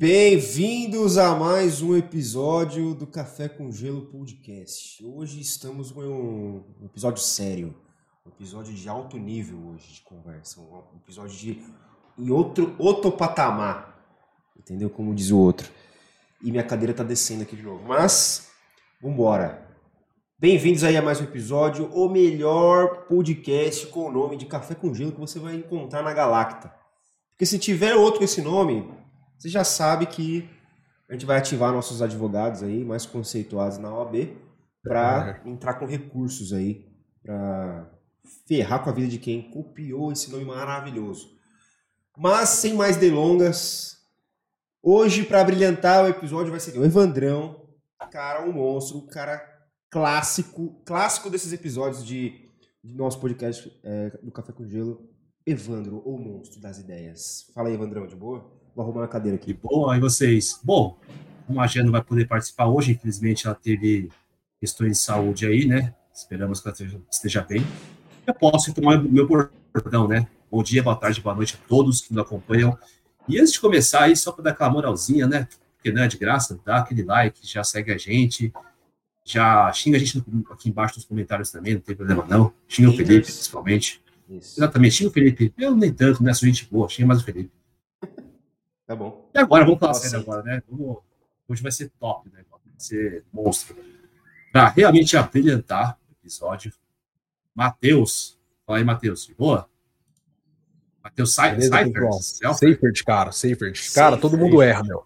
Bem-vindos 0.00 1.18
a 1.18 1.34
mais 1.34 1.82
um 1.82 1.96
episódio 1.96 2.94
do 2.94 3.04
Café 3.04 3.48
com 3.48 3.72
Gelo 3.72 4.02
Podcast. 4.02 5.04
Hoje 5.04 5.40
estamos 5.40 5.90
com 5.90 6.02
um 6.02 6.84
episódio 6.84 7.20
sério, 7.20 7.74
um 8.24 8.28
episódio 8.28 8.72
de 8.72 8.88
alto 8.88 9.18
nível 9.18 9.58
hoje 9.70 9.94
de 9.94 10.00
conversa, 10.02 10.60
um 10.60 10.98
episódio 11.02 11.36
de 11.36 11.64
em 12.16 12.30
outro 12.30 12.76
outro 12.78 13.10
patamar, 13.10 14.00
entendeu? 14.56 14.88
Como 14.88 15.12
diz 15.12 15.32
o 15.32 15.38
outro. 15.40 15.68
E 16.44 16.52
minha 16.52 16.62
cadeira 16.62 16.94
tá 16.94 17.02
descendo 17.02 17.42
aqui 17.42 17.56
de 17.56 17.64
novo. 17.64 17.82
Mas 17.84 18.52
vambora. 19.02 19.66
Bem-vindos 20.38 20.84
aí 20.84 20.96
a 20.96 21.02
mais 21.02 21.20
um 21.20 21.24
episódio, 21.24 21.92
o 21.92 22.08
melhor 22.08 23.08
podcast 23.08 23.88
com 23.88 24.06
o 24.06 24.12
nome 24.12 24.36
de 24.36 24.46
Café 24.46 24.76
com 24.76 24.94
Gelo 24.94 25.10
que 25.10 25.18
você 25.18 25.40
vai 25.40 25.56
encontrar 25.56 26.04
na 26.04 26.14
Galacta. 26.14 26.72
Porque 27.30 27.44
se 27.44 27.58
tiver 27.58 27.96
outro 27.96 28.18
com 28.18 28.24
esse 28.24 28.40
nome, 28.40 28.88
você 29.38 29.48
já 29.48 29.62
sabe 29.62 30.06
que 30.06 30.48
a 31.08 31.12
gente 31.12 31.24
vai 31.24 31.38
ativar 31.38 31.72
nossos 31.72 32.02
advogados 32.02 32.62
aí, 32.62 32.84
mais 32.84 33.06
conceituados 33.06 33.78
na 33.78 33.94
OAB, 33.94 34.36
para 34.82 35.40
é. 35.44 35.48
entrar 35.48 35.74
com 35.74 35.86
recursos 35.86 36.52
aí, 36.52 36.86
para 37.22 37.88
ferrar 38.46 38.82
com 38.82 38.90
a 38.90 38.92
vida 38.92 39.08
de 39.08 39.18
quem 39.18 39.50
copiou 39.50 40.10
esse 40.10 40.30
nome 40.30 40.44
maravilhoso. 40.44 41.38
Mas, 42.16 42.48
sem 42.48 42.74
mais 42.74 42.96
delongas, 42.96 43.98
hoje, 44.82 45.24
para 45.24 45.44
brilhantar 45.44 46.04
o 46.04 46.08
episódio, 46.08 46.50
vai 46.50 46.60
ser 46.60 46.76
o 46.76 46.84
Evandrão, 46.84 47.68
cara, 48.10 48.44
um 48.44 48.52
monstro, 48.52 48.98
o 48.98 49.06
cara 49.06 49.40
clássico, 49.88 50.82
clássico 50.84 51.30
desses 51.30 51.52
episódios 51.52 52.04
de, 52.04 52.44
de 52.82 52.94
nosso 52.94 53.20
podcast 53.20 53.72
é, 53.84 54.10
do 54.22 54.32
Café 54.32 54.52
com 54.52 54.66
Gelo, 54.66 55.08
Evandro, 55.46 56.02
o 56.04 56.18
monstro 56.18 56.60
das 56.60 56.78
ideias. 56.78 57.50
Fala 57.54 57.68
aí, 57.68 57.74
Evandrão, 57.74 58.06
de 58.06 58.16
boa? 58.16 58.57
Vou 58.78 58.84
arrumar 58.84 59.00
uma 59.00 59.08
cadeira 59.08 59.34
aqui. 59.34 59.52
Bom, 59.52 59.90
aí 59.90 59.98
vocês. 59.98 60.60
Bom, 60.62 60.96
como 61.48 61.60
a 61.60 61.66
Gia 61.66 61.82
não 61.82 61.90
vai 61.90 62.00
poder 62.00 62.28
participar 62.28 62.66
hoje, 62.66 62.92
infelizmente 62.92 63.44
ela 63.44 63.56
teve 63.56 64.08
questões 64.60 64.92
de 64.92 64.98
saúde 64.98 65.46
aí, 65.46 65.66
né? 65.66 65.92
Esperamos 66.14 66.60
que 66.60 66.68
ela 66.68 66.76
esteja 67.10 67.42
bem. 67.42 67.66
Eu 68.24 68.32
posso 68.34 68.72
tomar 68.72 69.02
meu 69.02 69.26
bordão, 69.26 70.06
né? 70.06 70.28
Bom 70.48 70.62
dia, 70.62 70.80
boa 70.80 70.94
tarde, 70.94 71.20
boa 71.20 71.34
noite 71.34 71.58
a 71.60 71.68
todos 71.68 72.02
que 72.02 72.14
nos 72.14 72.22
acompanham. 72.22 72.78
E 73.28 73.40
antes 73.40 73.54
de 73.54 73.60
começar 73.60 74.04
aí, 74.04 74.14
só 74.14 74.30
para 74.30 74.44
dar 74.44 74.50
aquela 74.52 74.70
moralzinha, 74.70 75.26
né? 75.26 75.48
Porque 75.74 75.90
não 75.90 76.04
é 76.04 76.06
de 76.06 76.16
graça, 76.16 76.56
dá 76.64 76.76
aquele 76.76 77.02
like, 77.02 77.44
já 77.44 77.64
segue 77.64 77.90
a 77.90 77.98
gente, 77.98 78.52
já 79.24 79.72
xinga 79.72 79.96
a 79.96 80.00
gente 80.00 80.24
aqui 80.52 80.68
embaixo 80.68 80.94
nos 80.94 81.04
comentários 81.04 81.50
também, 81.50 81.74
não 81.74 81.80
tem 81.80 81.96
problema 81.96 82.24
não. 82.28 82.52
Xinga 82.68 82.90
o 82.90 82.92
Felipe, 82.92 83.22
principalmente. 83.22 84.00
Isso. 84.30 84.60
Exatamente, 84.60 84.94
xinga 84.94 85.10
o 85.10 85.12
Felipe. 85.12 85.52
Eu 85.58 85.74
nem 85.74 85.92
tanto, 85.92 86.22
né? 86.22 86.32
Sou 86.32 86.46
gente 86.46 86.68
boa, 86.70 86.88
xinga 86.88 87.08
mais 87.08 87.20
o 87.20 87.24
Felipe. 87.24 87.57
Tá 88.88 88.96
bom. 88.96 89.28
E 89.34 89.38
agora, 89.38 89.66
vamos 89.66 89.78
falar 89.78 89.92
sério 89.92 90.20
agora, 90.20 90.42
né? 90.42 90.62
Vamos... 90.66 90.96
Hoje 91.46 91.62
vai 91.62 91.70
ser 91.70 91.92
top, 92.00 92.30
né? 92.30 92.42
Vai 92.50 92.60
ser 92.78 93.22
monstro. 93.30 93.76
Pra 94.50 94.70
realmente 94.70 95.14
abrilhantar 95.14 95.98
o 96.08 96.12
episódio, 96.12 96.72
Matheus. 97.54 98.38
Fala 98.66 98.78
aí, 98.78 98.84
Matheus. 98.84 99.30
Boa? 99.36 99.68
Matheus 101.04 101.34
Seifert. 101.34 102.54
Seifert, 102.54 103.04
cara. 103.04 103.30
Seifert. 103.30 103.92
Cara, 103.92 104.16
todo 104.16 104.38
mundo 104.38 104.62
erra, 104.62 104.82
meu. 104.82 105.04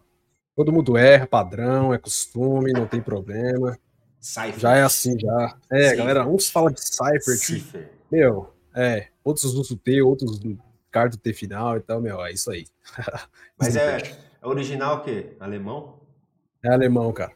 Todo 0.55 0.73
mundo 0.73 0.97
erra, 0.97 1.27
padrão, 1.27 1.93
é 1.93 1.99
costume, 1.99 2.73
não 2.73 2.87
tem 2.87 3.03
problema. 3.03 3.77
Cypher. 4.21 4.61
Já 4.61 4.77
é 4.77 4.83
assim, 4.83 5.19
já. 5.19 5.59
É, 5.73 5.97
galera, 5.97 6.25
uns 6.25 6.49
falam 6.49 6.71
de 6.71 6.81
Cypher. 6.81 7.37
Cypher. 7.37 7.91
Meu, 8.09 8.55
é. 8.77 9.09
Outros 9.25 9.55
usam 9.55 9.77
T, 9.77 10.01
outros 10.03 10.39
carta 10.93 11.17
T 11.17 11.33
final 11.33 11.77
e 11.79 11.81
tal, 11.81 12.01
meu, 12.01 12.25
é 12.25 12.33
isso 12.33 12.51
aí. 12.51 12.67
Mas 13.59 13.75
é, 13.75 13.99
é 14.41 14.47
original 14.47 14.99
o 14.99 15.01
quê? 15.01 15.35
Alemão? 15.41 15.99
É 16.63 16.69
alemão, 16.69 17.13
cara. 17.13 17.33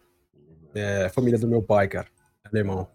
É 0.74 1.08
família 1.08 1.38
do 1.38 1.48
meu 1.48 1.62
pai, 1.62 1.88
cara. 1.88 2.06
É 2.44 2.48
alemão. 2.48 2.88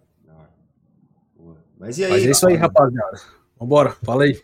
Mas 1.78 1.98
e 1.98 2.06
aí? 2.06 2.12
Mas 2.12 2.24
é 2.26 2.30
isso 2.30 2.48
aí, 2.48 2.56
rapaziada. 2.56 3.20
Vambora, 3.60 3.90
fala 4.04 4.26
aí. 4.26 4.40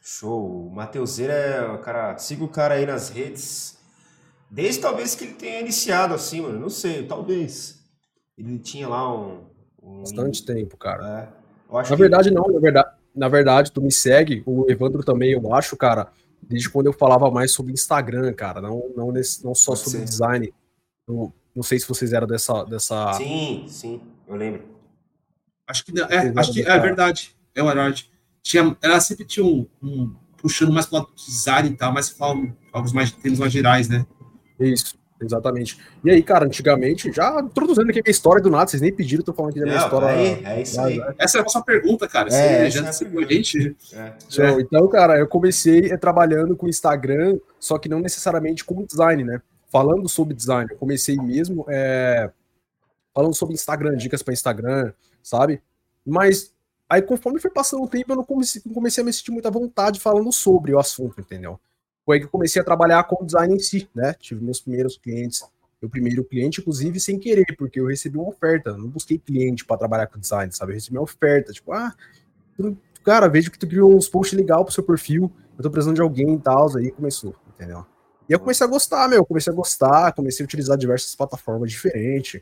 Show. 0.00 0.68
O 0.68 0.70
Mateuseira 0.70 1.32
é 1.32 1.66
o 1.66 1.78
cara. 1.78 2.16
Siga 2.16 2.44
o 2.44 2.48
cara 2.48 2.74
aí 2.74 2.86
nas 2.86 3.08
redes. 3.08 3.76
Desde 4.48 4.80
talvez 4.80 5.16
que 5.16 5.24
ele 5.24 5.34
tenha 5.34 5.60
iniciado 5.60 6.14
assim, 6.14 6.40
mano. 6.40 6.60
Não 6.60 6.70
sei, 6.70 7.04
talvez. 7.04 7.82
Ele 8.38 8.56
tinha 8.60 8.88
lá 8.88 9.12
um. 9.12 9.46
um... 9.82 10.00
Bastante 10.00 10.46
tempo, 10.46 10.76
cara. 10.76 11.34
É. 11.68 11.90
na 11.90 11.96
verdade, 11.96 12.30
não, 12.30 12.46
na 12.46 12.60
verdade, 12.60 12.90
na 13.14 13.28
verdade, 13.28 13.72
tu 13.72 13.80
me 13.80 13.92
segue, 13.92 14.42
o 14.46 14.70
Evandro 14.70 15.02
também, 15.04 15.32
eu 15.32 15.54
acho, 15.54 15.76
cara, 15.76 16.12
desde 16.42 16.68
quando 16.68 16.86
eu 16.86 16.92
falava 16.92 17.30
mais 17.30 17.52
sobre 17.52 17.72
Instagram, 17.72 18.32
cara, 18.32 18.60
não, 18.60 18.90
não, 18.96 19.12
nesse, 19.12 19.44
não 19.44 19.54
só 19.54 19.72
Pode 19.72 19.84
sobre 19.84 19.98
ser. 20.00 20.04
design. 20.04 20.54
Eu, 21.06 21.32
não 21.54 21.62
sei 21.62 21.78
se 21.78 21.86
vocês 21.86 22.12
eram 22.12 22.26
dessa, 22.26 22.64
dessa. 22.64 23.12
Sim, 23.14 23.64
sim, 23.68 24.00
eu 24.26 24.36
lembro. 24.36 24.62
Acho 25.66 25.84
que, 25.84 25.92
é, 26.00 26.32
acho 26.36 26.52
que 26.52 26.62
é 26.62 26.78
verdade. 26.78 27.36
É 27.54 27.62
verdade. 27.62 28.10
Tinha, 28.42 28.76
ela 28.82 29.00
sempre 29.00 29.24
tinha 29.24 29.44
um, 29.44 29.66
um 29.82 30.14
puxando 30.36 30.72
mais 30.72 30.86
para 30.86 31.02
o 31.02 31.14
design 31.14 31.68
e 31.70 31.76
tal, 31.76 31.92
mas 31.92 32.08
falam 32.08 32.54
algo 32.72 32.92
mais 32.94 33.12
termos 33.12 33.38
mais 33.38 33.52
gerais, 33.52 33.88
né? 33.88 34.04
Isso. 34.58 34.98
Exatamente. 35.22 35.78
E 36.04 36.10
aí, 36.10 36.22
cara, 36.22 36.44
antigamente, 36.44 37.12
já 37.12 37.40
introduzindo 37.40 37.88
aqui 37.90 38.02
a 38.04 38.10
história 38.10 38.42
do 38.42 38.50
nada, 38.50 38.68
vocês 38.68 38.82
nem 38.82 38.92
pediram, 38.92 39.22
tô 39.22 39.32
falando 39.32 39.50
aqui 39.50 39.60
da 39.60 39.66
minha 39.66 39.78
história. 39.78 40.06
É, 40.06 40.42
é 40.44 40.62
isso 40.62 40.80
aí. 40.80 41.00
Essa 41.18 41.38
é 41.38 41.42
a 41.42 41.48
sua 41.48 41.62
pergunta, 41.62 42.08
cara. 42.08 42.28
É, 42.28 42.70
Você 42.70 42.70
já 42.70 42.86
é 42.86 42.88
a 42.88 43.32
gente. 43.32 43.76
É. 43.92 44.12
So, 44.28 44.42
então, 44.60 44.88
cara, 44.88 45.18
eu 45.18 45.28
comecei 45.28 45.96
trabalhando 45.98 46.56
com 46.56 46.68
Instagram, 46.68 47.38
só 47.60 47.78
que 47.78 47.88
não 47.88 48.00
necessariamente 48.00 48.64
como 48.64 48.86
design, 48.86 49.22
né? 49.24 49.40
Falando 49.70 50.08
sobre 50.08 50.34
design, 50.34 50.68
eu 50.70 50.76
comecei 50.76 51.16
mesmo 51.16 51.64
é, 51.68 52.30
falando 53.14 53.34
sobre 53.34 53.54
Instagram, 53.54 53.96
dicas 53.96 54.22
para 54.22 54.34
Instagram, 54.34 54.92
sabe? 55.22 55.62
Mas 56.04 56.52
aí, 56.88 57.00
conforme 57.00 57.40
foi 57.40 57.50
passando 57.50 57.84
o 57.84 57.88
tempo, 57.88 58.12
eu 58.12 58.16
não 58.16 58.24
comecei, 58.24 58.60
não 58.66 58.74
comecei 58.74 59.02
a 59.02 59.04
me 59.04 59.12
sentir 59.12 59.30
muita 59.30 59.50
vontade 59.50 60.00
falando 60.00 60.30
sobre 60.32 60.74
o 60.74 60.78
assunto, 60.78 61.20
entendeu? 61.20 61.58
Foi 62.04 62.16
aí 62.16 62.20
que 62.20 62.26
eu 62.26 62.30
comecei 62.30 62.60
a 62.60 62.64
trabalhar 62.64 63.04
com 63.04 63.22
o 63.22 63.26
design 63.26 63.54
em 63.54 63.58
si, 63.58 63.88
né? 63.94 64.14
Tive 64.18 64.44
meus 64.44 64.60
primeiros 64.60 64.96
clientes, 64.96 65.42
meu 65.80 65.90
primeiro 65.90 66.24
cliente, 66.24 66.60
inclusive, 66.60 66.98
sem 67.00 67.18
querer, 67.18 67.44
porque 67.56 67.80
eu 67.80 67.86
recebi 67.86 68.18
uma 68.18 68.28
oferta, 68.28 68.76
não 68.76 68.88
busquei 68.88 69.18
cliente 69.18 69.64
para 69.64 69.78
trabalhar 69.78 70.06
com 70.06 70.18
design, 70.18 70.52
sabe? 70.52 70.72
Eu 70.72 70.74
recebi 70.74 70.96
uma 70.96 71.04
oferta, 71.04 71.52
tipo, 71.52 71.72
ah, 71.72 71.94
cara, 73.04 73.28
vejo 73.28 73.50
que 73.50 73.58
tu 73.58 73.66
criou 73.66 73.94
uns 73.94 74.08
posts 74.08 74.36
legal 74.36 74.64
pro 74.64 74.74
seu 74.74 74.82
perfil, 74.82 75.32
eu 75.56 75.62
tô 75.62 75.70
precisando 75.70 75.96
de 75.96 76.02
alguém 76.02 76.34
e 76.34 76.40
tal, 76.40 76.76
aí 76.76 76.90
começou, 76.90 77.34
entendeu? 77.54 77.86
E 78.28 78.32
eu 78.32 78.40
comecei 78.40 78.66
a 78.66 78.70
gostar, 78.70 79.08
meu, 79.08 79.24
comecei 79.24 79.52
a 79.52 79.56
gostar, 79.56 80.12
comecei 80.12 80.44
a 80.44 80.46
utilizar 80.46 80.76
diversas 80.76 81.14
plataformas 81.14 81.70
diferentes. 81.70 82.40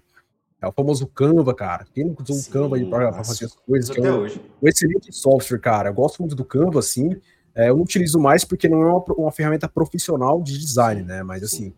É 0.61 0.69
o 0.69 0.73
famoso 0.73 1.07
Canva, 1.07 1.55
cara. 1.55 1.87
Quem 1.95 2.05
não 2.05 2.17
usou 2.21 2.37
o 2.37 2.53
Canva 2.53 2.77
aí 2.77 2.89
pra, 2.89 3.11
pra, 3.11 3.25
fazer 3.25 3.47
as 3.47 3.55
coisas? 3.55 3.89
Que 3.89 4.01
é 4.01 4.13
um, 4.13 4.27
um 4.27 4.69
excelente 4.69 5.11
software, 5.11 5.59
cara. 5.59 5.89
Eu 5.89 5.95
gosto 5.95 6.19
muito 6.19 6.35
do 6.35 6.45
Canva, 6.45 6.81
assim. 6.81 7.19
É, 7.55 7.69
eu 7.69 7.77
não 7.77 7.83
utilizo 7.83 8.19
mais 8.19 8.45
porque 8.45 8.69
não 8.69 8.83
é 8.83 8.87
uma, 8.87 9.05
uma 9.17 9.33
ferramenta 9.33 9.69
profissional 9.69 10.43
de 10.43 10.59
design, 10.59 11.03
né? 11.03 11.23
Mas 11.23 11.43
assim, 11.43 11.75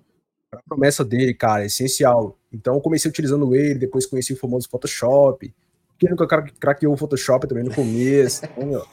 a 0.53 0.63
promessa 0.69 1.05
dele, 1.05 1.33
cara, 1.35 1.63
é 1.63 1.67
essencial. 1.67 2.39
Então 2.53 2.75
eu 2.75 2.81
comecei 2.81 3.11
utilizando 3.11 3.55
ele, 3.55 3.79
depois 3.79 4.07
conheci 4.07 4.33
o 4.33 4.37
famoso 4.37 4.69
Photoshop. 4.69 5.53
Quem 5.99 6.11
nunca 6.11 6.27
craqueou 6.27 6.93
o 6.93 6.97
Photoshop 6.97 7.47
também 7.47 7.65
no 7.65 7.75
começo. 7.75 8.45
então, 8.57 8.85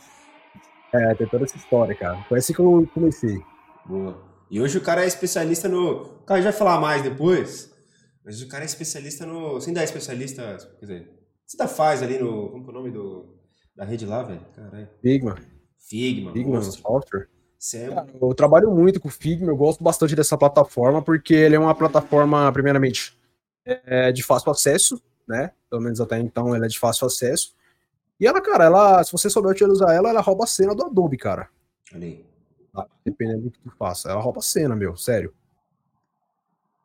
é, 0.93 1.15
tem 1.15 1.27
toda 1.27 1.43
essa 1.43 1.57
história, 1.57 1.95
cara. 1.95 2.23
Foi 2.29 2.39
assim 2.39 2.53
que 2.53 2.59
eu 2.59 2.87
comecei. 2.93 3.39
Boa. 3.85 4.29
E 4.49 4.59
hoje 4.59 4.77
o 4.77 4.81
cara 4.81 5.03
é 5.03 5.07
especialista 5.07 5.67
no. 5.67 6.03
O 6.03 6.23
cara 6.23 6.41
já 6.41 6.49
vai 6.49 6.57
falar 6.57 6.79
mais 6.79 7.03
depois, 7.03 7.71
mas 8.25 8.41
o 8.41 8.47
cara 8.47 8.63
é 8.63 8.65
especialista 8.65 9.25
no. 9.25 9.53
Você 9.53 9.69
ainda 9.69 9.81
é 9.81 9.83
especialista. 9.83 10.57
Quer 10.79 10.85
dizer, 10.85 11.11
você 11.45 11.57
ainda 11.59 11.71
faz 11.71 12.01
ali 12.01 12.17
no. 12.17 12.49
Como 12.49 12.65
é 12.65 12.69
o 12.69 12.73
nome 12.73 12.91
do, 12.91 13.37
da 13.75 13.85
rede 13.85 14.05
lá, 14.05 14.23
velho? 14.23 14.41
Caralho. 14.55 14.89
Figma. 15.01 15.37
Figma. 15.79 16.31
Figma 16.33 16.61
software. 16.61 17.27
É... 17.73 18.05
Eu 18.21 18.33
trabalho 18.33 18.71
muito 18.71 18.99
com 18.99 19.07
o 19.07 19.11
Figma, 19.11 19.51
eu 19.51 19.57
gosto 19.57 19.83
bastante 19.83 20.15
dessa 20.15 20.37
plataforma, 20.37 21.01
porque 21.01 21.33
ele 21.33 21.55
é 21.55 21.59
uma 21.59 21.75
plataforma, 21.75 22.51
primeiramente, 22.51 23.17
é 23.65 24.11
de 24.11 24.23
fácil 24.23 24.51
acesso, 24.51 25.01
né? 25.27 25.51
Pelo 25.69 25.81
menos 25.81 25.99
até 25.99 26.17
então 26.19 26.55
ela 26.55 26.65
é 26.65 26.69
de 26.69 26.79
fácil 26.79 27.05
acesso. 27.05 27.53
E 28.19 28.27
ela, 28.27 28.41
cara, 28.41 28.65
ela, 28.65 29.03
se 29.03 29.11
você 29.11 29.29
souber 29.29 29.51
utilizar 29.51 29.91
ela, 29.91 30.09
ela 30.09 30.21
rouba 30.21 30.43
a 30.43 30.47
cena 30.47 30.75
do 30.75 30.85
Adobe, 30.85 31.17
cara. 31.17 31.49
Ali. 31.93 32.25
Tá? 32.73 32.85
Dependendo 33.05 33.43
do 33.43 33.51
que 33.51 33.59
tu 33.59 33.71
faça. 33.77 34.09
Ela 34.09 34.21
rouba 34.21 34.39
a 34.39 34.43
cena, 34.43 34.75
meu, 34.75 34.95
sério. 34.97 35.33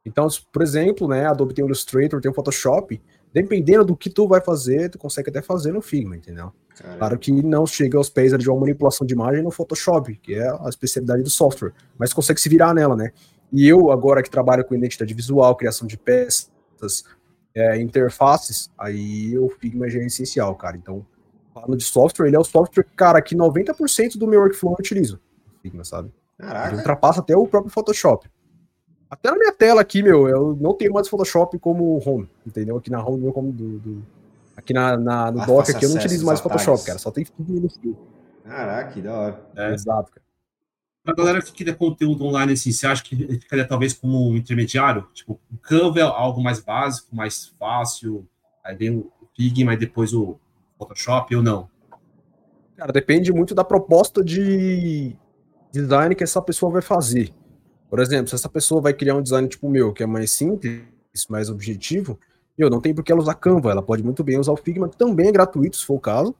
Então, 0.04 0.28
por 0.52 0.62
exemplo, 0.62 1.08
né, 1.08 1.26
Adobe 1.26 1.54
tem 1.54 1.64
o 1.64 1.68
Illustrator, 1.68 2.20
tem 2.20 2.30
o 2.30 2.34
Photoshop. 2.34 3.00
Dependendo 3.34 3.84
do 3.84 3.96
que 3.96 4.08
tu 4.08 4.28
vai 4.28 4.40
fazer, 4.40 4.88
tu 4.88 4.96
consegue 4.96 5.28
até 5.28 5.42
fazer 5.42 5.72
no 5.72 5.82
Figma, 5.82 6.16
entendeu? 6.16 6.52
Caramba. 6.76 6.98
Claro 6.98 7.18
que 7.18 7.32
não 7.32 7.66
chega 7.66 7.98
aos 7.98 8.08
pés 8.08 8.32
de 8.38 8.48
uma 8.48 8.60
manipulação 8.60 9.04
de 9.04 9.12
imagem 9.12 9.42
no 9.42 9.50
Photoshop, 9.50 10.14
que 10.22 10.36
é 10.36 10.48
a 10.48 10.68
especialidade 10.68 11.24
do 11.24 11.28
software, 11.28 11.72
mas 11.98 12.12
consegue 12.12 12.40
se 12.40 12.48
virar 12.48 12.72
nela, 12.72 12.94
né? 12.94 13.10
E 13.52 13.66
eu, 13.66 13.90
agora 13.90 14.22
que 14.22 14.30
trabalho 14.30 14.64
com 14.64 14.72
identidade 14.76 15.12
visual, 15.12 15.56
criação 15.56 15.84
de 15.84 15.98
peças, 15.98 17.04
é, 17.52 17.80
interfaces, 17.80 18.70
aí 18.78 19.36
o 19.36 19.48
Figma 19.48 19.88
já 19.88 19.98
é 19.98 20.06
essencial, 20.06 20.54
cara. 20.54 20.76
Então, 20.76 21.04
falando 21.52 21.76
de 21.76 21.84
software, 21.84 22.28
ele 22.28 22.36
é 22.36 22.38
o 22.38 22.44
software, 22.44 22.86
cara, 22.96 23.20
que 23.20 23.34
90% 23.34 24.16
do 24.16 24.28
meu 24.28 24.42
workflow 24.42 24.74
eu 24.74 24.78
utilizo. 24.78 25.20
Figma, 25.60 25.82
sabe? 25.82 26.12
Caraca. 26.38 26.68
Ele 26.68 26.76
ultrapassa 26.76 27.20
até 27.20 27.36
o 27.36 27.48
próprio 27.48 27.72
Photoshop. 27.72 28.30
Até 29.14 29.30
na 29.30 29.38
minha 29.38 29.52
tela 29.52 29.80
aqui, 29.80 30.02
meu, 30.02 30.28
eu 30.28 30.58
não 30.60 30.74
tenho 30.74 30.92
mais 30.92 31.06
Photoshop 31.06 31.56
como 31.60 32.02
home, 32.04 32.28
entendeu? 32.44 32.76
Aqui 32.76 32.90
na 32.90 33.00
home, 33.00 33.32
como 33.32 33.52
do, 33.52 33.78
do 33.78 34.06
aqui 34.56 34.72
na, 34.72 34.96
na 34.96 35.30
no 35.30 35.40
ah, 35.40 35.46
dock 35.46 35.70
aqui 35.70 35.84
eu 35.84 35.88
não 35.90 35.96
utilizo 35.96 36.26
mais 36.26 36.40
Photoshop, 36.40 36.84
cara, 36.84 36.98
só 36.98 37.12
tem 37.12 37.24
tudo 37.24 37.60
no 37.60 37.70
fio. 37.70 37.96
Caraca, 38.42 38.90
que 38.90 39.00
da 39.00 39.12
hora. 39.12 39.40
É. 39.54 39.72
Exato, 39.72 40.10
cara. 40.10 40.24
Pra 41.04 41.14
galera 41.14 41.40
que 41.40 41.52
queria 41.52 41.74
conteúdo 41.74 42.24
online, 42.24 42.54
assim, 42.54 42.72
você 42.72 42.88
acha 42.88 43.04
que 43.04 43.14
ficaria 43.38 43.64
talvez 43.64 43.92
como 43.92 44.30
um 44.30 44.36
intermediário? 44.36 45.06
Tipo, 45.14 45.38
o 45.52 45.58
Canva 45.58 46.00
é 46.00 46.02
algo 46.02 46.42
mais 46.42 46.58
básico, 46.58 47.14
mais 47.14 47.54
fácil, 47.56 48.26
aí 48.64 48.74
vem 48.74 48.98
o 48.98 49.12
Figma 49.36 49.74
e 49.74 49.76
depois 49.76 50.12
o 50.12 50.40
Photoshop 50.76 51.36
ou 51.36 51.42
não? 51.42 51.68
Cara, 52.76 52.92
depende 52.92 53.32
muito 53.32 53.54
da 53.54 53.62
proposta 53.62 54.24
de 54.24 55.14
design 55.70 56.16
que 56.16 56.24
essa 56.24 56.42
pessoa 56.42 56.72
vai 56.72 56.82
fazer. 56.82 57.32
Por 57.94 58.00
exemplo, 58.00 58.26
se 58.26 58.34
essa 58.34 58.48
pessoa 58.48 58.80
vai 58.80 58.92
criar 58.92 59.14
um 59.14 59.22
design 59.22 59.46
tipo 59.46 59.68
o 59.68 59.70
meu, 59.70 59.92
que 59.92 60.02
é 60.02 60.06
mais 60.06 60.32
simples, 60.32 60.82
mais 61.28 61.48
objetivo, 61.48 62.18
eu 62.58 62.68
não 62.68 62.80
tem 62.80 62.92
por 62.92 63.04
que 63.04 63.12
ela 63.12 63.20
usar 63.20 63.34
Canva, 63.34 63.70
ela 63.70 63.82
pode 63.82 64.02
muito 64.02 64.24
bem 64.24 64.36
usar 64.36 64.50
o 64.50 64.56
Figma, 64.56 64.88
que 64.88 64.96
também 64.96 65.28
é 65.28 65.30
gratuito, 65.30 65.76
se 65.76 65.86
for 65.86 65.94
o 65.94 66.00
caso, 66.00 66.34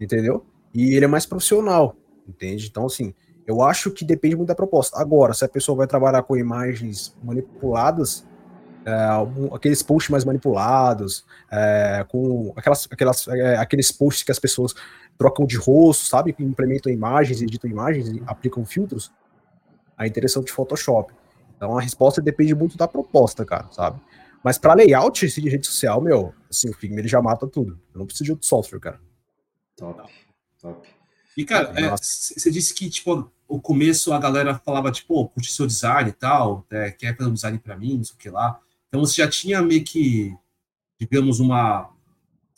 entendeu? 0.00 0.46
E 0.72 0.94
ele 0.94 1.06
é 1.06 1.08
mais 1.08 1.26
profissional, 1.26 1.96
entende? 2.28 2.68
Então, 2.68 2.86
assim, 2.86 3.12
eu 3.44 3.60
acho 3.60 3.90
que 3.90 4.04
depende 4.04 4.36
muito 4.36 4.50
da 4.50 4.54
proposta. 4.54 5.00
Agora, 5.00 5.34
se 5.34 5.44
a 5.44 5.48
pessoa 5.48 5.78
vai 5.78 5.88
trabalhar 5.88 6.22
com 6.22 6.36
imagens 6.36 7.12
manipuladas, 7.24 8.24
é, 8.86 8.94
aqueles 9.52 9.82
posts 9.82 10.10
mais 10.10 10.24
manipulados, 10.24 11.26
é, 11.50 12.06
com 12.08 12.52
aquelas, 12.54 12.86
aquelas, 12.88 13.26
é, 13.26 13.56
aqueles 13.56 13.90
posts 13.90 14.22
que 14.22 14.30
as 14.30 14.38
pessoas 14.38 14.76
trocam 15.18 15.44
de 15.44 15.56
rosto, 15.56 16.06
sabe? 16.06 16.32
Que 16.32 16.44
implementam 16.44 16.92
imagens, 16.92 17.42
editam 17.42 17.68
imagens 17.68 18.22
aplicam 18.28 18.64
filtros, 18.64 19.10
a 20.00 20.06
interação 20.06 20.42
de 20.42 20.50
Photoshop. 20.50 21.12
Então 21.54 21.76
a 21.76 21.80
resposta 21.82 22.22
depende 22.22 22.54
muito 22.54 22.76
da 22.78 22.88
proposta, 22.88 23.44
cara, 23.44 23.68
sabe? 23.70 24.00
Mas 24.42 24.56
para 24.56 24.72
layout 24.72 25.26
de 25.26 25.48
rede 25.50 25.66
social, 25.66 26.00
meu, 26.00 26.32
assim, 26.48 26.70
o 26.70 26.72
Figma 26.72 27.00
ele 27.00 27.08
já 27.08 27.20
mata 27.20 27.46
tudo. 27.46 27.78
Eu 27.92 27.98
não 27.98 28.06
preciso 28.06 28.24
de 28.24 28.30
outro 28.30 28.46
software, 28.46 28.80
cara. 28.80 29.00
Top, 29.76 30.10
top. 30.58 30.88
E, 31.36 31.44
cara, 31.44 31.70
você 31.96 32.48
é, 32.48 32.52
disse 32.52 32.72
que, 32.74 32.88
tipo, 32.88 33.30
o 33.46 33.60
começo 33.60 34.10
a 34.14 34.18
galera 34.18 34.58
falava, 34.64 34.90
tipo, 34.90 35.28
curte 35.28 35.52
seu 35.52 35.66
design 35.66 36.08
e 36.08 36.12
tal, 36.14 36.64
é, 36.70 36.90
quer 36.90 37.14
fazer 37.14 37.28
um 37.28 37.34
design 37.34 37.58
para 37.58 37.76
mim, 37.76 37.98
não 37.98 38.04
sei 38.04 38.14
o 38.14 38.18
que 38.18 38.30
lá. 38.30 38.58
Então 38.88 39.00
você 39.00 39.20
já 39.20 39.28
tinha 39.28 39.60
meio 39.60 39.84
que, 39.84 40.34
digamos, 40.98 41.40
uma 41.40 41.90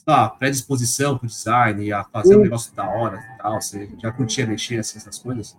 lá, 0.07 0.29
predisposição 0.29 1.19
para 1.19 1.27
o 1.27 1.29
design, 1.29 1.93
a 1.93 2.05
fazer 2.05 2.37
um 2.37 2.43
negócio 2.43 2.73
da 2.75 2.89
hora 2.89 3.19
e 3.19 3.39
tal? 3.39 3.61
Você 3.61 3.91
já 4.01 4.13
curtia 4.13 4.47
mexer 4.47 4.79
assim, 4.79 4.99
essas 4.99 5.19
coisas? 5.19 5.57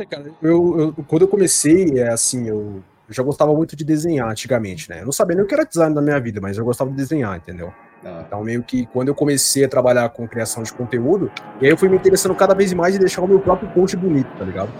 É, 0.00 0.06
cara, 0.06 0.32
eu, 0.40 0.80
eu, 0.80 1.04
quando 1.06 1.22
eu 1.22 1.28
comecei, 1.28 1.98
é 1.98 2.08
assim, 2.08 2.48
eu, 2.48 2.82
já 3.10 3.22
gostava 3.22 3.54
muito 3.54 3.76
de 3.76 3.84
desenhar 3.84 4.30
antigamente, 4.30 4.88
né? 4.88 5.02
Eu 5.02 5.04
não 5.04 5.12
sabia 5.12 5.36
nem 5.36 5.44
o 5.44 5.46
que 5.46 5.52
era 5.52 5.64
design 5.64 5.94
da 5.94 6.00
minha 6.00 6.18
vida, 6.18 6.40
mas 6.40 6.56
eu 6.56 6.64
gostava 6.64 6.90
de 6.90 6.96
desenhar, 6.96 7.36
entendeu? 7.36 7.70
Ah. 8.02 8.24
Então, 8.26 8.42
meio 8.42 8.62
que 8.62 8.86
quando 8.86 9.08
eu 9.08 9.14
comecei 9.14 9.62
a 9.62 9.68
trabalhar 9.68 10.08
com 10.08 10.26
criação 10.26 10.62
de 10.62 10.72
conteúdo, 10.72 11.30
e 11.60 11.66
aí 11.66 11.70
eu 11.70 11.76
fui 11.76 11.90
me 11.90 11.96
interessando 11.96 12.34
cada 12.34 12.54
vez 12.54 12.72
mais 12.72 12.96
em 12.96 12.98
deixar 12.98 13.20
o 13.20 13.28
meu 13.28 13.40
próprio 13.40 13.70
post 13.72 13.94
bonito, 13.94 14.30
tá 14.38 14.44
ligado? 14.44 14.72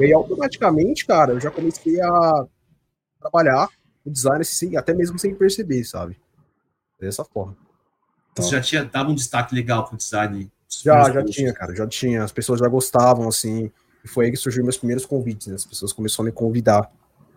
E 0.00 0.04
aí, 0.04 0.12
automaticamente, 0.12 1.06
cara, 1.06 1.32
eu 1.32 1.40
já 1.40 1.50
comecei 1.50 2.00
a 2.00 2.44
trabalhar 3.20 3.68
o 4.04 4.10
design 4.10 4.40
assim, 4.40 4.76
até 4.76 4.92
mesmo 4.92 5.16
sem 5.16 5.32
perceber, 5.32 5.84
sabe? 5.84 6.18
Dessa 6.98 7.24
forma. 7.24 7.56
Então, 8.32 8.44
Você 8.44 8.50
já 8.56 8.60
tinha 8.60 8.84
dado 8.84 9.12
um 9.12 9.14
destaque 9.14 9.54
legal 9.54 9.84
pro 9.84 9.96
design? 9.96 10.50
Já, 10.82 11.08
já 11.12 11.24
tinha, 11.24 11.52
cara, 11.52 11.72
já 11.72 11.86
tinha. 11.86 12.24
As 12.24 12.32
pessoas 12.32 12.58
já 12.58 12.66
gostavam, 12.66 13.28
assim, 13.28 13.70
e 14.04 14.08
foi 14.08 14.26
aí 14.26 14.30
que 14.30 14.36
surgiram 14.36 14.64
meus 14.64 14.78
primeiros 14.78 15.04
convites, 15.04 15.46
né? 15.46 15.54
As 15.54 15.64
pessoas 15.64 15.92
começaram 15.92 16.24
a 16.24 16.26
me 16.26 16.32
convidar 16.32 16.90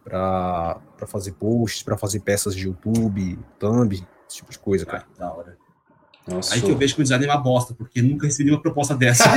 para 0.04 0.82
fazer 1.08 1.34
posts, 1.34 1.84
para 1.84 1.98
fazer 1.98 2.20
peças 2.20 2.56
de 2.56 2.68
YouTube, 2.68 3.40
thumb, 3.60 3.94
esse 3.94 4.38
tipo 4.38 4.52
de 4.52 4.60
coisa, 4.60 4.86
cara. 4.86 5.06
Ah, 5.16 5.20
da 5.20 5.34
hora. 5.34 5.58
Nossa. 6.28 6.56
Aí 6.56 6.62
que 6.62 6.70
eu 6.70 6.78
vejo 6.78 6.96
que 6.96 7.02
o 7.02 7.04
design 7.04 7.26
é 7.26 7.30
uma 7.30 7.38
bosta, 7.38 7.74
porque 7.74 8.02
nunca 8.02 8.28
recebi 8.28 8.50
uma 8.50 8.62
proposta 8.62 8.96
dessa. 8.96 9.26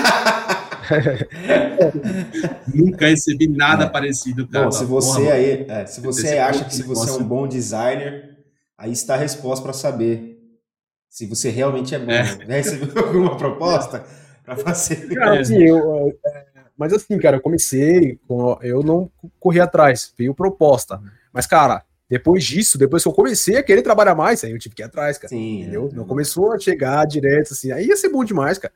nunca 2.72 3.08
recebi 3.08 3.48
nada 3.48 3.84
é. 3.84 3.88
parecido, 3.88 4.46
cara. 4.46 4.66
Bom, 4.66 4.72
se 4.72 4.84
você 4.84 5.20
Porra, 5.20 5.32
aí, 5.32 5.66
é, 5.68 5.86
se 5.86 6.00
você 6.00 6.38
acha 6.38 6.64
que 6.64 6.74
se 6.74 6.84
você 6.84 7.10
é 7.10 7.14
um 7.14 7.24
bom 7.24 7.48
designer, 7.48 8.36
aí 8.78 8.92
está 8.92 9.14
a 9.14 9.18
resposta 9.18 9.64
para 9.64 9.72
saber 9.72 10.36
se 11.10 11.26
você 11.26 11.50
realmente 11.50 11.94
é 11.94 11.98
bom. 11.98 12.12
É. 12.12 12.44
Né? 12.44 12.56
Recebeu 12.58 12.92
alguma 13.04 13.36
proposta 13.36 14.04
para 14.44 14.56
fazer? 14.56 15.08
Cara, 15.14 15.40
assim, 15.40 15.60
eu, 15.60 16.16
é, 16.24 16.46
mas 16.76 16.92
assim, 16.92 17.18
cara, 17.18 17.36
eu 17.36 17.40
comecei, 17.40 18.18
eu 18.62 18.82
não 18.82 19.10
corri 19.40 19.60
atrás, 19.60 20.12
veio 20.16 20.34
proposta. 20.34 21.00
Mas, 21.32 21.46
cara, 21.46 21.84
depois 22.08 22.44
disso, 22.44 22.78
depois 22.78 23.02
que 23.02 23.08
eu 23.08 23.12
comecei 23.12 23.56
a 23.56 23.62
querer 23.62 23.82
trabalhar 23.82 24.14
mais, 24.14 24.44
aí 24.44 24.52
eu 24.52 24.58
tive 24.58 24.74
que 24.74 24.82
ir 24.82 24.84
atrás, 24.84 25.18
cara. 25.18 25.28
Sim, 25.28 25.62
entendeu? 25.62 25.90
Não 25.92 26.04
começou 26.04 26.52
a 26.52 26.58
chegar 26.58 27.04
direto, 27.06 27.52
assim, 27.52 27.72
aí 27.72 27.86
ia 27.86 27.96
ser 27.96 28.08
bom 28.08 28.24
demais, 28.24 28.58
cara. 28.58 28.72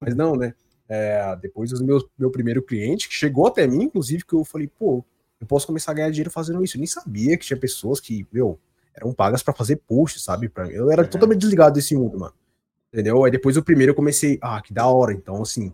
Mas 0.00 0.14
não, 0.14 0.36
né? 0.36 0.54
É, 0.88 1.36
depois 1.42 1.70
do 1.70 1.84
meu, 1.84 1.98
meu 2.18 2.30
primeiro 2.30 2.62
cliente, 2.62 3.08
que 3.08 3.14
chegou 3.14 3.46
até 3.46 3.66
mim, 3.66 3.84
inclusive, 3.84 4.24
que 4.24 4.34
eu 4.34 4.44
falei, 4.44 4.68
pô, 4.68 5.04
eu 5.40 5.46
posso 5.46 5.66
começar 5.66 5.92
a 5.92 5.94
ganhar 5.94 6.10
dinheiro 6.10 6.30
fazendo 6.30 6.62
isso. 6.62 6.76
Eu 6.76 6.80
nem 6.80 6.86
sabia 6.86 7.36
que 7.36 7.44
tinha 7.44 7.58
pessoas 7.58 8.00
que, 8.00 8.26
meu, 8.32 8.58
eram 8.94 9.12
pagas 9.12 9.42
para 9.42 9.54
fazer 9.54 9.76
post, 9.76 10.20
sabe? 10.20 10.48
Pra, 10.48 10.68
eu 10.68 10.90
era 10.90 11.02
é. 11.02 11.06
totalmente 11.06 11.40
desligado 11.40 11.74
desse 11.74 11.94
mundo, 11.94 12.18
mano. 12.18 12.34
Entendeu? 12.92 13.24
Aí 13.24 13.30
depois 13.30 13.56
o 13.56 13.62
primeiro 13.62 13.90
eu 13.90 13.94
comecei, 13.94 14.38
ah, 14.40 14.60
que 14.62 14.72
da 14.72 14.86
hora. 14.86 15.12
Então, 15.12 15.42
assim, 15.42 15.72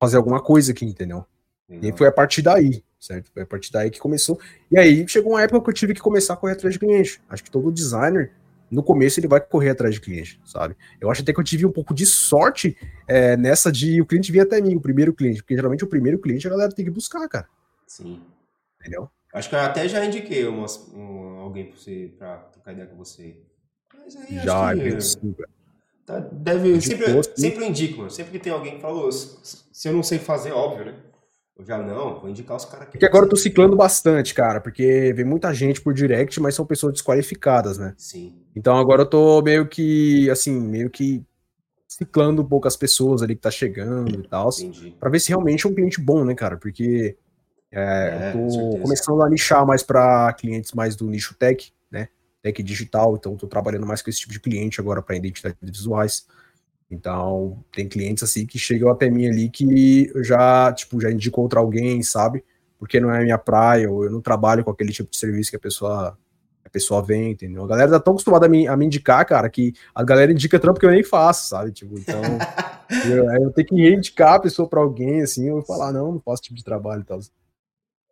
fazer 0.00 0.16
alguma 0.16 0.40
coisa 0.40 0.72
aqui, 0.72 0.84
entendeu? 0.84 1.24
E 1.68 1.86
aí 1.86 1.92
foi 1.96 2.06
a 2.06 2.12
partir 2.12 2.42
daí, 2.42 2.84
certo? 2.98 3.30
Foi 3.32 3.42
a 3.42 3.46
partir 3.46 3.72
daí 3.72 3.90
que 3.90 3.98
começou. 3.98 4.38
E 4.70 4.78
aí 4.78 5.06
chegou 5.08 5.32
uma 5.32 5.42
época 5.42 5.62
que 5.64 5.70
eu 5.70 5.74
tive 5.74 5.94
que 5.94 6.00
começar 6.00 6.34
a 6.34 6.36
correr 6.36 6.52
atrás 6.52 6.72
de 6.72 6.78
cliente. 6.78 7.20
Acho 7.28 7.42
que 7.42 7.50
todo 7.50 7.72
designer, 7.72 8.32
no 8.70 8.82
começo, 8.82 9.18
ele 9.18 9.26
vai 9.26 9.40
correr 9.40 9.70
atrás 9.70 9.94
de 9.94 10.00
cliente, 10.00 10.40
sabe? 10.44 10.76
Eu 11.00 11.10
acho 11.10 11.22
até 11.22 11.32
que 11.32 11.40
eu 11.40 11.44
tive 11.44 11.66
um 11.66 11.72
pouco 11.72 11.92
de 11.92 12.06
sorte 12.06 12.76
é, 13.06 13.36
nessa 13.36 13.70
de 13.72 14.00
o 14.00 14.06
cliente 14.06 14.30
vir 14.30 14.40
até 14.40 14.60
mim, 14.60 14.76
o 14.76 14.80
primeiro 14.80 15.12
cliente, 15.12 15.42
porque 15.42 15.56
geralmente 15.56 15.84
o 15.84 15.88
primeiro 15.88 16.18
cliente 16.18 16.46
a 16.46 16.50
galera 16.50 16.72
tem 16.72 16.84
que 16.84 16.90
buscar, 16.90 17.28
cara. 17.28 17.48
Sim. 17.86 18.22
Entendeu? 18.80 19.10
Acho 19.32 19.48
que 19.48 19.54
eu 19.54 19.60
até 19.60 19.88
já 19.88 20.04
indiquei 20.04 20.46
uma, 20.46 20.66
um, 20.94 21.40
alguém 21.40 21.66
pra, 21.66 21.76
você, 21.76 22.12
pra 22.16 22.36
trocar 22.36 22.72
ideia 22.72 22.86
com 22.86 22.96
você. 22.96 23.36
Mas 23.94 24.16
aí 24.16 24.38
já, 24.38 24.70
acho 24.70 25.18
que, 25.18 25.42
é 25.42 25.46
tá, 26.06 26.20
deve, 26.20 26.80
sempre, 26.80 27.22
sempre 27.36 27.64
eu 27.64 27.68
indico, 27.68 27.98
mano. 27.98 28.10
Sempre 28.10 28.32
que 28.32 28.38
tem 28.38 28.52
alguém 28.52 28.76
que 28.76 28.80
falou, 28.80 29.10
se 29.12 29.88
eu 29.88 29.92
não 29.92 30.02
sei 30.02 30.18
fazer, 30.18 30.52
óbvio, 30.52 30.86
né? 30.86 30.94
Eu 31.58 31.64
já 31.64 31.78
não, 31.78 32.20
vou 32.20 32.28
indicar 32.28 32.56
os 32.56 32.66
caras 32.66 32.86
que. 32.86 32.92
Porque 32.92 33.06
agora 33.06 33.24
eu 33.24 33.30
tô 33.30 33.36
ciclando 33.36 33.74
bastante, 33.74 34.34
cara, 34.34 34.60
porque 34.60 35.12
vem 35.14 35.24
muita 35.24 35.52
gente 35.54 35.80
por 35.80 35.94
direct, 35.94 36.38
mas 36.38 36.54
são 36.54 36.66
pessoas 36.66 36.92
desqualificadas, 36.92 37.78
né? 37.78 37.94
Sim. 37.96 38.34
Então 38.54 38.76
agora 38.76 39.02
eu 39.02 39.06
tô 39.06 39.40
meio 39.40 39.66
que, 39.66 40.28
assim, 40.28 40.52
meio 40.52 40.90
que 40.90 41.24
ciclando 41.88 42.42
um 42.42 42.44
pouco 42.44 42.68
as 42.68 42.76
pessoas 42.76 43.22
ali 43.22 43.34
que 43.34 43.40
tá 43.40 43.50
chegando 43.50 44.20
e 44.20 44.28
tal, 44.28 44.50
para 45.00 45.08
ver 45.08 45.18
se 45.18 45.30
realmente 45.30 45.66
é 45.66 45.70
um 45.70 45.74
cliente 45.74 45.98
bom, 45.98 46.24
né, 46.26 46.34
cara? 46.34 46.58
Porque 46.58 47.16
é, 47.72 47.80
é, 47.80 48.32
eu 48.34 48.48
tô 48.48 48.78
começando 48.82 49.22
a 49.22 49.30
nichar 49.30 49.66
mais 49.66 49.82
para 49.82 50.32
clientes 50.34 50.72
mais 50.72 50.94
do 50.94 51.06
nicho 51.06 51.34
tech, 51.38 51.72
né? 51.90 52.08
Tech 52.46 52.62
digital, 52.62 53.16
então 53.16 53.36
tô 53.36 53.48
trabalhando 53.48 53.86
mais 53.86 54.00
com 54.02 54.08
esse 54.08 54.20
tipo 54.20 54.32
de 54.32 54.38
cliente 54.38 54.80
agora 54.80 55.02
para 55.02 55.16
identidades 55.16 55.58
visuais. 55.60 56.26
Então, 56.88 57.64
tem 57.74 57.88
clientes 57.88 58.22
assim 58.22 58.46
que 58.46 58.58
chegam 58.58 58.88
até 58.88 59.10
mim 59.10 59.26
ali 59.26 59.48
que 59.48 60.12
já, 60.22 60.72
tipo, 60.72 61.00
já 61.00 61.10
indico 61.10 61.34
contra 61.34 61.58
alguém, 61.58 62.02
sabe? 62.02 62.44
Porque 62.78 63.00
não 63.00 63.10
é 63.12 63.24
minha 63.24 63.38
praia, 63.38 63.90
ou 63.90 64.04
eu 64.04 64.10
não 64.10 64.20
trabalho 64.20 64.62
com 64.62 64.70
aquele 64.70 64.92
tipo 64.92 65.10
de 65.10 65.16
serviço 65.16 65.50
que 65.50 65.56
a 65.56 65.60
pessoa 65.60 66.16
a 66.64 66.70
pessoa 66.70 67.02
vem, 67.02 67.30
entendeu? 67.30 67.64
A 67.64 67.66
galera 67.66 67.90
tá 67.92 68.00
tão 68.00 68.12
acostumada 68.12 68.46
a 68.46 68.48
me, 68.48 68.66
a 68.66 68.76
me 68.76 68.86
indicar, 68.86 69.24
cara, 69.24 69.48
que 69.48 69.72
a 69.94 70.02
galera 70.02 70.32
indica 70.32 70.58
trampo 70.58 70.78
que 70.78 70.86
eu 70.86 70.90
nem 70.90 71.02
faço, 71.02 71.48
sabe? 71.48 71.72
Tipo, 71.72 71.98
então, 71.98 72.20
eu, 73.08 73.24
eu 73.42 73.52
tenho 73.52 73.66
que 73.68 73.74
reivindicar 73.74 74.34
a 74.34 74.40
pessoa 74.40 74.68
para 74.68 74.80
alguém, 74.80 75.22
assim, 75.22 75.48
eu 75.48 75.62
falar, 75.62 75.92
não, 75.92 76.12
não 76.12 76.20
faço 76.20 76.42
tipo 76.42 76.56
de 76.56 76.64
trabalho 76.64 77.02
e 77.02 77.04
tal. 77.04 77.20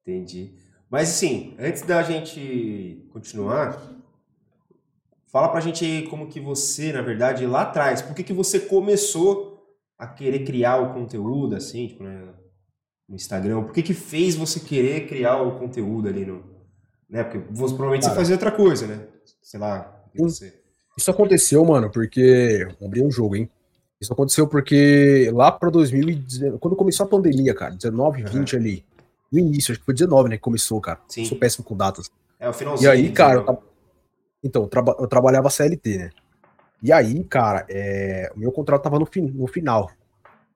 Entendi. 0.03 0.53
Mas, 0.89 1.11
assim, 1.11 1.55
antes 1.59 1.83
da 1.83 2.03
gente 2.03 3.05
continuar, 3.13 3.83
Fala 5.35 5.49
pra 5.49 5.59
gente 5.61 5.85
aí 5.85 6.07
como 6.07 6.29
que 6.29 6.39
você, 6.39 6.93
na 6.93 7.03
verdade, 7.03 7.45
lá 7.45 7.63
atrás, 7.63 8.01
por 8.01 8.15
que, 8.15 8.23
que 8.23 8.33
você 8.33 8.61
começou 8.61 9.67
a 9.99 10.07
querer 10.07 10.45
criar 10.45 10.77
o 10.77 10.95
conteúdo, 10.95 11.57
assim, 11.57 11.89
tipo, 11.89 12.05
né, 12.05 12.29
no 13.09 13.17
Instagram? 13.17 13.65
Por 13.65 13.73
que 13.73 13.83
que 13.83 13.95
fez 13.95 14.37
você 14.37 14.61
querer 14.61 15.09
criar 15.09 15.43
o 15.43 15.59
conteúdo 15.59 16.07
ali 16.07 16.25
no... 16.25 16.41
Né? 17.11 17.25
Porque 17.25 17.39
você, 17.51 17.75
provavelmente 17.75 18.03
Cara, 18.03 18.15
você 18.15 18.21
fazia 18.21 18.37
outra 18.37 18.53
coisa, 18.53 18.87
né? 18.87 19.09
Sei 19.43 19.59
lá, 19.59 20.05
você... 20.15 20.55
Isso 20.97 21.11
aconteceu, 21.11 21.65
mano, 21.65 21.91
porque... 21.91 22.69
Abri 22.81 23.03
um 23.03 23.11
jogo, 23.11 23.35
hein? 23.35 23.51
Isso 24.01 24.13
aconteceu 24.13 24.47
porque 24.47 25.33
lá 25.35 25.51
para 25.51 25.69
2019, 25.69 26.59
quando 26.61 26.77
começou 26.77 27.07
a 27.07 27.09
pandemia, 27.09 27.53
cara, 27.57 27.75
19, 27.75 28.23
20 28.23 28.53
uhum. 28.53 28.61
ali, 28.61 28.85
no 29.33 29.41
início, 29.41 29.73
acho 29.73 29.81
que 29.81 29.87
foi 29.87 29.95
19, 29.95 30.29
né, 30.29 30.37
que 30.37 30.43
começou, 30.43 30.81
cara. 30.81 31.01
Sim. 31.09 31.25
Sou 31.25 31.37
péssimo 31.37 31.65
com 31.65 31.77
datas. 31.77 32.09
É, 32.39 32.49
o 32.49 32.53
finalzinho. 32.53 32.89
E 32.89 32.93
aí, 32.93 33.11
cara, 33.11 33.41
eu 33.41 33.45
tava, 33.47 33.74
então, 34.45 34.63
eu, 34.63 34.69
traba 34.69 34.97
eu 35.01 35.09
trabalhava 35.09 35.51
CLT, 35.51 35.99
né? 35.99 36.11
E 36.83 36.93
aí, 36.93 37.25
cara, 37.25 37.65
é, 37.71 38.31
o 38.37 38.39
meu 38.39 38.53
contrato 38.53 38.83
tava 38.83 38.99
no, 38.99 39.07
fin 39.07 39.23
no 39.23 39.47
final. 39.47 39.91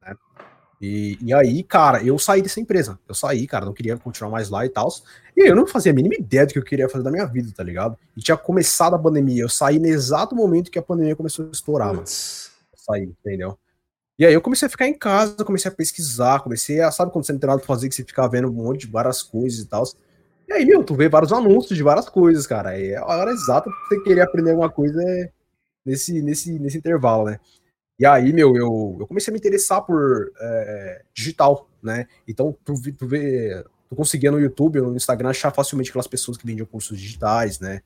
Né? 0.05 0.15
E, 0.79 1.19
e 1.23 1.33
aí, 1.33 1.63
cara, 1.63 2.05
eu 2.05 2.19
saí 2.19 2.43
dessa 2.43 2.61
empresa. 2.61 2.99
Eu 3.09 3.15
saí, 3.15 3.47
cara, 3.47 3.65
não 3.65 3.73
queria 3.73 3.97
continuar 3.97 4.31
mais 4.31 4.51
lá 4.51 4.67
e 4.67 4.69
tal. 4.69 4.89
E 5.35 5.49
eu 5.49 5.57
não 5.57 5.67
fazia 5.67 5.91
a 5.91 5.95
mínima 5.95 6.17
ideia 6.17 6.47
do 6.47 6.53
que 6.53 6.59
eu 6.59 6.65
queria 6.65 6.87
fazer 6.87 7.03
da 7.03 7.11
minha 7.11 7.25
vida, 7.25 7.51
tá 7.57 7.63
ligado? 7.63 7.97
E 8.15 8.21
tinha 8.21 8.37
começado 8.37 8.95
a 8.95 8.99
pandemia. 8.99 9.43
Eu 9.43 9.49
saí 9.49 9.79
no 9.79 9.87
exato 9.87 10.37
momento 10.37 10.71
que 10.71 10.79
a 10.79 10.83
pandemia 10.83 11.17
começou 11.17 11.47
a 11.47 11.51
estourar, 11.51 11.95
mano. 11.95 12.07
Saí, 12.07 13.05
entendeu? 13.05 13.59
E 14.19 14.27
aí 14.27 14.35
eu 14.35 14.43
comecei 14.43 14.67
a 14.67 14.71
ficar 14.71 14.87
em 14.87 14.99
casa, 14.99 15.45
comecei 15.45 15.71
a 15.71 15.75
pesquisar, 15.75 16.41
comecei 16.41 16.81
a, 16.83 16.91
sabe 16.91 17.11
quando 17.11 17.25
você 17.25 17.33
não 17.33 17.39
tem 17.39 17.49
nada 17.49 17.61
pra 17.61 17.67
fazer, 17.67 17.89
que 17.89 17.95
você 17.95 18.05
fica 18.05 18.29
vendo 18.29 18.49
um 18.49 18.53
monte 18.53 18.81
de 18.81 18.89
várias 18.89 19.23
coisas 19.23 19.61
e 19.61 19.67
tal. 19.67 19.85
E 20.49 20.53
aí, 20.53 20.65
meu, 20.65 20.83
tu 20.83 20.95
vê 20.95 21.11
vários 21.11 21.33
anúncios 21.33 21.77
de 21.77 21.83
várias 21.83 22.09
coisas, 22.09 22.47
cara. 22.47 22.79
E 22.79 22.93
é 22.93 22.97
a 22.97 23.05
hora 23.05 23.31
exata 23.31 23.71
pra 23.71 23.79
você 23.87 24.03
querer 24.03 24.23
aprender 24.23 24.51
alguma 24.51 24.71
coisa 24.71 24.99
nesse, 25.85 26.23
nesse, 26.23 26.59
nesse 26.59 26.79
intervalo, 26.79 27.27
né? 27.27 27.39
E 27.99 28.07
aí, 28.07 28.33
meu, 28.33 28.57
eu, 28.57 28.97
eu 28.99 29.07
comecei 29.07 29.31
a 29.31 29.35
me 29.35 29.39
interessar 29.39 29.83
por 29.83 30.33
é, 30.41 31.03
digital, 31.13 31.69
né? 31.83 32.07
Então, 32.27 32.57
tu, 32.65 32.73
tu 32.97 33.07
vê, 33.07 33.63
tu 33.91 33.95
conseguia 33.95 34.31
no 34.31 34.41
YouTube 34.41 34.81
ou 34.81 34.91
no 34.91 34.97
Instagram 34.97 35.29
achar 35.29 35.51
facilmente 35.51 35.91
aquelas 35.91 36.07
pessoas 36.07 36.39
que 36.39 36.47
vendiam 36.47 36.65
cursos 36.65 36.99
digitais, 36.99 37.61
né? 37.61 37.83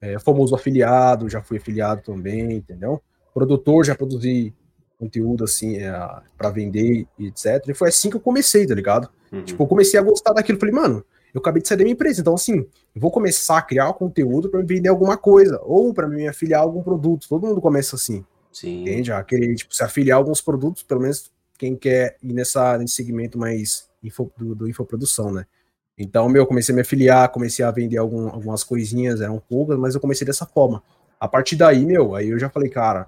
É, 0.00 0.18
famoso 0.18 0.54
afiliado, 0.54 1.28
já 1.28 1.42
fui 1.42 1.58
afiliado 1.58 2.02
também, 2.02 2.54
entendeu? 2.54 3.00
Produtor, 3.32 3.84
já 3.84 3.94
produzi 3.94 4.52
conteúdo 4.98 5.44
assim 5.44 5.76
é, 5.76 5.92
para 6.36 6.50
vender 6.50 7.06
e 7.18 7.26
etc. 7.26 7.68
E 7.68 7.74
foi 7.74 7.90
assim 7.90 8.10
que 8.10 8.16
eu 8.16 8.20
comecei, 8.20 8.66
tá 8.66 8.74
ligado? 8.74 9.08
Uhum. 9.30 9.44
Tipo, 9.44 9.62
eu 9.62 9.66
comecei 9.68 10.00
a 10.00 10.02
gostar 10.02 10.32
daquilo. 10.32 10.58
Falei, 10.58 10.74
mano, 10.74 11.04
eu 11.32 11.40
acabei 11.40 11.62
de 11.62 11.68
sair 11.68 11.78
da 11.78 11.84
minha 11.84 11.94
empresa, 11.94 12.20
então 12.20 12.34
assim, 12.34 12.66
vou 12.94 13.10
começar 13.10 13.58
a 13.58 13.62
criar 13.62 13.92
conteúdo 13.92 14.48
para 14.48 14.62
vender 14.62 14.88
alguma 14.88 15.16
coisa 15.16 15.60
ou 15.62 15.94
para 15.94 16.08
me 16.08 16.26
afiliar 16.26 16.60
a 16.60 16.64
algum 16.64 16.82
produto. 16.82 17.28
Todo 17.28 17.46
mundo 17.46 17.60
começa 17.60 17.96
assim. 17.96 18.24
Sim. 18.52 18.82
Entende? 18.82 19.12
A 19.12 19.22
querer 19.22 19.54
tipo, 19.54 19.74
se 19.74 19.82
afiliar 19.82 20.16
a 20.16 20.20
alguns 20.20 20.40
produtos, 20.40 20.82
pelo 20.82 21.00
menos 21.00 21.30
quem 21.56 21.76
quer 21.76 22.16
ir 22.22 22.32
nessa, 22.32 22.76
nesse 22.78 22.94
segmento 22.94 23.38
mais 23.38 23.88
info, 24.02 24.30
do, 24.36 24.54
do 24.54 24.68
infoprodução, 24.68 25.32
né? 25.32 25.46
Então, 25.96 26.28
meu, 26.28 26.46
comecei 26.46 26.72
a 26.72 26.76
me 26.76 26.80
afiliar, 26.80 27.28
comecei 27.28 27.64
a 27.64 27.70
vender 27.70 27.98
algum, 27.98 28.28
algumas 28.28 28.64
coisinhas, 28.64 29.20
eram 29.20 29.38
poucas, 29.38 29.78
mas 29.78 29.94
eu 29.94 30.00
comecei 30.00 30.26
dessa 30.26 30.46
forma. 30.46 30.82
A 31.18 31.28
partir 31.28 31.56
daí, 31.56 31.84
meu, 31.84 32.14
aí 32.14 32.30
eu 32.30 32.38
já 32.38 32.48
falei, 32.48 32.70
cara, 32.70 33.06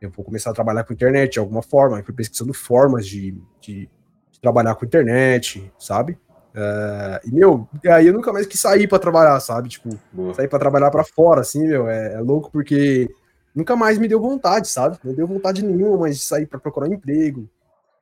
eu 0.00 0.10
vou 0.10 0.22
começar 0.22 0.50
a 0.50 0.52
trabalhar 0.52 0.84
com 0.84 0.92
internet 0.92 1.32
de 1.32 1.38
alguma 1.38 1.62
forma. 1.62 1.98
Eu 1.98 2.04
fui 2.04 2.14
pesquisando 2.14 2.52
formas 2.52 3.06
de, 3.06 3.32
de, 3.60 3.88
de 4.30 4.40
trabalhar 4.40 4.74
com 4.74 4.84
internet, 4.84 5.72
sabe? 5.78 6.18
Uh, 6.56 7.20
e, 7.28 7.34
meu, 7.34 7.68
aí 7.84 8.06
eu 8.06 8.14
nunca 8.14 8.32
mais 8.32 8.46
quis 8.46 8.58
sair 8.58 8.88
para 8.88 8.98
trabalhar, 8.98 9.38
sabe? 9.40 9.68
Tipo, 9.68 9.90
Boa. 10.10 10.32
sair 10.32 10.48
para 10.48 10.58
trabalhar 10.58 10.90
para 10.90 11.04
fora, 11.04 11.42
assim, 11.42 11.66
meu, 11.66 11.86
é, 11.86 12.14
é, 12.14 12.20
louco 12.20 12.50
porque 12.50 13.14
nunca 13.54 13.76
mais 13.76 13.98
me 13.98 14.08
deu 14.08 14.18
vontade, 14.18 14.66
sabe? 14.66 14.98
Não 15.04 15.12
deu 15.12 15.26
vontade 15.26 15.62
nenhuma 15.62 15.98
mais 15.98 16.16
de 16.16 16.22
sair 16.22 16.46
para 16.46 16.58
procurar 16.58 16.88
um 16.88 16.94
emprego. 16.94 17.46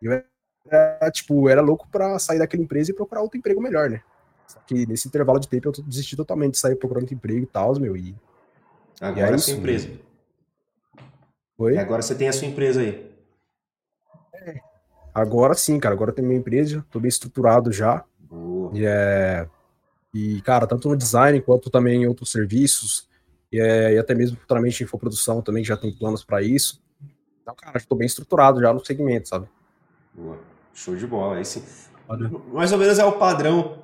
Eu 0.01 0.23
era, 0.71 1.11
tipo, 1.11 1.49
era 1.49 1.61
louco 1.61 1.89
para 1.91 2.17
sair 2.21 2.39
daquela 2.39 2.63
empresa 2.63 2.93
e 2.93 2.95
procurar 2.95 3.23
outro 3.23 3.37
emprego 3.37 3.61
melhor, 3.61 3.91
né? 3.91 4.01
Só 4.47 4.61
que 4.61 4.87
nesse 4.87 5.09
intervalo 5.09 5.41
de 5.41 5.49
tempo 5.49 5.69
eu 5.69 5.85
desisti 5.85 6.15
totalmente 6.15 6.53
de 6.53 6.59
sair 6.59 6.77
procurando 6.77 7.03
outro 7.03 7.17
emprego 7.17 7.43
e 7.43 7.47
tal, 7.47 7.75
meu, 7.81 7.97
e... 7.97 8.15
Agora 9.01 9.31
e 9.31 9.33
é, 9.33 9.35
é 9.35 9.39
sua 9.39 9.55
empresa. 9.55 9.89
Oi? 11.59 11.77
Agora 11.77 12.03
você 12.03 12.15
tem 12.15 12.29
a 12.29 12.33
sua 12.33 12.47
empresa 12.47 12.81
aí. 12.81 13.13
É. 14.33 14.61
Agora 15.13 15.55
sim, 15.55 15.81
cara. 15.81 15.95
Agora 15.95 16.11
eu 16.11 16.15
tenho 16.15 16.29
minha 16.29 16.39
empresa, 16.39 16.85
tô 16.91 17.01
bem 17.01 17.09
estruturado 17.09 17.73
já. 17.73 18.05
E, 18.77 18.87
é, 18.87 19.49
e, 20.13 20.41
cara, 20.43 20.67
tanto 20.67 20.89
no 20.89 20.97
design 20.97 21.41
quanto 21.41 21.71
também 21.71 22.03
em 22.03 22.07
outros 22.07 22.31
serviços, 22.31 23.09
e, 23.53 23.61
é, 23.61 23.95
e 23.95 23.99
até 23.99 24.15
mesmo 24.15 24.37
futuramente 24.37 24.83
em 24.83 24.85
infoprodução 24.85 25.43
também 25.43 25.65
já 25.65 25.77
tem 25.77 25.93
planos 25.93 26.25
para 26.25 26.43
isso. 26.43 26.83
Então, 27.43 27.55
cara, 27.55 27.77
estou 27.77 27.97
bem 27.97 28.07
estruturado 28.07 28.61
já 28.61 28.73
no 28.73 28.85
segmento, 28.85 29.29
sabe? 29.29 29.49
Boa. 30.15 30.39
Show 30.73 30.97
de 30.97 31.07
bola. 31.07 31.41
Esse, 31.41 31.63
mais 32.53 32.73
ou 32.73 32.79
menos 32.79 32.99
é 32.99 33.05
o 33.05 33.13
padrão 33.13 33.79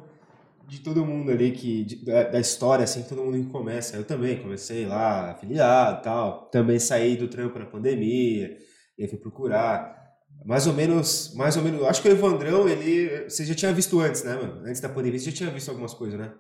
de 0.67 0.81
todo 0.81 1.05
mundo 1.05 1.31
ali 1.33 1.51
que 1.51 1.85
de, 1.85 2.05
da, 2.05 2.25
da, 2.25 2.41
história 2.41 2.85
assim 2.85 3.03
todo 3.03 3.25
mundo 3.25 3.45
que 3.45 3.51
começa 3.51 3.97
eu 3.97 4.05
também 4.05 4.41
comecei 4.41 4.87
lá 4.87 5.33
afiliado 5.33 6.01
tal 6.01 6.43
também 6.43 6.79
saí 6.79 7.17
do 7.17 7.27
trampo 7.27 7.59
na 7.59 7.67
pandemia 7.67 8.57
e 8.97 9.09
fui 9.09 9.19
procurar 9.19 10.00
mais 10.45 10.67
ou 10.67 10.73
menos, 10.73 11.35
mais 11.35 11.57
ou 11.57 11.63
menos. 11.63 11.83
Acho 11.85 12.03
que 12.03 12.09
o 12.09 12.13
Evandrão, 12.13 12.69
ele. 12.69 13.29
Você 13.29 13.45
já 13.45 13.55
tinha 13.55 13.73
visto 13.73 14.01
antes, 14.01 14.23
né, 14.23 14.35
mano? 14.35 14.63
Antes 14.65 14.81
da 14.81 14.89
pandemia, 14.89 15.19
você 15.19 15.31
já 15.31 15.37
tinha 15.37 15.51
visto 15.51 15.69
algumas 15.69 15.95
coisas, 15.95 16.19
né? 16.19 16.33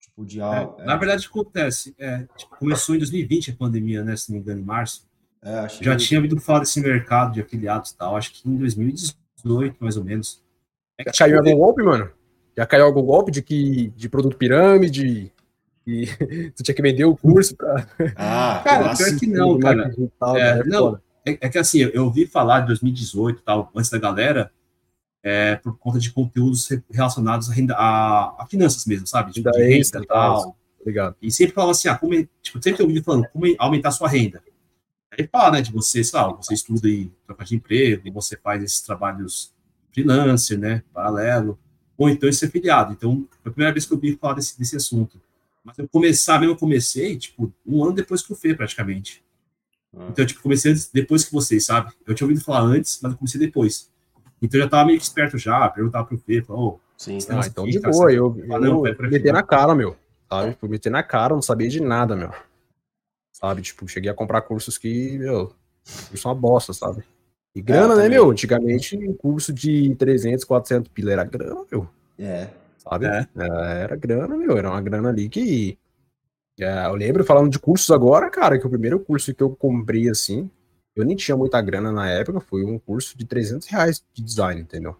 Tipo, 0.00 0.24
de 0.24 0.40
algo. 0.40 0.80
É, 0.80 0.82
é. 0.82 0.86
Na 0.86 0.96
verdade, 0.96 1.26
acontece. 1.26 1.94
É, 1.98 2.26
tipo, 2.36 2.56
começou 2.56 2.94
em 2.94 2.98
2020 2.98 3.50
a 3.50 3.56
pandemia, 3.56 4.04
né? 4.04 4.16
Se 4.16 4.30
não 4.30 4.36
me 4.36 4.42
engano, 4.42 4.60
em 4.60 4.64
março. 4.64 5.06
É, 5.42 5.68
já 5.68 5.96
que... 5.96 6.04
tinha 6.04 6.18
ouvido 6.18 6.40
falar 6.40 6.60
desse 6.60 6.80
mercado 6.80 7.34
de 7.34 7.40
afiliados 7.40 7.90
e 7.90 7.96
tal. 7.96 8.16
Acho 8.16 8.32
que 8.32 8.48
em 8.48 8.56
2018, 8.56 9.76
mais 9.80 9.96
ou 9.96 10.04
menos. 10.04 10.42
É 10.98 11.04
já 11.04 11.12
caiu 11.12 11.38
algum 11.38 11.56
golpe, 11.56 11.82
mano? 11.82 12.10
Já 12.56 12.66
caiu 12.66 12.84
algum 12.84 13.02
golpe 13.02 13.30
de 13.30 13.42
que 13.42 13.88
de 13.96 14.08
produto 14.08 14.36
pirâmide? 14.36 15.32
E 15.86 16.06
tu 16.56 16.62
tinha 16.62 16.74
que 16.74 16.82
vender 16.82 17.04
o 17.04 17.16
curso 17.16 17.56
pra. 17.56 17.86
Ah, 18.16 18.60
cara, 18.64 18.96
pior 18.96 19.18
que 19.18 19.26
não, 19.26 19.58
cara. 19.58 19.88
Digital, 19.90 20.36
é, 20.36 20.56
né? 20.56 20.64
não, 20.66 21.00
é, 21.26 21.38
é, 21.40 21.48
que 21.48 21.58
assim, 21.58 21.80
eu 21.80 22.04
ouvi 22.04 22.24
falar 22.26 22.60
de 22.60 22.68
2018 22.68 23.42
tal, 23.42 23.70
antes 23.74 23.90
da 23.90 23.98
galera, 23.98 24.52
é, 25.22 25.56
por 25.56 25.76
conta 25.76 25.98
de 25.98 26.12
conteúdos 26.12 26.68
relacionados 26.88 27.50
a, 27.50 27.52
renda, 27.52 27.74
a, 27.74 28.42
a 28.42 28.46
finanças 28.46 28.86
mesmo, 28.86 29.08
sabe? 29.08 29.32
Tipo, 29.32 29.50
de 29.50 29.58
renda 29.58 30.00
e 30.00 30.06
tal. 30.06 30.56
Obrigado. 30.80 31.16
E 31.20 31.32
sempre 31.32 31.52
falava 31.52 31.72
assim, 31.72 31.88
ah, 31.88 31.98
como, 31.98 32.14
é, 32.14 32.28
tipo, 32.40 32.62
sempre 32.62 32.80
eu 32.80 32.86
ouvi 32.86 33.02
falando, 33.02 33.26
como 33.32 33.44
aumentar 33.58 33.88
a 33.88 33.92
sua 33.92 34.08
renda. 34.08 34.40
Aí 35.10 35.26
fala, 35.26 35.52
né, 35.56 35.62
de 35.62 35.72
você, 35.72 36.04
sei 36.04 36.16
lá, 36.16 36.28
você 36.28 36.54
estuda 36.54 36.88
e 36.88 37.10
troca 37.26 37.44
de 37.44 37.56
emprego, 37.56 38.12
você 38.12 38.36
faz 38.36 38.62
esses 38.62 38.80
trabalhos 38.80 39.52
freelancer, 39.92 40.56
né, 40.56 40.84
paralelo, 40.94 41.58
ou 41.98 42.08
então 42.08 42.30
ser 42.30 42.50
filiado. 42.50 42.92
Então, 42.92 43.26
foi 43.42 43.50
a 43.50 43.52
primeira 43.52 43.72
vez 43.72 43.84
que 43.84 43.92
eu 43.92 43.96
ouvi 43.96 44.16
falar 44.16 44.34
desse, 44.34 44.56
desse 44.56 44.76
assunto. 44.76 45.20
Mas 45.64 45.76
eu 45.76 45.88
começar 45.88 46.38
mesmo, 46.38 46.54
eu 46.54 46.58
comecei, 46.58 47.16
tipo, 47.16 47.52
um 47.66 47.82
ano 47.82 47.94
depois 47.94 48.22
que 48.22 48.30
eu 48.32 48.36
fui, 48.36 48.54
praticamente. 48.54 49.25
Ah. 49.96 50.08
Então, 50.10 50.26
tipo, 50.26 50.42
comecei 50.42 50.72
antes, 50.72 50.90
depois 50.92 51.24
que 51.24 51.32
vocês, 51.32 51.64
sabe? 51.64 51.92
Eu 52.06 52.14
tinha 52.14 52.26
ouvido 52.26 52.44
falar 52.44 52.60
antes, 52.60 52.98
mas 53.02 53.12
eu 53.12 53.18
comecei 53.18 53.40
depois. 53.40 53.90
Então, 54.40 54.60
eu 54.60 54.64
já 54.64 54.70
tava 54.70 54.86
meio 54.86 54.98
esperto 54.98 55.38
já, 55.38 55.68
perguntava 55.68 56.06
pro 56.06 56.18
Fê, 56.18 56.42
falou, 56.42 56.80
oh, 56.80 56.86
Sim, 56.96 57.18
ah, 57.28 57.42
então 57.46 57.64
aqui, 57.64 57.72
de 57.72 57.80
boa, 57.80 58.10
eu, 58.10 58.34
eu, 58.38 58.60
não, 58.60 58.82
meter 58.82 59.32
na 59.32 59.42
cara, 59.42 59.74
meu, 59.74 59.96
sabe? 60.30 60.56
Fui 60.58 60.68
meter 60.68 60.90
na 60.90 61.02
cara, 61.02 61.34
não 61.34 61.42
sabia 61.42 61.68
de 61.68 61.80
nada, 61.80 62.16
meu. 62.16 62.30
Sabe? 63.32 63.60
Tipo, 63.60 63.86
cheguei 63.86 64.10
a 64.10 64.14
comprar 64.14 64.40
cursos 64.42 64.78
que, 64.78 65.18
meu, 65.18 65.52
curso 66.08 66.26
é 66.26 66.30
uma 66.30 66.34
bosta, 66.34 66.72
sabe? 66.72 67.04
E 67.54 67.60
grana, 67.60 67.94
é, 67.94 67.96
né, 67.96 68.08
meu? 68.08 68.30
Antigamente, 68.30 68.96
um 68.96 69.14
curso 69.14 69.52
de 69.52 69.94
300, 69.96 70.44
400 70.44 70.90
pila 70.90 71.12
era 71.12 71.24
grana, 71.24 71.64
meu. 71.70 71.88
É. 72.18 72.48
Sabe? 72.78 73.06
É. 73.06 73.26
Era 73.36 73.96
grana, 73.96 74.36
meu. 74.36 74.56
Era 74.56 74.70
uma 74.70 74.80
grana 74.80 75.08
ali 75.08 75.28
que 75.28 75.40
é, 75.40 75.78
eu 76.58 76.94
lembro, 76.94 77.24
falando 77.24 77.50
de 77.50 77.58
cursos 77.58 77.90
agora, 77.90 78.30
cara, 78.30 78.58
que 78.58 78.66
o 78.66 78.70
primeiro 78.70 78.98
curso 78.98 79.34
que 79.34 79.42
eu 79.42 79.50
comprei, 79.50 80.08
assim, 80.08 80.50
eu 80.94 81.04
nem 81.04 81.14
tinha 81.14 81.36
muita 81.36 81.60
grana 81.60 81.92
na 81.92 82.08
época, 82.08 82.40
foi 82.40 82.64
um 82.64 82.78
curso 82.78 83.16
de 83.18 83.26
300 83.26 83.68
reais 83.68 84.02
de 84.14 84.22
design, 84.22 84.62
entendeu? 84.62 84.96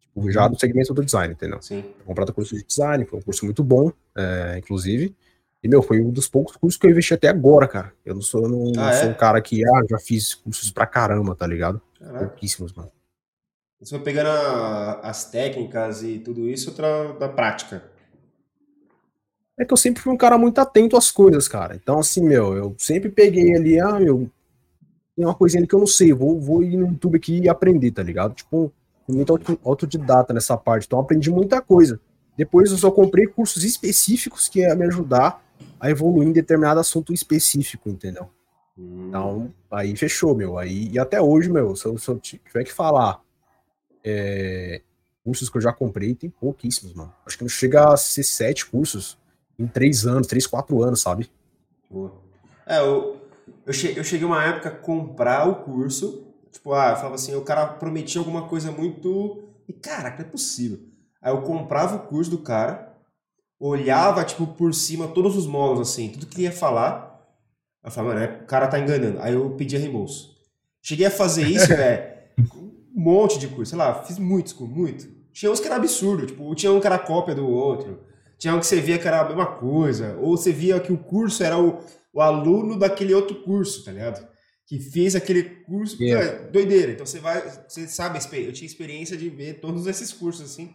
Tipo, 0.00 0.30
já 0.32 0.48
do 0.48 0.58
segmento 0.58 0.92
do 0.92 1.04
design, 1.04 1.32
entendeu? 1.32 1.62
Sim. 1.62 1.84
Comprado 2.04 2.32
curso 2.34 2.56
de 2.56 2.64
design, 2.64 3.04
foi 3.04 3.20
um 3.20 3.22
curso 3.22 3.44
muito 3.44 3.62
bom, 3.62 3.92
é, 4.16 4.58
inclusive. 4.58 5.14
E, 5.62 5.68
meu, 5.68 5.82
foi 5.82 6.00
um 6.00 6.10
dos 6.10 6.26
poucos 6.26 6.56
cursos 6.56 6.80
que 6.80 6.86
eu 6.86 6.90
investi 6.90 7.14
até 7.14 7.28
agora, 7.28 7.68
cara. 7.68 7.92
Eu 8.04 8.14
não 8.14 8.22
sou, 8.22 8.48
não, 8.48 8.72
ah, 8.82 8.92
sou 8.94 9.08
é? 9.08 9.12
um 9.12 9.14
cara 9.14 9.40
que, 9.40 9.64
ah, 9.64 9.82
já 9.88 9.98
fiz 9.98 10.34
cursos 10.34 10.72
pra 10.72 10.86
caramba, 10.86 11.36
tá 11.36 11.46
ligado? 11.46 11.80
Caraca. 11.98 12.26
Pouquíssimos, 12.26 12.72
mano. 12.72 12.90
Você 13.78 13.90
foi 13.94 14.04
pegando 14.04 14.28
a, 14.28 15.00
as 15.00 15.30
técnicas 15.30 16.02
e 16.02 16.18
tudo 16.18 16.48
isso 16.48 16.72
da 17.18 17.28
prática 17.28 17.84
é 19.60 19.64
que 19.66 19.72
eu 19.74 19.76
sempre 19.76 20.02
fui 20.02 20.10
um 20.10 20.16
cara 20.16 20.38
muito 20.38 20.58
atento 20.58 20.96
às 20.96 21.10
coisas, 21.10 21.46
cara. 21.46 21.76
Então, 21.76 21.98
assim, 21.98 22.22
meu, 22.22 22.56
eu 22.56 22.74
sempre 22.78 23.10
peguei 23.10 23.54
ali, 23.54 23.78
ah, 23.78 24.00
meu, 24.00 24.30
tem 25.14 25.26
uma 25.26 25.34
coisinha 25.34 25.66
que 25.66 25.74
eu 25.74 25.78
não 25.78 25.86
sei, 25.86 26.14
vou, 26.14 26.40
vou 26.40 26.62
ir 26.62 26.78
no 26.78 26.86
YouTube 26.88 27.18
aqui 27.18 27.40
e 27.40 27.48
aprender, 27.48 27.90
tá 27.90 28.02
ligado? 28.02 28.32
Tipo, 28.32 28.72
muito 29.06 29.38
autodidata 29.62 30.32
nessa 30.32 30.56
parte, 30.56 30.86
então 30.86 30.98
aprendi 30.98 31.30
muita 31.30 31.60
coisa. 31.60 32.00
Depois 32.38 32.70
eu 32.70 32.78
só 32.78 32.90
comprei 32.90 33.26
cursos 33.26 33.62
específicos 33.62 34.48
que 34.48 34.60
ia 34.60 34.74
me 34.74 34.86
ajudar 34.86 35.44
a 35.78 35.90
evoluir 35.90 36.26
em 36.26 36.32
determinado 36.32 36.80
assunto 36.80 37.12
específico, 37.12 37.90
entendeu? 37.90 38.30
Então, 38.78 39.52
aí 39.70 39.94
fechou, 39.94 40.34
meu. 40.34 40.56
Aí, 40.56 40.88
e 40.90 40.98
até 40.98 41.20
hoje, 41.20 41.50
meu, 41.50 41.76
se 41.76 41.84
eu, 41.84 41.98
se 41.98 42.08
eu 42.08 42.18
tiver 42.18 42.64
que 42.64 42.72
falar 42.72 43.20
é, 44.02 44.80
cursos 45.22 45.50
que 45.50 45.58
eu 45.58 45.60
já 45.60 45.70
comprei, 45.70 46.14
tem 46.14 46.30
pouquíssimos, 46.30 46.94
mano. 46.94 47.12
Acho 47.26 47.36
que 47.36 47.44
não 47.44 47.48
chega 47.50 47.92
a 47.92 47.96
ser 47.98 48.22
sete 48.22 48.64
cursos 48.64 49.20
em 49.60 49.66
três 49.66 50.06
anos, 50.06 50.26
três, 50.26 50.46
quatro 50.46 50.82
anos, 50.82 51.00
sabe? 51.00 51.30
É, 52.66 52.78
eu, 52.78 53.20
eu, 53.66 53.72
cheguei, 53.72 53.98
eu 53.98 54.04
cheguei 54.04 54.26
uma 54.26 54.42
época 54.44 54.70
a 54.70 54.72
comprar 54.72 55.48
o 55.48 55.56
curso, 55.56 56.26
tipo, 56.50 56.72
ah, 56.72 56.90
eu 56.90 56.96
falava 56.96 57.14
assim, 57.16 57.34
o 57.34 57.42
cara 57.42 57.66
prometia 57.66 58.20
alguma 58.20 58.48
coisa 58.48 58.72
muito. 58.72 59.44
E 59.68 59.72
cara, 59.72 60.10
não 60.10 60.18
é 60.18 60.24
possível. 60.24 60.78
Aí 61.20 61.32
eu 61.32 61.42
comprava 61.42 61.96
o 61.96 62.06
curso 62.08 62.30
do 62.30 62.38
cara, 62.38 62.96
olhava, 63.58 64.24
tipo, 64.24 64.46
por 64.46 64.72
cima 64.72 65.08
todos 65.08 65.36
os 65.36 65.46
módulos, 65.46 65.90
assim, 65.90 66.08
tudo 66.08 66.26
que 66.26 66.36
ele 66.36 66.44
ia 66.44 66.52
falar. 66.52 67.10
Eu 67.84 67.90
falava, 67.90 68.14
mano, 68.14 68.26
é, 68.26 68.42
o 68.42 68.46
cara 68.46 68.66
tá 68.66 68.78
enganando. 68.78 69.18
Aí 69.20 69.34
eu 69.34 69.50
pedia 69.50 69.78
reembolso. 69.78 70.34
Cheguei 70.82 71.06
a 71.06 71.10
fazer 71.10 71.46
isso, 71.46 71.68
velho, 71.68 72.02
um 72.54 72.72
monte 72.94 73.38
de 73.38 73.48
curso. 73.48 73.70
Sei 73.70 73.78
lá, 73.78 74.02
fiz 74.02 74.18
muitos, 74.18 74.54
muito. 74.54 75.08
Tinha 75.32 75.50
uns 75.50 75.60
que 75.60 75.66
era 75.66 75.76
absurdo, 75.76 76.26
tipo, 76.26 76.54
tinha 76.54 76.72
um 76.72 76.80
que 76.80 76.86
era 76.86 76.98
cópia 76.98 77.34
do 77.34 77.46
outro. 77.46 78.09
Tinha 78.40 78.54
um 78.54 78.58
que 78.58 78.66
você 78.66 78.80
via 78.80 78.98
que 78.98 79.06
era 79.06 79.20
a 79.20 79.28
mesma 79.28 79.44
coisa. 79.44 80.16
Ou 80.18 80.34
você 80.34 80.50
via 80.50 80.80
que 80.80 80.90
o 80.90 80.96
curso 80.96 81.44
era 81.44 81.58
o, 81.58 81.78
o 82.10 82.22
aluno 82.22 82.78
daquele 82.78 83.12
outro 83.12 83.36
curso, 83.42 83.84
tá 83.84 83.92
ligado? 83.92 84.26
Que 84.66 84.80
fez 84.80 85.14
aquele 85.14 85.42
curso. 85.42 86.02
Yeah. 86.02 86.26
É, 86.26 86.50
doideira. 86.50 86.92
Então 86.92 87.04
você 87.04 87.18
vai. 87.18 87.42
Você 87.68 87.86
sabe, 87.86 88.18
eu 88.18 88.52
tinha 88.52 88.66
experiência 88.66 89.14
de 89.14 89.28
ver 89.28 89.60
todos 89.60 89.86
esses 89.86 90.10
cursos, 90.10 90.50
assim, 90.50 90.74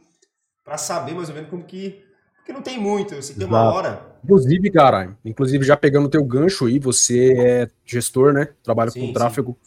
para 0.64 0.78
saber 0.78 1.16
mais 1.16 1.28
ou 1.28 1.36
menos 1.36 1.50
como 1.50 1.64
que. 1.64 2.04
Porque 2.38 2.54
não 2.54 2.62
tem 2.62 2.80
muito, 2.80 3.16
assim, 3.16 3.34
tem 3.34 3.48
uma 3.48 3.74
hora. 3.74 4.16
Inclusive, 4.24 4.70
cara, 4.70 5.18
inclusive 5.26 5.66
já 5.66 5.76
pegando 5.76 6.06
o 6.06 6.10
teu 6.10 6.24
gancho 6.24 6.68
aí, 6.68 6.78
você 6.78 7.34
é 7.36 7.70
gestor, 7.84 8.32
né? 8.32 8.50
Trabalha 8.62 8.92
sim, 8.92 9.08
com 9.08 9.14
tráfego. 9.14 9.58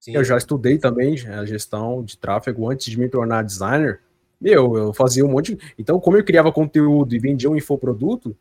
Sim. 0.00 0.16
Eu 0.16 0.24
já 0.24 0.38
estudei 0.38 0.78
também 0.78 1.14
a 1.28 1.44
gestão 1.44 2.02
de 2.02 2.16
tráfego 2.16 2.70
antes 2.70 2.86
de 2.86 2.98
me 2.98 3.06
tornar 3.06 3.42
designer. 3.42 4.00
Meu, 4.44 4.76
eu 4.76 4.92
fazia 4.92 5.24
um 5.24 5.30
monte. 5.30 5.54
De... 5.54 5.74
Então, 5.78 5.98
como 5.98 6.18
eu 6.18 6.24
criava 6.24 6.52
conteúdo 6.52 7.14
e 7.14 7.18
vendia 7.18 7.48
um 7.48 7.56
infoproduto, 7.56 8.36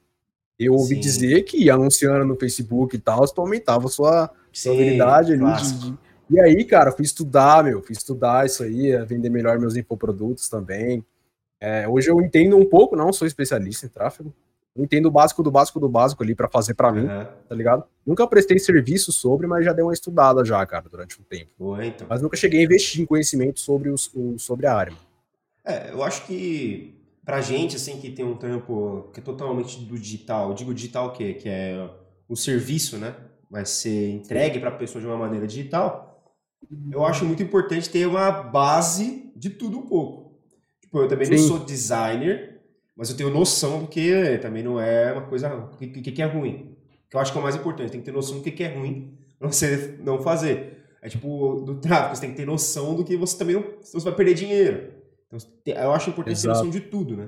eu 0.60 0.74
ouvi 0.74 0.95
Sim. 0.95 1.00
dizer 1.00 1.43
que 1.43 1.69
anunciando 1.69 2.25
no 2.25 2.36
Facebook 2.36 2.93
e 2.93 3.00
tal, 3.00 3.25
tu 3.25 3.39
aumentava 3.39 3.86
a 3.86 3.89
sua, 3.89 4.29
habilidade 4.65 5.31
ali. 5.31 5.95
E 6.29 6.41
aí, 6.41 6.65
cara, 6.65 6.91
fui 6.91 7.05
estudar, 7.05 7.63
meu, 7.63 7.81
fui 7.81 7.93
estudar 7.93 8.45
isso 8.45 8.63
aí, 8.63 8.93
vender 9.05 9.29
melhor 9.29 9.57
meus 9.57 9.77
infoprodutos 9.77 10.50
também. 10.50 11.05
É, 11.62 11.88
hoje 11.88 12.10
eu 12.10 12.19
entendo 12.19 12.57
um 12.57 12.65
pouco, 12.65 12.98
não 12.98 13.13
sou 13.13 13.25
especialista 13.25 13.86
em 13.86 13.89
tráfego. 13.89 14.33
Eu 14.75 14.83
entendo 14.83 15.05
o 15.05 15.12
básico 15.12 15.41
do 15.41 15.51
básico 15.51 15.79
do 15.79 15.88
básico 15.88 16.22
ali 16.22 16.36
para 16.36 16.50
fazer 16.50 16.74
para 16.74 16.91
mim, 16.91 17.05
uhum. 17.05 17.25
tá 17.48 17.55
ligado? 17.55 17.86
Nunca 18.05 18.27
prestei 18.27 18.60
serviço 18.60 19.13
sobre, 19.13 19.48
mas 19.48 19.63
já 19.63 19.72
dei 19.72 19.83
uma 19.83 19.93
estudada 19.93 20.43
já, 20.43 20.65
cara, 20.65 20.89
durante 20.89 21.17
um 21.22 21.24
tempo. 21.24 21.51
Boa, 21.57 21.86
então. 21.86 22.07
Mas 22.10 22.22
nunca 22.22 22.36
cheguei 22.36 22.60
a 22.60 22.63
investir 22.63 23.01
em 23.01 23.05
conhecimento 23.05 23.62
sobre, 23.62 23.89
os, 23.89 24.12
sobre 24.38 24.67
a 24.67 24.75
área. 24.75 24.91
Mano. 24.91 25.12
É, 25.65 25.91
eu 25.91 26.03
acho 26.03 26.25
que 26.25 27.01
pra 27.25 27.41
gente, 27.41 27.75
assim, 27.75 28.00
que 28.00 28.12
tem 28.12 28.25
um 28.25 28.36
trampo 28.36 29.10
que 29.13 29.20
é 29.20 29.24
totalmente 29.24 29.79
do 29.79 29.98
digital, 29.98 30.53
digo 30.53 30.74
digital 30.74 31.08
o 31.08 31.12
quê? 31.13 31.34
Que 31.34 31.50
é 31.50 31.89
o 32.27 32.36
serviço, 32.36 32.98
né? 32.98 33.15
Vai 33.50 33.65
ser 33.65 34.12
entregue 34.12 34.60
para 34.60 34.70
a 34.70 34.75
pessoa 34.75 35.01
de 35.01 35.08
uma 35.08 35.17
maneira 35.17 35.48
digital. 35.48 36.24
Eu 36.91 37.05
acho 37.05 37.25
muito 37.25 37.43
importante 37.43 37.89
ter 37.89 38.08
uma 38.08 38.32
base 38.32 39.32
de 39.36 39.50
tudo 39.50 39.79
um 39.79 39.88
pouco. 39.88 40.39
Tipo, 40.82 41.00
eu 41.00 41.08
também 41.08 41.25
Sim. 41.25 41.34
não 41.34 41.39
sou 41.39 41.60
designer, 41.60 42.62
mas 42.96 43.10
eu 43.10 43.17
tenho 43.17 43.29
noção 43.29 43.79
do 43.82 43.88
que 43.88 44.38
também 44.39 44.63
não 44.63 44.79
é 44.79 45.12
uma 45.12 45.27
coisa. 45.27 45.53
O 45.53 45.77
que, 45.77 45.88
que, 45.88 46.12
que 46.12 46.22
é 46.22 46.25
ruim. 46.25 46.75
Que 47.10 47.15
eu 47.15 47.22
acho 47.22 47.32
que 47.32 47.38
é 47.38 47.41
o 47.41 47.43
mais 47.43 47.55
importante. 47.55 47.91
Tem 47.91 48.00
que 48.00 48.05
ter 48.05 48.12
noção 48.12 48.38
do 48.38 48.43
que, 48.43 48.51
que 48.51 48.63
é 48.63 48.74
ruim 48.74 49.17
pra 49.38 49.51
você 49.51 49.98
não 50.01 50.22
fazer. 50.22 50.84
É 51.01 51.10
tipo, 51.10 51.62
do 51.65 51.75
tráfico, 51.82 52.15
você 52.15 52.22
tem 52.22 52.32
que 52.32 52.38
ter 52.38 52.46
noção 52.46 52.96
do 52.96 53.03
que 53.03 53.17
você 53.17 53.38
também 53.38 53.55
não. 53.55 53.63
Senão 53.82 54.01
você 54.01 54.05
vai 54.05 54.15
perder 54.15 54.34
dinheiro. 54.34 55.02
Então, 55.34 55.84
eu 55.84 55.92
acho 55.92 56.10
importante 56.10 56.36
Exato. 56.36 56.60
ter 56.60 56.66
noção 56.66 56.70
de 56.70 56.82
tudo, 56.82 57.18
né? 57.18 57.28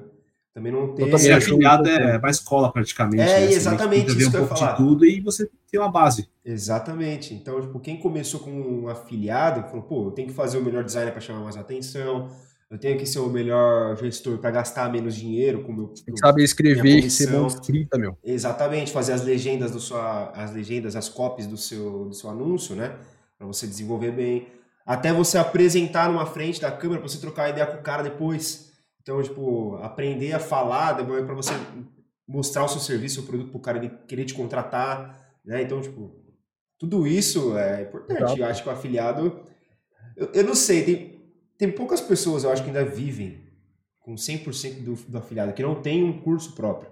Também 0.54 0.72
não 0.72 0.94
ter. 0.94 1.20
Ser 1.20 1.34
afiliado 1.34 1.90
é 1.90 2.18
uma 2.18 2.30
escola 2.30 2.72
praticamente. 2.72 3.22
É, 3.22 3.42
né? 3.42 3.52
exatamente. 3.52 4.12
Você 4.12 4.20
isso 4.20 4.28
um 4.30 4.32
que 4.32 4.38
eu 4.38 4.42
pouco 4.48 4.58
falar. 4.58 4.72
de 4.72 4.78
tudo 4.78 5.06
e 5.06 5.20
você 5.20 5.50
tem 5.70 5.80
uma 5.80 5.92
base. 5.92 6.30
Exatamente. 6.46 7.34
Então, 7.34 7.60
tipo, 7.60 7.78
quem 7.80 7.98
começou 7.98 8.40
com 8.40 8.52
um 8.52 8.88
afiliado, 8.88 9.68
falou, 9.68 9.82
pô, 9.82 10.06
eu 10.06 10.12
tenho 10.12 10.30
que 10.30 10.34
fazer 10.34 10.58
o 10.58 10.64
melhor 10.64 10.86
design 10.86 11.12
para 11.12 11.20
chamar 11.20 11.42
mais 11.42 11.58
atenção, 11.58 12.30
eu 12.72 12.80
tenho 12.80 12.98
que 12.98 13.06
ser 13.06 13.20
o 13.20 13.28
melhor 13.28 13.98
gestor 13.98 14.38
para 14.38 14.50
gastar 14.50 14.90
menos 14.90 15.14
dinheiro 15.14 15.62
com 15.64 15.74
meu. 15.74 15.88
Tem 15.88 16.14
que 16.14 16.20
saber 16.20 16.44
escrever 16.44 17.10
ser 17.12 17.32
bom 17.32 17.48
escrita, 17.48 17.98
meu. 17.98 18.18
Exatamente, 18.24 18.94
fazer 18.94 19.12
as 19.12 19.24
legendas 19.24 19.72
do 19.72 19.80
sua, 19.82 20.32
as 20.32 20.54
legendas, 20.54 20.96
as 20.96 21.10
copies 21.10 21.48
do 21.48 21.58
seu, 21.58 22.06
do 22.06 22.14
seu 22.14 22.30
anúncio, 22.30 22.76
né? 22.76 22.96
Para 23.38 23.46
você 23.46 23.68
desenvolver 23.68 24.12
bem 24.12 24.48
até 24.86 25.12
você 25.12 25.38
apresentar 25.38 26.10
numa 26.10 26.26
frente 26.26 26.62
da 26.62 26.72
câmera 26.72 27.02
para 27.02 27.10
você 27.10 27.20
trocar 27.20 27.50
ideia 27.50 27.66
com 27.66 27.80
o 27.80 27.84
cara 27.84 28.04
depois. 28.04 28.72
Então, 29.02 29.22
tipo, 29.22 29.76
aprender 29.78 30.34
a 30.34 30.40
falar 30.40 30.96
para 30.96 31.34
você 31.34 31.54
mostrar 32.28 32.64
o 32.64 32.68
seu 32.68 32.80
serviço, 32.80 33.22
o 33.22 33.26
produto 33.26 33.50
para 33.50 33.58
o 33.58 33.62
cara 33.62 33.78
ele 33.78 33.90
querer 34.08 34.26
te 34.26 34.34
contratar, 34.34 35.38
né? 35.44 35.62
Então, 35.62 35.82
tipo, 35.82 36.12
tudo 36.80 37.08
isso 37.08 37.58
é 37.58 37.84
importante. 37.84 38.22
Exato. 38.22 38.40
Eu 38.40 38.46
acho 38.46 38.64
que 38.64 38.70
o 38.70 38.72
afiliado, 38.72 39.44
eu, 40.16 40.32
eu 40.34 40.44
não 40.44 40.56
sei, 40.56 40.84
tem, 40.84 41.34
tem 41.58 41.72
poucas 41.72 42.02
pessoas, 42.02 42.44
eu 42.44 42.52
acho 42.52 42.64
que 42.64 42.70
ainda 42.70 42.86
vivem 42.86 43.44
com 44.00 44.16
100% 44.16 44.84
do, 44.84 44.94
do 44.94 45.18
afiliado, 45.18 45.54
que 45.54 45.64
não 45.64 45.82
tem 45.82 46.04
um 46.04 46.22
curso 46.22 46.54
próprio. 46.54 46.92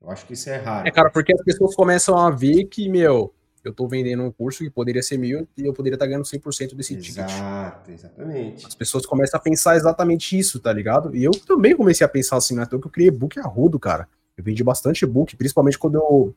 Eu 0.00 0.10
acho 0.10 0.26
que 0.26 0.32
isso 0.32 0.50
é 0.50 0.56
raro. 0.56 0.88
É, 0.88 0.90
cara, 0.90 1.10
porque 1.10 1.32
as 1.32 1.42
pessoas 1.44 1.76
começam 1.76 2.18
a 2.18 2.30
ver 2.30 2.64
que, 2.64 2.88
meu, 2.88 3.32
eu 3.64 3.70
estou 3.70 3.88
vendendo 3.88 4.22
um 4.22 4.32
curso 4.32 4.64
que 4.64 4.70
poderia 4.70 5.02
ser 5.02 5.16
mil 5.16 5.46
e 5.56 5.64
eu 5.64 5.72
poderia 5.72 5.94
estar 5.94 6.06
ganhando 6.06 6.24
100% 6.24 6.74
desse 6.74 6.94
Exato, 6.94 7.82
ticket. 7.82 7.94
Exatamente. 7.94 8.66
As 8.66 8.74
pessoas 8.74 9.06
começam 9.06 9.38
a 9.38 9.42
pensar 9.42 9.76
exatamente 9.76 10.36
isso, 10.36 10.58
tá 10.58 10.72
ligado? 10.72 11.14
E 11.14 11.22
eu 11.22 11.30
também 11.30 11.76
comecei 11.76 12.04
a 12.04 12.08
pensar 12.08 12.36
assim, 12.36 12.56
né? 12.56 12.64
Então 12.64 12.80
que 12.80 12.86
eu 12.86 12.90
criei 12.90 13.08
e-book 13.08 13.38
a 13.38 13.44
rodo, 13.44 13.78
cara. 13.78 14.08
Eu 14.36 14.42
vendi 14.42 14.64
bastante 14.64 15.02
e-book, 15.02 15.36
principalmente 15.36 15.78
quando 15.78 15.96
eu. 15.96 16.34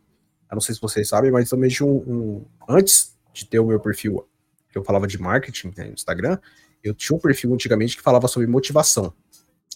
Eu 0.49 0.55
não 0.55 0.61
sei 0.61 0.75
se 0.75 0.81
vocês 0.81 1.07
sabem, 1.07 1.31
mas 1.31 1.49
também 1.49 1.71
um, 1.81 1.85
um. 1.87 2.45
Antes 2.69 3.15
de 3.33 3.45
ter 3.45 3.59
o 3.59 3.65
meu 3.65 3.79
perfil, 3.79 4.27
que 4.71 4.77
eu 4.77 4.83
falava 4.83 5.07
de 5.07 5.19
marketing 5.19 5.73
né, 5.75 5.85
no 5.85 5.93
Instagram, 5.93 6.37
eu 6.83 6.93
tinha 6.93 7.17
um 7.17 7.19
perfil 7.19 7.51
antigamente 7.53 7.97
que 7.97 8.03
falava 8.03 8.27
sobre 8.27 8.47
motivação. 8.47 9.11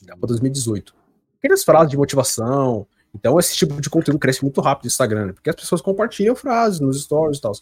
Para 0.06 0.28
2018. 0.28 0.94
Aquelas 1.40 1.64
frases 1.64 1.90
de 1.90 1.98
motivação, 1.98 2.86
então, 3.14 3.40
esse 3.40 3.56
tipo 3.56 3.80
de 3.82 3.90
conteúdo 3.90 4.20
cresce 4.20 4.44
muito 4.44 4.62
rápido 4.62 4.86
no 4.86 4.88
Instagram, 4.88 5.26
né? 5.28 5.34
porque 5.34 5.50
as 5.50 5.56
pessoas 5.56 5.82
compartilham 5.82 6.36
frases 6.36 6.80
nos 6.80 7.02
stories 7.02 7.40
e 7.40 7.42
tal. 7.42 7.54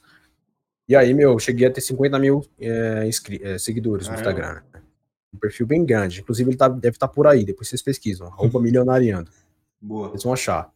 E 0.88 0.96
aí, 0.96 1.14
meu, 1.14 1.38
cheguei 1.40 1.68
a 1.68 1.72
ter 1.72 1.82
50 1.82 2.20
mil 2.20 2.46
é, 2.60 3.10
é, 3.42 3.58
seguidores 3.58 4.08
no 4.08 4.16
Instagram. 4.16 4.56
Né? 4.56 4.82
Um 5.34 5.38
perfil 5.38 5.66
bem 5.68 5.86
grande. 5.86 6.22
Inclusive, 6.22 6.50
ele 6.50 6.58
tá, 6.58 6.68
deve 6.70 6.96
estar 6.96 7.08
tá 7.08 7.14
por 7.14 7.28
aí, 7.28 7.44
depois 7.44 7.68
vocês 7.68 7.82
pesquisam. 7.82 8.28
Arroba 8.28 8.62
milionariando. 8.62 9.30
Boa. 9.82 10.10
Vocês 10.10 10.24
vão 10.24 10.34
achar. 10.34 10.72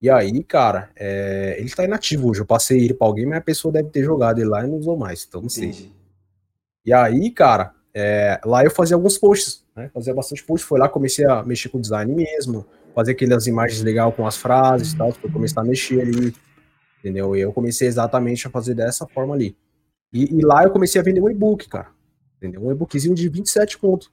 E 0.00 0.10
aí, 0.10 0.44
cara, 0.44 0.90
é, 0.94 1.56
ele 1.58 1.70
tá 1.70 1.84
inativo 1.84 2.28
hoje. 2.28 2.40
Eu 2.40 2.46
passei 2.46 2.84
ele 2.84 2.94
pra 2.94 3.06
alguém, 3.06 3.24
mas 3.24 3.38
a 3.38 3.42
pessoa 3.42 3.72
deve 3.72 3.88
ter 3.88 4.04
jogado 4.04 4.38
ele 4.38 4.48
lá 4.48 4.64
e 4.64 4.68
não 4.68 4.76
usou 4.76 4.96
mais. 4.96 5.24
Então, 5.26 5.40
não 5.40 5.48
sei. 5.48 5.68
Entendi. 5.68 5.92
E 6.84 6.92
aí, 6.92 7.30
cara, 7.30 7.74
é, 7.94 8.38
lá 8.44 8.62
eu 8.62 8.70
fazia 8.70 8.94
alguns 8.94 9.16
posts, 9.16 9.64
né? 9.74 9.90
Fazia 9.92 10.14
bastante 10.14 10.44
posts. 10.44 10.68
Foi 10.68 10.78
lá, 10.78 10.88
comecei 10.88 11.24
a 11.26 11.42
mexer 11.42 11.70
com 11.70 11.80
design 11.80 12.14
mesmo 12.14 12.66
fazer 12.96 13.12
aquelas 13.12 13.46
imagens 13.46 13.82
legais 13.82 14.14
com 14.14 14.26
as 14.26 14.38
frases 14.38 14.94
e 14.94 14.96
tal, 14.96 15.12
para 15.12 15.30
começar 15.30 15.60
a 15.60 15.64
mexer 15.64 16.00
ali, 16.00 16.34
entendeu? 16.98 17.36
E 17.36 17.40
eu 17.42 17.52
comecei 17.52 17.86
exatamente 17.86 18.46
a 18.46 18.50
fazer 18.50 18.72
dessa 18.72 19.06
forma 19.06 19.34
ali. 19.34 19.54
E, 20.10 20.38
e 20.38 20.40
lá 20.42 20.64
eu 20.64 20.70
comecei 20.70 20.98
a 20.98 21.04
vender 21.04 21.20
um 21.20 21.28
e-book, 21.28 21.68
cara, 21.68 21.88
entendeu? 22.38 22.66
Um 22.66 22.72
e-bookzinho 22.72 23.14
de 23.14 23.28
27 23.28 23.76
conto. 23.76 24.10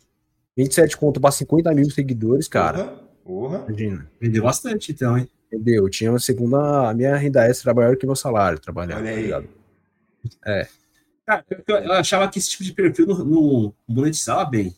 27 0.57 0.97
conto 0.97 1.21
para 1.21 1.31
50 1.31 1.73
mil 1.73 1.89
seguidores, 1.89 2.49
cara. 2.49 3.01
Porra, 3.23 3.63
Imagina. 3.69 4.11
Vendeu 4.19 4.43
bastante, 4.43 4.91
então, 4.91 5.17
hein? 5.17 5.29
Entendeu? 5.47 5.85
Eu 5.85 5.89
tinha 5.89 6.11
uma 6.11 6.19
segunda. 6.19 6.89
A 6.89 6.93
minha 6.93 7.15
renda 7.15 7.47
extra 7.47 7.73
maior 7.73 7.95
que 7.95 8.05
meu 8.05 8.17
salário 8.17 8.59
trabalhando, 8.59 9.05
tá 9.05 9.11
ligado? 9.11 9.47
É. 10.45 10.67
Cara, 11.25 11.45
eu, 11.49 11.75
eu, 11.75 11.93
achava 11.93 12.27
que 12.27 12.37
esse 12.37 12.49
tipo 12.49 12.65
de 12.65 12.73
perfil 12.73 13.07
não, 13.07 13.23
não 13.23 13.73
monetizava 13.87 14.43
bem. 14.43 14.75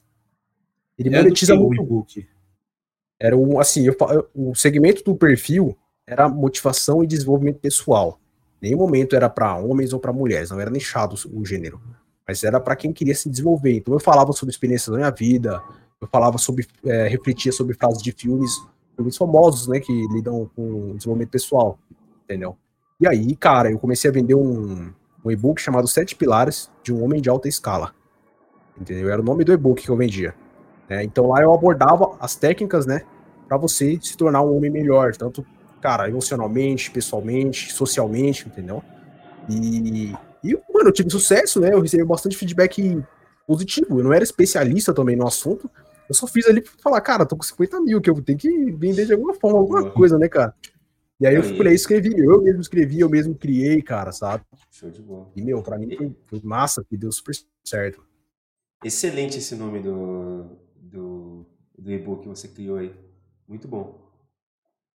Ele 0.96 1.10
monetiza 1.10 1.56
muito. 1.56 1.82
O 1.82 1.86
e-book. 1.86 2.35
Era 3.20 3.36
um, 3.38 3.60
assim, 3.60 3.88
eu, 3.88 3.96
o 4.34 4.54
segmento 4.56 5.04
do 5.04 5.16
perfil 5.16 5.78
era 6.08 6.30
motivação 6.30 7.04
e 7.04 7.08
desenvolvimento 7.08 7.60
pessoal. 7.60 8.20
Nenhum 8.62 8.78
momento 8.78 9.16
era 9.16 9.30
para 9.30 9.56
homens 9.58 9.94
ou 9.94 10.00
para 10.00 10.14
mulheres, 10.14 10.50
não 10.50 10.60
era 10.60 10.70
nichado 10.70 11.16
o 11.34 11.46
gênero, 11.46 11.82
mas 12.28 12.44
era 12.44 12.60
para 12.60 12.76
quem 12.76 12.92
queria 12.92 13.16
se 13.16 13.30
desenvolver. 13.30 13.78
Então 13.78 13.94
eu 13.94 14.00
falava 14.00 14.32
sobre 14.34 14.52
experiências 14.52 14.92
da 14.92 14.98
minha 14.98 15.12
vida, 15.12 15.62
eu 16.02 16.08
falava 16.08 16.38
sobre, 16.38 16.68
é, 16.86 17.08
refletia 17.08 17.52
sobre 17.52 17.76
frases 17.76 18.02
de 18.02 18.12
filmes, 18.12 18.52
filmes 18.96 19.18
famosos, 19.18 19.68
né, 19.68 19.80
que 19.80 19.92
lidam 20.12 20.50
com 20.56 20.96
desenvolvimento 20.96 21.30
pessoal, 21.30 21.78
entendeu? 22.24 22.58
E 23.00 23.08
aí, 23.08 23.36
cara, 23.36 23.70
eu 23.70 23.78
comecei 23.78 24.10
a 24.10 24.14
vender 24.14 24.36
um, 24.36 24.92
um 25.24 25.32
e-book 25.32 25.60
chamado 25.60 25.88
Sete 25.88 26.16
Pilares 26.16 26.72
de 26.82 26.94
um 26.94 27.04
Homem 27.04 27.22
de 27.22 27.30
Alta 27.30 27.48
Escala, 27.48 27.94
entendeu? 28.80 29.10
Era 29.10 29.22
o 29.22 29.26
nome 29.26 29.44
do 29.44 29.52
e-book 29.52 29.84
que 29.84 29.90
eu 29.90 29.98
vendia. 29.98 30.34
Né? 30.90 31.04
Então 31.04 31.28
lá 31.28 31.42
eu 31.42 31.54
abordava 31.54 32.16
as 32.20 32.36
técnicas, 32.36 32.86
né, 32.86 33.02
para 33.48 33.58
você 33.58 34.00
se 34.02 34.16
tornar 34.18 34.42
um 34.42 34.56
homem 34.56 34.72
melhor, 34.72 35.16
tanto, 35.16 35.46
cara, 35.82 36.10
emocionalmente, 36.10 36.92
pessoalmente, 36.92 37.72
socialmente, 37.74 38.48
entendeu? 38.48 38.84
E, 39.50 40.14
e 40.44 40.54
mano, 40.74 40.90
eu 40.90 40.94
tive 40.94 41.10
sucesso, 41.10 41.60
né? 41.60 41.74
Eu 41.74 41.82
recebi 41.82 42.04
bastante 42.04 42.36
feedback 42.36 43.04
positivo. 43.48 44.00
Eu 44.00 44.04
não 44.04 44.14
era 44.14 44.24
especialista 44.24 44.94
também 44.94 45.16
no 45.16 45.28
assunto. 45.28 45.70
Eu 46.10 46.16
só 46.16 46.28
fiz 46.28 46.48
ali 46.48 46.62
pra 46.62 46.72
falar, 46.82 47.02
cara, 47.02 47.26
tô 47.26 47.36
com 47.36 47.44
50 47.44 47.80
mil, 47.82 48.02
que 48.02 48.10
eu 48.10 48.22
tenho 48.22 48.38
que 48.38 48.72
vender 48.72 49.06
de 49.06 49.14
alguma 49.14 49.34
forma, 49.34 49.60
alguma 49.60 49.84
uhum. 49.84 49.92
coisa, 49.92 50.18
né, 50.18 50.28
cara? 50.28 50.54
E 51.20 51.26
aí 51.26 51.36
eu 51.36 51.44
fui 51.44 51.74
escrevi, 51.74 52.14
eu 52.18 52.42
mesmo 52.42 52.62
escrevi, 52.62 53.00
eu 53.00 53.10
mesmo 53.10 53.34
criei, 53.34 53.82
cara, 53.82 54.12
sabe? 54.12 54.44
Show 54.70 54.90
de 54.90 55.02
bola. 55.02 55.32
E, 55.36 55.42
meu, 55.42 55.64
pra 55.64 55.78
mim 55.78 55.96
foi, 55.96 56.16
foi 56.26 56.42
massa, 56.44 56.84
que 56.84 56.98
deu 56.98 57.12
super 57.12 57.34
certo. 57.64 58.04
Excelente 58.84 59.38
esse 59.38 59.56
nome 59.56 59.80
do, 59.80 60.46
do, 60.96 61.46
do 61.78 61.92
e-book 61.92 62.24
que 62.24 62.30
você 62.30 62.48
criou 62.48 62.78
aí. 62.78 62.94
Muito 63.48 63.68
bom. 63.68 64.00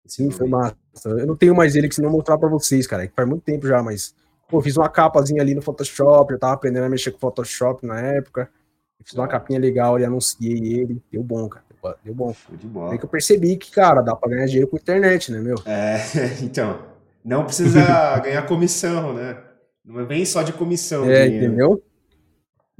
Esse 0.04 0.16
Sim, 0.16 0.30
foi 0.30 0.48
massa. 0.48 0.76
Eu 1.04 1.26
não 1.26 1.36
tenho 1.36 1.54
mais 1.54 1.76
ele 1.76 1.88
que 1.88 1.94
senão 1.94 2.10
mostrar 2.10 2.38
para 2.38 2.48
vocês, 2.48 2.86
cara. 2.86 3.06
Que 3.06 3.14
faz 3.14 3.28
muito 3.28 3.42
tempo 3.42 3.66
já, 3.66 3.82
mas. 3.82 4.14
Pô, 4.48 4.60
fiz 4.60 4.76
uma 4.76 4.88
capazinha 4.88 5.40
ali 5.40 5.54
no 5.54 5.62
Photoshop, 5.62 6.32
eu 6.32 6.38
tava 6.38 6.54
aprendendo 6.54 6.84
a 6.84 6.88
mexer 6.88 7.12
com 7.12 7.18
Photoshop 7.20 7.86
na 7.86 8.00
época. 8.00 8.50
Fiz 9.04 9.14
uma 9.14 9.28
capinha 9.28 9.60
legal 9.60 9.94
ali, 9.94 10.04
anunciei 10.04 10.80
ele, 10.80 11.00
deu 11.10 11.22
bom, 11.22 11.48
cara. 11.48 11.64
Deu 12.04 12.14
bom. 12.14 12.34
Show 12.34 12.56
de 12.56 12.66
bola. 12.66 12.92
Aí 12.92 12.98
que 12.98 13.04
eu 13.04 13.08
percebi 13.08 13.56
que, 13.56 13.70
cara, 13.70 14.02
dá 14.02 14.14
pra 14.16 14.28
ganhar 14.28 14.46
dinheiro 14.46 14.68
com 14.68 14.76
internet, 14.76 15.30
né, 15.30 15.40
meu? 15.40 15.56
É, 15.64 15.98
então. 16.42 16.90
Não 17.24 17.44
precisa 17.44 18.18
ganhar 18.20 18.46
comissão, 18.46 19.14
né? 19.14 19.38
Não 19.84 20.00
é 20.00 20.04
bem 20.04 20.24
só 20.24 20.42
de 20.42 20.52
comissão. 20.52 21.04
É, 21.04 21.26
entendeu? 21.26 21.82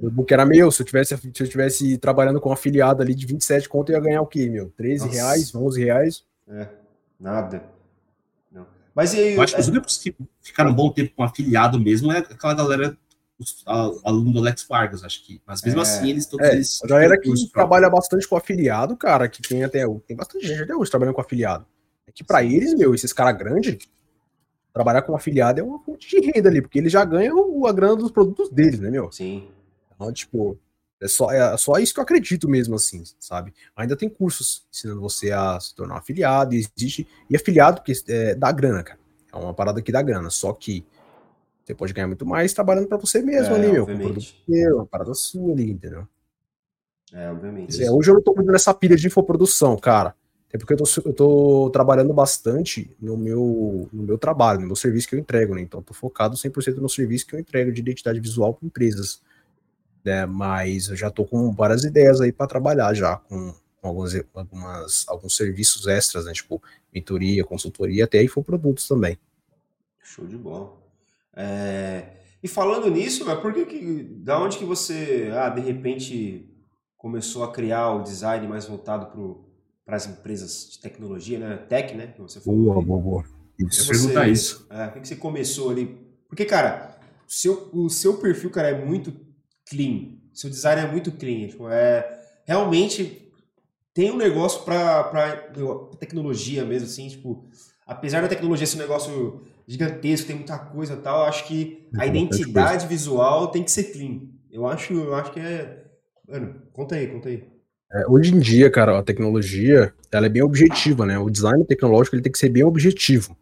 O 0.02 0.10
book 0.10 0.32
era 0.32 0.46
meu. 0.46 0.70
Se 0.70 0.82
eu 0.82 0.86
tivesse, 0.86 1.16
se 1.16 1.42
eu 1.42 1.48
tivesse 1.48 1.98
trabalhando 1.98 2.40
com 2.40 2.48
um 2.48 2.52
afiliado 2.52 3.02
ali 3.02 3.14
de 3.14 3.26
27 3.26 3.68
conto, 3.68 3.90
eu 3.90 3.96
ia 3.96 4.00
ganhar 4.02 4.22
o 4.22 4.26
quê, 4.26 4.48
meu? 4.48 4.70
13 4.76 5.04
Nossa. 5.06 5.16
reais, 5.16 5.54
11 5.54 5.84
reais? 5.84 6.24
É, 6.48 6.66
nada. 7.18 7.62
Não. 8.50 8.66
Mas 8.94 9.12
e 9.14 9.18
aí? 9.18 9.34
Eu 9.34 9.42
acho 9.42 9.54
que 9.54 9.60
os 9.60 9.68
únicos 9.68 9.98
que 9.98 10.14
ficaram 10.40 10.70
um 10.70 10.74
bom 10.74 10.90
tempo 10.90 11.12
com 11.14 11.22
afiliado 11.22 11.78
mesmo 11.78 12.10
é 12.10 12.18
aquela 12.18 12.54
galera, 12.54 12.96
os 13.38 13.62
a- 13.66 13.90
aluno 14.04 14.32
do 14.32 14.38
Alex 14.38 14.64
Vargas, 14.68 15.04
acho 15.04 15.24
que. 15.26 15.40
Mas 15.46 15.62
mesmo 15.62 15.80
É. 15.80 15.82
assim, 15.82 16.08
eles 16.10 16.26
todos 16.26 16.46
É, 16.46 16.54
eles. 16.54 16.82
a 16.82 16.86
galera 16.86 17.20
que 17.20 17.30
trabalha 17.52 17.90
bastante 17.90 18.26
com 18.26 18.36
afiliado, 18.36 18.96
cara, 18.96 19.28
que 19.28 19.42
tem 19.42 19.64
até. 19.64 19.84
Tem 20.06 20.16
bastante 20.16 20.46
gente 20.46 20.62
até 20.62 20.74
hoje 20.74 20.90
trabalhando 20.90 21.14
com 21.14 21.20
afiliado. 21.20 21.66
É 22.06 22.12
que 22.12 22.24
pra 22.24 22.42
eles, 22.42 22.74
meu, 22.74 22.94
esses 22.94 23.12
caras 23.12 23.36
grandes, 23.38 23.76
trabalhar 24.72 25.02
com 25.02 25.14
afiliado 25.14 25.60
é 25.60 25.62
uma 25.62 25.78
fonte 25.80 26.08
de 26.08 26.30
renda 26.30 26.48
ali, 26.48 26.62
porque 26.62 26.78
eles 26.78 26.90
já 26.92 27.04
ganham 27.04 27.66
a 27.66 27.72
grana 27.72 27.96
dos 27.96 28.10
produtos 28.10 28.48
deles, 28.50 28.80
né, 28.80 28.90
meu? 28.90 29.10
Sim. 29.12 29.46
Então, 30.00 30.10
tipo, 30.14 30.58
é 30.98 31.06
só, 31.06 31.30
é 31.30 31.54
só 31.58 31.78
isso 31.78 31.92
que 31.92 32.00
eu 32.00 32.04
acredito 32.04 32.48
mesmo, 32.48 32.74
assim, 32.74 33.02
sabe? 33.18 33.52
Ainda 33.76 33.94
tem 33.94 34.08
cursos 34.08 34.66
ensinando 34.72 35.02
você 35.02 35.30
a 35.30 35.60
se 35.60 35.74
tornar 35.74 35.94
um 35.94 35.98
afiliado, 35.98 36.54
e 36.54 36.58
existe. 36.58 37.06
E 37.28 37.36
afiliado 37.36 37.82
que 37.82 37.92
é, 38.08 38.34
dá 38.34 38.50
grana, 38.50 38.82
cara. 38.82 38.98
É 39.30 39.36
uma 39.36 39.52
parada 39.52 39.82
que 39.82 39.92
dá 39.92 40.00
grana. 40.00 40.30
Só 40.30 40.54
que 40.54 40.86
você 41.62 41.74
pode 41.74 41.92
ganhar 41.92 42.06
muito 42.06 42.24
mais 42.24 42.54
trabalhando 42.54 42.88
pra 42.88 42.96
você 42.96 43.20
mesmo 43.20 43.54
É, 43.54 43.58
ali, 43.58 43.72
meu. 43.72 43.86
Com 43.86 43.98
produto 43.98 44.34
seu, 44.48 44.76
uma 44.76 44.86
parada 44.86 45.12
sua 45.12 45.52
ali, 45.52 45.70
entendeu? 45.70 46.08
É, 47.12 47.30
obviamente. 47.30 47.84
É, 47.84 47.90
hoje 47.90 48.10
eu 48.10 48.14
não 48.14 48.22
tô 48.22 48.34
muito 48.34 48.50
nessa 48.50 48.72
pilha 48.72 48.96
de 48.96 49.06
infoprodução, 49.06 49.76
cara. 49.76 50.14
Até 50.48 50.58
porque 50.58 50.72
eu 50.72 50.78
tô, 50.78 50.84
eu 51.04 51.12
tô 51.12 51.70
trabalhando 51.70 52.12
bastante 52.12 52.90
no 53.00 53.16
meu, 53.16 53.88
no 53.92 54.02
meu 54.02 54.18
trabalho, 54.18 54.60
no 54.60 54.66
meu 54.66 54.76
serviço 54.76 55.08
que 55.08 55.14
eu 55.14 55.18
entrego, 55.18 55.54
né? 55.54 55.60
Então, 55.60 55.78
eu 55.80 55.84
tô 55.84 55.94
focado 55.94 56.36
100% 56.36 56.78
no 56.78 56.88
serviço 56.88 57.26
que 57.26 57.36
eu 57.36 57.38
entrego 57.38 57.70
de 57.70 57.80
identidade 57.80 58.18
visual 58.18 58.54
para 58.54 58.66
empresas. 58.66 59.20
Né? 60.04 60.26
Mas 60.26 60.88
eu 60.88 60.96
já 60.96 61.10
tô 61.10 61.24
com 61.24 61.52
várias 61.52 61.84
ideias 61.84 62.20
aí 62.20 62.32
para 62.32 62.46
trabalhar 62.46 62.94
já 62.94 63.16
com 63.16 63.54
alguns, 63.82 64.14
algumas, 64.34 65.04
alguns 65.08 65.36
serviços 65.36 65.86
extras, 65.86 66.24
né? 66.24 66.32
Tipo, 66.32 66.62
mentoria, 66.92 67.44
consultoria, 67.44 68.04
até 68.04 68.22
infoprodutos 68.22 68.86
também. 68.88 69.18
Show 70.02 70.26
de 70.26 70.36
bola. 70.36 70.76
É, 71.36 72.04
E 72.42 72.48
falando 72.48 72.90
nisso, 72.90 73.24
mas 73.26 73.38
por 73.40 73.52
que 73.52 73.66
que, 73.66 74.02
da 74.24 74.40
onde 74.42 74.56
que 74.58 74.64
você, 74.64 75.30
ah, 75.34 75.48
de 75.50 75.60
repente 75.60 76.48
começou 76.96 77.44
a 77.44 77.52
criar 77.52 77.90
o 77.92 78.02
design 78.02 78.46
mais 78.48 78.64
voltado 78.66 79.06
para 79.84 79.96
as 79.96 80.06
empresas 80.06 80.68
de 80.70 80.80
tecnologia, 80.80 81.38
né? 81.38 81.56
Tech, 81.68 81.94
né? 81.94 82.08
Que 82.08 82.20
você 82.20 82.40
falou. 82.40 82.82
boa, 82.82 82.98
boa. 83.00 83.24
Eu 83.58 83.66
ia 83.66 83.72
Você- 83.72 83.86
perguntar 83.90 84.28
isso. 84.28 84.66
É, 84.70 84.86
por 84.86 84.94
que 84.94 85.00
que 85.00 85.08
você 85.08 85.16
começou 85.16 85.70
ali? 85.70 85.98
Porque, 86.28 86.44
cara, 86.46 86.98
o 87.28 87.32
seu, 87.32 87.68
o 87.72 87.90
seu 87.90 88.16
perfil, 88.18 88.50
cara, 88.50 88.68
é 88.68 88.84
muito 88.84 89.12
clean. 89.70 90.18
Seu 90.34 90.50
design 90.50 90.82
é 90.82 90.90
muito 90.90 91.12
clean. 91.12 91.46
Tipo, 91.46 91.68
é, 91.68 92.20
realmente 92.44 93.32
tem 93.94 94.10
um 94.10 94.16
negócio 94.16 94.62
para 94.64 95.46
tecnologia 95.98 96.64
mesmo, 96.64 96.86
assim, 96.86 97.08
tipo, 97.08 97.48
apesar 97.86 98.20
da 98.20 98.28
tecnologia 98.28 98.66
ser 98.66 98.76
um 98.76 98.80
negócio 98.80 99.42
gigantesco, 99.66 100.26
tem 100.26 100.36
muita 100.36 100.58
coisa 100.58 100.94
e 100.94 100.96
tal, 100.96 101.24
acho 101.24 101.46
que 101.46 101.88
a 101.94 102.00
Tem 102.00 102.08
identidade 102.08 102.86
visual 102.86 103.48
tem 103.48 103.62
que 103.62 103.70
ser 103.70 103.84
clean. 103.84 104.22
Eu 104.50 104.66
acho, 104.66 104.92
eu 104.92 105.14
acho 105.14 105.32
que 105.32 105.38
é. 105.38 105.84
Mano, 106.28 106.62
conta 106.72 106.96
aí, 106.96 107.06
conta 107.06 107.28
aí. 107.28 107.44
É, 107.92 108.06
hoje 108.08 108.34
em 108.34 108.38
dia, 108.38 108.70
cara, 108.70 108.98
a 108.98 109.02
tecnologia, 109.02 109.92
ela 110.12 110.26
é 110.26 110.28
bem 110.28 110.42
objetiva, 110.42 111.04
né? 111.06 111.18
O 111.18 111.30
design 111.30 111.64
tecnológico, 111.64 112.16
ele 112.16 112.22
tem 112.22 112.32
que 112.32 112.38
ser 112.38 112.48
bem 112.48 112.64
objetivo. 112.64 113.36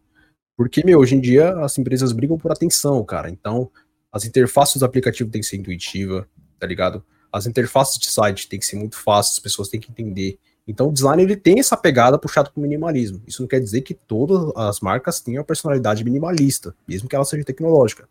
Porque, 0.57 0.85
meu, 0.85 0.99
hoje 0.99 1.15
em 1.15 1.21
dia 1.21 1.53
as 1.61 1.79
empresas 1.79 2.13
brigam 2.13 2.37
por 2.37 2.51
atenção, 2.51 3.05
cara. 3.05 3.31
Então, 3.31 3.71
as 4.13 4.25
interfaces 4.25 4.77
do 4.77 4.85
aplicativo 4.85 5.31
tem 5.31 5.41
que 5.41 5.47
ser 5.47 5.57
intuitiva, 5.57 6.29
tá 6.59 6.67
ligado? 6.67 7.05
As 7.33 7.47
interfaces 7.47 7.99
de 7.99 8.07
site 8.07 8.49
tem 8.49 8.59
que 8.59 8.67
ser 8.67 8.77
muito 8.77 8.97
fáceis, 8.97 9.37
as 9.37 9.39
pessoas 9.39 9.69
têm 9.69 9.81
que 9.81 9.91
entender. 9.91 10.39
Então, 10.67 10.89
o 10.89 10.93
design, 10.93 11.23
ele 11.23 11.37
tem 11.37 11.59
essa 11.59 11.77
pegada 11.77 12.19
puxada 12.19 12.51
pro 12.51 12.61
minimalismo. 12.61 13.23
Isso 13.27 13.43
não 13.43 13.49
quer 13.49 13.61
dizer 13.61 13.83
que 13.83 13.95
todas 13.95 14.53
as 14.55 14.81
marcas 14.81 15.21
tenham 15.21 15.41
a 15.41 15.45
personalidade 15.45 16.05
minimalista, 16.05 16.75
mesmo 16.87 17.09
que 17.09 17.17
ela 17.17 17.25
seja 17.25 17.45
tecnológica. 17.45 18.09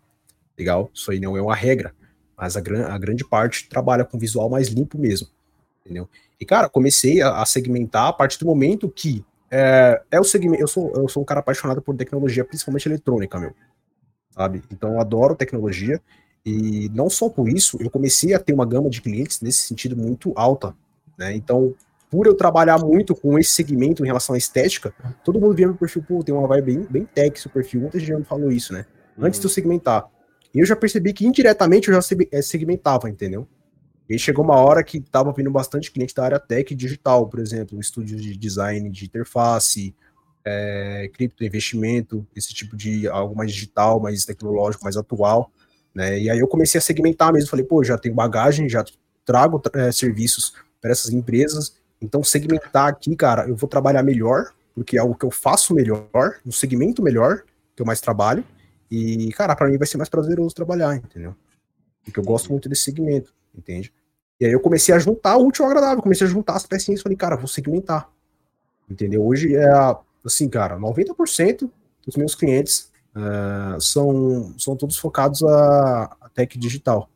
Legal? 0.57 0.89
Isso 0.93 1.11
aí 1.11 1.19
não 1.19 1.37
é 1.37 1.41
uma 1.41 1.55
regra. 1.55 1.93
Mas 2.35 2.57
a, 2.57 2.61
gran 2.61 2.85
a 2.87 2.97
grande 2.97 3.23
parte 3.23 3.67
trabalha 3.69 4.03
com 4.03 4.17
visual 4.17 4.49
mais 4.49 4.69
limpo 4.69 4.97
mesmo. 4.97 5.27
Entendeu? 5.83 6.09
E, 6.39 6.45
cara, 6.45 6.67
comecei 6.67 7.21
a, 7.21 7.41
a 7.41 7.45
segmentar 7.45 8.07
a 8.07 8.13
partir 8.13 8.39
do 8.39 8.45
momento 8.45 8.89
que 8.89 9.23
é, 9.49 10.01
é 10.11 10.19
o 10.19 10.23
segmento. 10.23 10.61
Eu 10.61 10.67
sou, 10.67 10.91
eu 10.95 11.07
sou 11.07 11.23
um 11.23 11.25
cara 11.25 11.39
apaixonado 11.39 11.81
por 11.81 11.95
tecnologia, 11.95 12.43
principalmente 12.43 12.87
eletrônica, 12.87 13.39
meu. 13.39 13.53
Sabe? 14.37 14.61
Então 14.71 14.93
eu 14.93 15.01
adoro 15.01 15.35
tecnologia. 15.35 15.99
E 16.45 16.89
não 16.93 17.09
só 17.09 17.27
por 17.27 17.49
isso, 17.49 17.77
eu 17.81 17.89
comecei 17.89 18.33
a 18.33 18.39
ter 18.39 18.53
uma 18.53 18.65
gama 18.65 18.89
de 18.89 19.01
clientes 19.01 19.41
nesse 19.41 19.67
sentido 19.67 19.97
muito 19.97 20.31
alta. 20.35 20.73
Né? 21.17 21.35
Então, 21.35 21.73
por 22.09 22.25
eu 22.25 22.35
trabalhar 22.35 22.77
muito 22.77 23.13
com 23.13 23.37
esse 23.37 23.51
segmento 23.51 24.03
em 24.03 24.07
relação 24.07 24.33
à 24.33 24.37
estética, 24.37 24.93
todo 25.25 25.41
mundo 25.41 25.55
via 25.55 25.67
meu 25.67 25.75
perfil, 25.75 26.03
pô, 26.07 26.23
tem 26.23 26.33
uma 26.33 26.47
vibe 26.47 26.65
bem, 26.65 26.87
bem 26.89 27.05
tech 27.05 27.37
seu 27.39 27.51
perfil. 27.51 27.81
Muita 27.81 27.99
gente 27.99 28.09
já 28.09 28.17
me 28.17 28.23
falou 28.23 28.49
isso, 28.49 28.71
né? 28.71 28.85
Antes 29.19 29.39
de 29.39 29.45
eu 29.45 29.49
segmentar. 29.49 30.07
E 30.53 30.59
eu 30.59 30.65
já 30.65 30.75
percebi 30.75 31.11
que 31.11 31.25
indiretamente 31.25 31.89
eu 31.89 31.93
já 31.93 32.17
eh, 32.31 32.41
segmentava, 32.41 33.09
entendeu? 33.09 33.45
E 34.09 34.17
chegou 34.17 34.45
uma 34.45 34.55
hora 34.55 34.81
que 34.83 35.01
tava 35.01 35.33
vindo 35.33 35.51
bastante 35.51 35.91
cliente 35.91 36.15
da 36.15 36.23
área 36.23 36.39
tech 36.39 36.73
e 36.73 36.77
digital, 36.77 37.27
por 37.27 37.41
exemplo, 37.41 37.77
estúdios 37.77 38.21
de 38.21 38.37
design 38.37 38.89
de 38.89 39.05
interface, 39.05 39.93
é, 40.47 41.09
cripto 41.13 41.43
investimento, 41.43 42.25
esse 42.33 42.53
tipo 42.53 42.77
de 42.77 43.07
algo 43.07 43.35
mais 43.35 43.51
digital, 43.51 43.99
mais 43.99 44.23
tecnológico, 44.23 44.83
mais 44.83 44.95
atual, 44.95 45.51
né? 45.93 46.17
E 46.17 46.29
aí 46.29 46.39
eu 46.39 46.47
comecei 46.47 46.79
a 46.79 46.81
segmentar 46.81 47.33
mesmo, 47.33 47.49
falei, 47.49 47.65
pô, 47.65 47.83
já 47.83 47.97
tenho 47.97 48.15
bagagem, 48.15 48.69
já 48.69 48.85
trago 49.25 49.61
é, 49.73 49.91
serviços 49.91 50.53
para 50.81 50.91
essas 50.91 51.11
empresas, 51.11 51.75
então 52.01 52.23
segmentar 52.23 52.87
aqui, 52.87 53.15
cara, 53.15 53.47
eu 53.47 53.55
vou 53.55 53.67
trabalhar 53.67 54.03
melhor, 54.03 54.53
porque 54.73 54.95
é 54.95 54.99
algo 54.99 55.15
que 55.15 55.25
eu 55.25 55.31
faço 55.31 55.73
melhor, 55.73 56.39
um 56.45 56.51
segmento 56.51 57.03
melhor, 57.03 57.43
que 57.75 57.81
eu 57.81 57.85
mais 57.85 57.99
trabalho, 57.99 58.43
e, 58.89 59.33
cara, 59.33 59.53
para 59.55 59.67
mim 59.67 59.77
vai 59.77 59.87
ser 59.87 59.97
mais 59.97 60.07
prazeroso 60.07 60.55
trabalhar, 60.55 60.95
entendeu? 60.95 61.35
Porque 62.05 62.19
eu 62.19 62.23
gosto 62.23 62.49
muito 62.51 62.69
desse 62.69 62.83
segmento, 62.83 63.33
entende? 63.53 63.91
E 64.39 64.45
aí 64.45 64.51
eu 64.51 64.61
comecei 64.61 64.95
a 64.95 64.99
juntar 64.99 65.35
o 65.35 65.47
útil 65.47 65.65
ao 65.65 65.71
agradável, 65.71 66.01
comecei 66.01 66.25
a 66.25 66.29
juntar 66.29 66.55
as 66.55 66.65
pecinhas 66.65 67.01
falei, 67.01 67.17
cara, 67.17 67.35
vou 67.35 67.47
segmentar. 67.47 68.09
Entendeu? 68.89 69.25
Hoje 69.25 69.55
é 69.55 69.67
assim, 70.25 70.49
cara, 70.49 70.77
90% 70.77 71.69
dos 72.05 72.15
meus 72.15 72.35
clientes 72.35 72.91
uh, 73.15 73.79
são, 73.79 74.53
são 74.57 74.75
todos 74.75 74.97
focados 74.97 75.43
a, 75.43 76.15
a 76.21 76.29
tech 76.29 76.57
digital, 76.57 77.09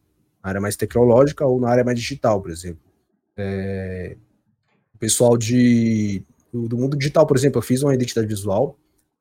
na 0.44 0.50
área 0.50 0.62
mais 0.62 0.76
tecnológica 0.76 1.46
ou 1.46 1.60
na 1.60 1.70
área 1.70 1.84
mais 1.84 1.98
digital, 1.98 2.42
por 2.42 2.52
exemplo. 2.52 2.82
É, 3.38 4.18
o 4.94 4.98
pessoal 4.98 5.38
de, 5.38 6.24
do, 6.52 6.68
do 6.68 6.78
mundo 6.78 6.98
digital, 6.98 7.26
por 7.26 7.38
exemplo, 7.38 7.60
eu 7.60 7.64
fiz 7.64 7.82
uma 7.84 7.94
identidade 7.94 8.28
visual 8.28 8.78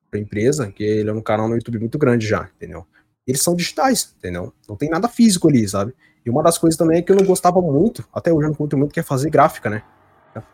para 0.09 0.19
empresa, 0.19 0.71
que 0.71 0.83
ele 0.83 1.09
é 1.09 1.13
um 1.13 1.21
canal 1.21 1.47
no 1.47 1.55
YouTube 1.55 1.79
muito 1.79 1.97
grande 1.97 2.27
já, 2.27 2.49
entendeu? 2.55 2.85
Eles 3.25 3.41
são 3.41 3.55
digitais, 3.55 4.13
entendeu? 4.17 4.53
Não 4.67 4.75
tem 4.75 4.89
nada 4.89 5.07
físico 5.07 5.47
ali, 5.47 5.67
sabe? 5.67 5.93
E 6.25 6.29
uma 6.29 6.43
das 6.43 6.57
coisas 6.57 6.77
também 6.77 6.99
é 6.99 7.01
que 7.01 7.11
eu 7.11 7.15
não 7.15 7.25
gostava 7.25 7.61
muito, 7.61 8.07
até 8.13 8.31
hoje 8.31 8.45
eu 8.45 8.49
não 8.49 8.55
curto 8.55 8.77
muito, 8.77 8.93
que 8.93 8.99
é 8.99 9.03
fazer 9.03 9.29
gráfica, 9.29 9.69
né? 9.69 9.83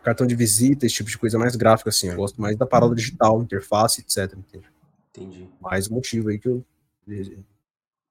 Cartão 0.02 0.26
de 0.26 0.34
visita, 0.34 0.86
esse 0.86 0.96
tipo 0.96 1.08
de 1.08 1.16
coisa 1.16 1.38
mais 1.38 1.54
gráfica, 1.54 1.90
assim. 1.90 2.08
Eu 2.08 2.16
gosto 2.16 2.40
mais 2.40 2.56
da 2.56 2.66
parada 2.66 2.94
digital, 2.94 3.40
interface, 3.42 4.00
etc. 4.00 4.36
Entende? 4.36 4.66
Entendi. 5.10 5.48
Mais 5.60 5.88
motivo 5.88 6.28
aí 6.28 6.38
que 6.38 6.48
eu. 6.48 6.64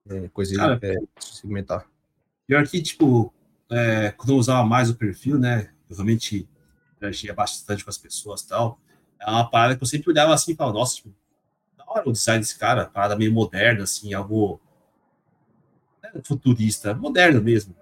É, 0.10 0.30
coisa 0.30 0.56
Cara, 0.56 0.80
é, 0.82 0.96
segmentar. 1.20 1.86
Pior 2.46 2.66
que, 2.66 2.82
tipo, 2.82 3.34
é, 3.70 4.12
quando 4.12 4.30
eu 4.30 4.38
usava 4.38 4.66
mais 4.66 4.90
o 4.90 4.96
perfil, 4.96 5.38
né? 5.38 5.70
Eu 5.90 5.96
realmente 5.96 6.48
interagia 6.96 7.34
bastante 7.34 7.84
com 7.84 7.90
as 7.90 7.98
pessoas 7.98 8.42
e 8.42 8.48
tal. 8.48 8.80
É 9.20 9.30
uma 9.30 9.50
parada 9.50 9.76
que 9.76 9.84
eu 9.84 9.88
sempre 9.88 10.10
olhava 10.10 10.34
assim 10.34 10.54
e 10.54 10.56
falava, 10.56 10.78
nossa, 10.78 10.96
tipo, 10.96 11.14
da 11.78 11.84
hora 11.88 12.08
o 12.08 12.12
design 12.12 12.40
desse 12.40 12.58
cara, 12.58 12.86
parada 12.86 13.16
meio 13.16 13.34
moderna, 13.34 13.84
assim, 13.84 14.14
algo 14.14 14.60
né, 16.02 16.12
futurista, 16.24 16.94
moderno 16.94 17.42
mesmo, 17.42 17.76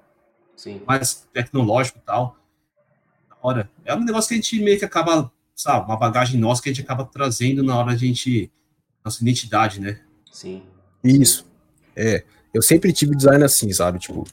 Sim. 0.55 0.81
mais 0.85 1.27
tecnológico 1.31 1.99
e 1.99 2.01
tal. 2.01 2.37
Hora. 3.45 3.69
É 3.85 3.93
um 3.93 4.03
negócio 4.03 4.27
que 4.27 4.33
a 4.33 4.37
gente 4.37 4.59
meio 4.59 4.79
que 4.79 4.85
acaba, 4.85 5.31
sabe, 5.55 5.85
uma 5.85 5.95
bagagem 5.95 6.39
nossa 6.39 6.63
que 6.63 6.69
a 6.69 6.73
gente 6.73 6.83
acaba 6.83 7.05
trazendo 7.05 7.61
na 7.61 7.77
hora 7.77 7.95
de 7.95 8.03
a 8.03 8.07
gente. 8.07 8.51
Nossa 9.03 9.21
identidade, 9.21 9.79
né? 9.79 9.99
Sim. 10.31 10.63
Isso. 11.03 11.45
É. 11.95 12.23
Eu 12.51 12.63
sempre 12.63 12.91
tive 12.91 13.15
design 13.15 13.43
assim, 13.43 13.71
sabe? 13.71 13.99
Tipo, 13.99 14.23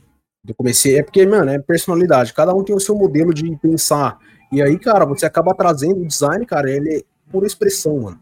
eu 0.49 0.55
comecei. 0.55 0.99
É 0.99 1.03
porque, 1.03 1.27
mano, 1.27 1.51
é 1.51 1.59
personalidade. 1.59 2.33
Cada 2.33 2.55
um 2.55 2.65
tem 2.65 2.75
o 2.75 2.81
seu 2.81 2.95
modelo 2.95 3.35
de 3.35 3.55
pensar. 3.59 4.19
E 4.51 4.63
aí, 4.63 4.79
cara, 4.79 5.05
você 5.05 5.27
acaba 5.27 5.55
trazendo 5.55 6.01
o 6.01 6.07
design, 6.07 6.47
cara, 6.47 6.71
ele 6.71 6.97
é 6.97 7.03
pura 7.31 7.47
expressão, 7.47 8.01
mano. 8.01 8.21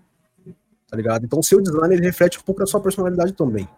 Tá 0.90 0.96
ligado? 0.96 1.24
Então, 1.24 1.38
o 1.38 1.44
seu 1.44 1.61
design, 1.61 1.94
ele 1.94 2.05
reflete 2.05 2.37
um 2.37 2.42
pouco 2.42 2.62
da 2.62 2.66
sua 2.66 2.81
personalidade 2.81 3.33
também. 3.33 3.68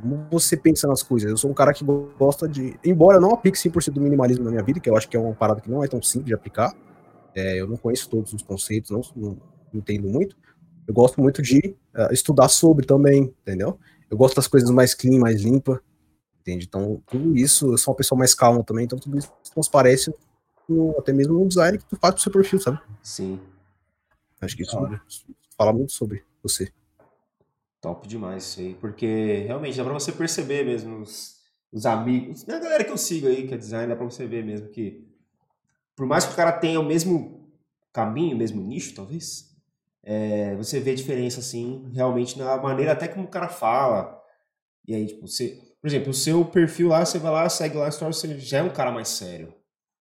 Como 0.00 0.26
você 0.30 0.56
pensa 0.56 0.88
nas 0.88 1.02
coisas? 1.02 1.30
Eu 1.30 1.36
sou 1.36 1.50
um 1.50 1.54
cara 1.54 1.72
que 1.72 1.84
gosta 2.18 2.48
de. 2.48 2.78
Embora 2.84 3.18
eu 3.18 3.20
não 3.20 3.32
aplique 3.32 3.58
100% 3.58 3.92
do 3.92 4.00
minimalismo 4.00 4.44
na 4.44 4.50
minha 4.50 4.62
vida, 4.62 4.80
que 4.80 4.90
eu 4.90 4.96
acho 4.96 5.08
que 5.08 5.16
é 5.16 5.20
uma 5.20 5.34
parada 5.34 5.60
que 5.60 5.70
não 5.70 5.84
é 5.84 5.88
tão 5.88 6.02
simples 6.02 6.26
de 6.26 6.34
aplicar, 6.34 6.74
é, 7.34 7.60
eu 7.60 7.66
não 7.66 7.76
conheço 7.76 8.08
todos 8.08 8.32
os 8.32 8.42
conceitos, 8.42 8.90
não, 8.90 9.00
não, 9.14 9.36
entendo 9.72 10.08
muito. 10.08 10.36
Eu 10.86 10.94
gosto 10.94 11.20
muito 11.20 11.40
de 11.40 11.74
uh, 11.94 12.12
estudar 12.12 12.48
sobre 12.48 12.86
também, 12.86 13.34
entendeu? 13.42 13.78
Eu 14.10 14.16
gosto 14.16 14.36
das 14.36 14.46
coisas 14.46 14.70
mais 14.70 14.94
clean, 14.94 15.18
mais 15.18 15.42
limpa, 15.42 15.80
entende? 16.40 16.66
Então, 16.66 17.02
tudo 17.06 17.36
isso, 17.36 17.72
eu 17.72 17.78
sou 17.78 17.92
uma 17.92 17.96
pessoa 17.96 18.18
mais 18.18 18.34
calma 18.34 18.62
também, 18.62 18.84
então 18.84 18.98
tudo 18.98 19.16
isso 19.16 19.32
transparece 19.52 20.12
no, 20.68 20.96
até 20.98 21.12
mesmo 21.12 21.34
no 21.34 21.48
design 21.48 21.78
que 21.78 21.84
tu 21.84 21.96
faz 21.96 22.14
pro 22.14 22.22
seu 22.22 22.32
perfil, 22.32 22.60
sabe? 22.60 22.80
Sim. 23.02 23.40
Acho 24.40 24.56
que 24.56 24.62
isso 24.62 24.76
fala 25.56 25.72
muito 25.72 25.92
sobre 25.92 26.22
você. 26.42 26.70
Top 27.84 28.08
demais 28.08 28.44
isso 28.44 28.60
aí, 28.60 28.74
porque 28.80 29.44
realmente 29.46 29.76
dá 29.76 29.84
pra 29.84 29.92
você 29.92 30.10
perceber 30.10 30.64
mesmo 30.64 31.02
os, 31.02 31.34
os 31.70 31.84
amigos, 31.84 32.48
a 32.48 32.58
galera 32.58 32.82
que 32.82 32.90
eu 32.90 32.96
sigo 32.96 33.26
aí, 33.26 33.46
que 33.46 33.52
é 33.52 33.58
design, 33.58 33.86
dá 33.86 33.94
pra 33.94 34.06
você 34.06 34.26
ver 34.26 34.42
mesmo 34.42 34.70
que 34.70 35.06
por 35.94 36.06
mais 36.06 36.24
que 36.24 36.32
o 36.32 36.34
cara 36.34 36.50
tenha 36.50 36.80
o 36.80 36.82
mesmo 36.82 37.46
caminho, 37.92 38.34
o 38.34 38.38
mesmo 38.38 38.62
nicho, 38.62 38.94
talvez, 38.94 39.54
é, 40.02 40.56
você 40.56 40.80
vê 40.80 40.94
diferença, 40.94 41.40
assim, 41.40 41.86
realmente 41.92 42.38
na 42.38 42.56
maneira 42.56 42.92
até 42.92 43.06
como 43.06 43.26
o 43.26 43.30
cara 43.30 43.48
fala. 43.48 44.18
E 44.88 44.94
aí, 44.94 45.06
tipo, 45.06 45.28
você, 45.28 45.60
por 45.78 45.86
exemplo, 45.86 46.08
o 46.08 46.14
seu 46.14 46.42
perfil 46.42 46.88
lá, 46.88 47.04
você 47.04 47.18
vai 47.18 47.32
lá, 47.32 47.46
segue 47.50 47.76
lá 47.76 47.88
história, 47.88 48.14
você 48.14 48.38
já 48.38 48.60
é 48.60 48.62
um 48.62 48.72
cara 48.72 48.90
mais 48.90 49.08
sério. 49.08 49.54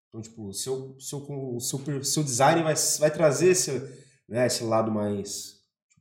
Então, 0.08 0.22
tipo, 0.22 0.48
o 0.48 0.54
seu, 0.54 0.96
seu, 0.98 1.60
seu, 1.60 2.04
seu 2.06 2.24
design 2.24 2.64
vai, 2.64 2.76
vai 2.98 3.12
trazer 3.12 3.50
esse, 3.50 3.72
né, 4.30 4.48
esse 4.48 4.64
lado 4.64 4.90
mais 4.90 5.53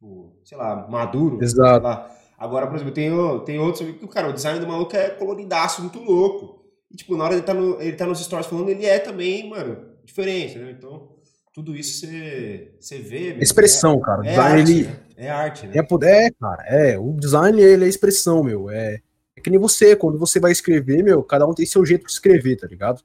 tipo, 0.03 0.37
sei 0.45 0.59
lá, 0.59 0.89
maduro. 0.89 1.43
Exato. 1.43 1.85
Lá. 1.85 2.11
Agora, 2.37 2.67
por 2.67 2.75
exemplo, 2.75 2.93
tem, 2.93 3.11
tem 3.45 3.59
outros 3.61 3.89
que, 3.89 4.07
cara, 4.09 4.29
o 4.29 4.33
design 4.33 4.59
do 4.59 4.67
maluco 4.67 4.97
é 4.97 5.11
coloridaço, 5.11 5.81
muito 5.81 6.01
louco. 6.01 6.61
E, 6.91 6.97
tipo, 6.97 7.17
na 7.17 7.25
hora 7.25 7.35
ele 7.35 7.43
tá, 7.43 7.55
no, 7.55 7.81
ele 7.81 7.97
tá 7.97 8.05
nos 8.05 8.23
stories 8.23 8.49
falando, 8.49 8.69
ele 8.69 8.85
é 8.85 8.99
também, 8.99 9.49
mano, 9.49 9.79
diferente, 10.05 10.59
né? 10.59 10.75
Então, 10.77 11.09
tudo 11.55 11.77
isso 11.77 12.01
você, 12.01 12.75
você 12.81 12.99
vê. 12.99 13.29
Mesmo, 13.29 13.43
expressão, 13.43 13.95
é, 13.95 14.01
cara. 14.01 14.27
É 14.27 14.31
design, 14.31 14.61
arte, 14.61 14.71
ele... 14.73 14.85
né? 14.85 14.97
É 15.17 15.31
arte, 15.31 15.67
né? 15.67 15.73
É, 15.77 16.27
é, 16.27 16.31
cara, 16.33 16.65
é. 16.67 16.99
O 16.99 17.13
design, 17.13 17.63
ele 17.63 17.85
é 17.85 17.89
expressão, 17.89 18.43
meu. 18.43 18.69
É, 18.69 19.01
é 19.37 19.41
que 19.41 19.49
nem 19.49 19.61
você, 19.61 19.95
quando 19.95 20.19
você 20.19 20.41
vai 20.41 20.51
escrever, 20.51 21.03
meu, 21.03 21.23
cada 21.23 21.47
um 21.47 21.55
tem 21.55 21.65
seu 21.65 21.87
jeito 21.87 22.07
de 22.07 22.13
escrever, 22.13 22.57
tá 22.57 22.67
ligado? 22.67 23.03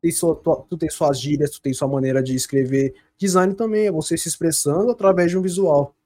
Tem 0.00 0.12
sua, 0.12 0.36
tu, 0.36 0.66
tu 0.70 0.78
tem 0.78 0.88
suas 0.88 1.18
gírias, 1.18 1.50
tu 1.50 1.60
tem 1.60 1.72
sua 1.72 1.88
maneira 1.88 2.22
de 2.22 2.36
escrever. 2.36 2.94
Design 3.18 3.52
também 3.54 3.86
é 3.86 3.90
você 3.90 4.16
se 4.16 4.28
expressando 4.28 4.90
através 4.92 5.30
de 5.30 5.38
um 5.38 5.42
visual. 5.42 5.96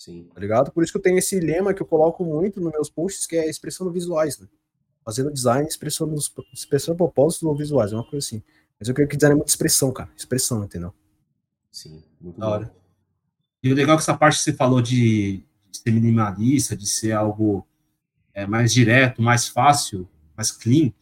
Sim. 0.00 0.30
Tá 0.32 0.40
ligado? 0.40 0.72
Por 0.72 0.82
isso 0.82 0.90
que 0.94 0.96
eu 0.96 1.02
tenho 1.02 1.18
esse 1.18 1.38
lema 1.38 1.74
que 1.74 1.82
eu 1.82 1.86
coloco 1.86 2.24
muito 2.24 2.58
nos 2.58 2.72
meus 2.72 2.88
posts, 2.88 3.26
que 3.26 3.36
é 3.36 3.50
expressando 3.50 3.92
visuais, 3.92 4.38
né? 4.38 4.48
Fazendo 5.04 5.30
design, 5.30 5.68
expressando, 5.68 6.14
expressando 6.54 6.96
propósitos 6.96 7.46
ou 7.46 7.54
visuais, 7.54 7.92
é 7.92 7.96
uma 7.96 8.02
coisa 8.08 8.26
assim. 8.26 8.42
Mas 8.78 8.88
eu 8.88 8.94
creio 8.94 9.06
que 9.06 9.14
design 9.14 9.34
é 9.34 9.36
muita 9.36 9.50
expressão, 9.50 9.92
cara. 9.92 10.08
Expressão, 10.16 10.64
entendeu? 10.64 10.94
Sim, 11.70 12.02
muito 12.18 12.40
da 12.40 12.48
hora. 12.48 12.74
E 13.62 13.70
o 13.70 13.74
legal 13.74 13.94
é 13.94 13.98
que 13.98 14.02
essa 14.02 14.16
parte 14.16 14.38
que 14.38 14.44
você 14.44 14.54
falou 14.54 14.80
de, 14.80 15.44
de 15.70 15.76
ser 15.76 15.90
minimalista, 15.90 16.74
de 16.74 16.86
ser 16.86 17.12
algo 17.12 17.66
é, 18.32 18.46
mais 18.46 18.72
direto, 18.72 19.20
mais 19.20 19.48
fácil, 19.48 20.08
mais 20.34 20.50
clean, 20.50 20.94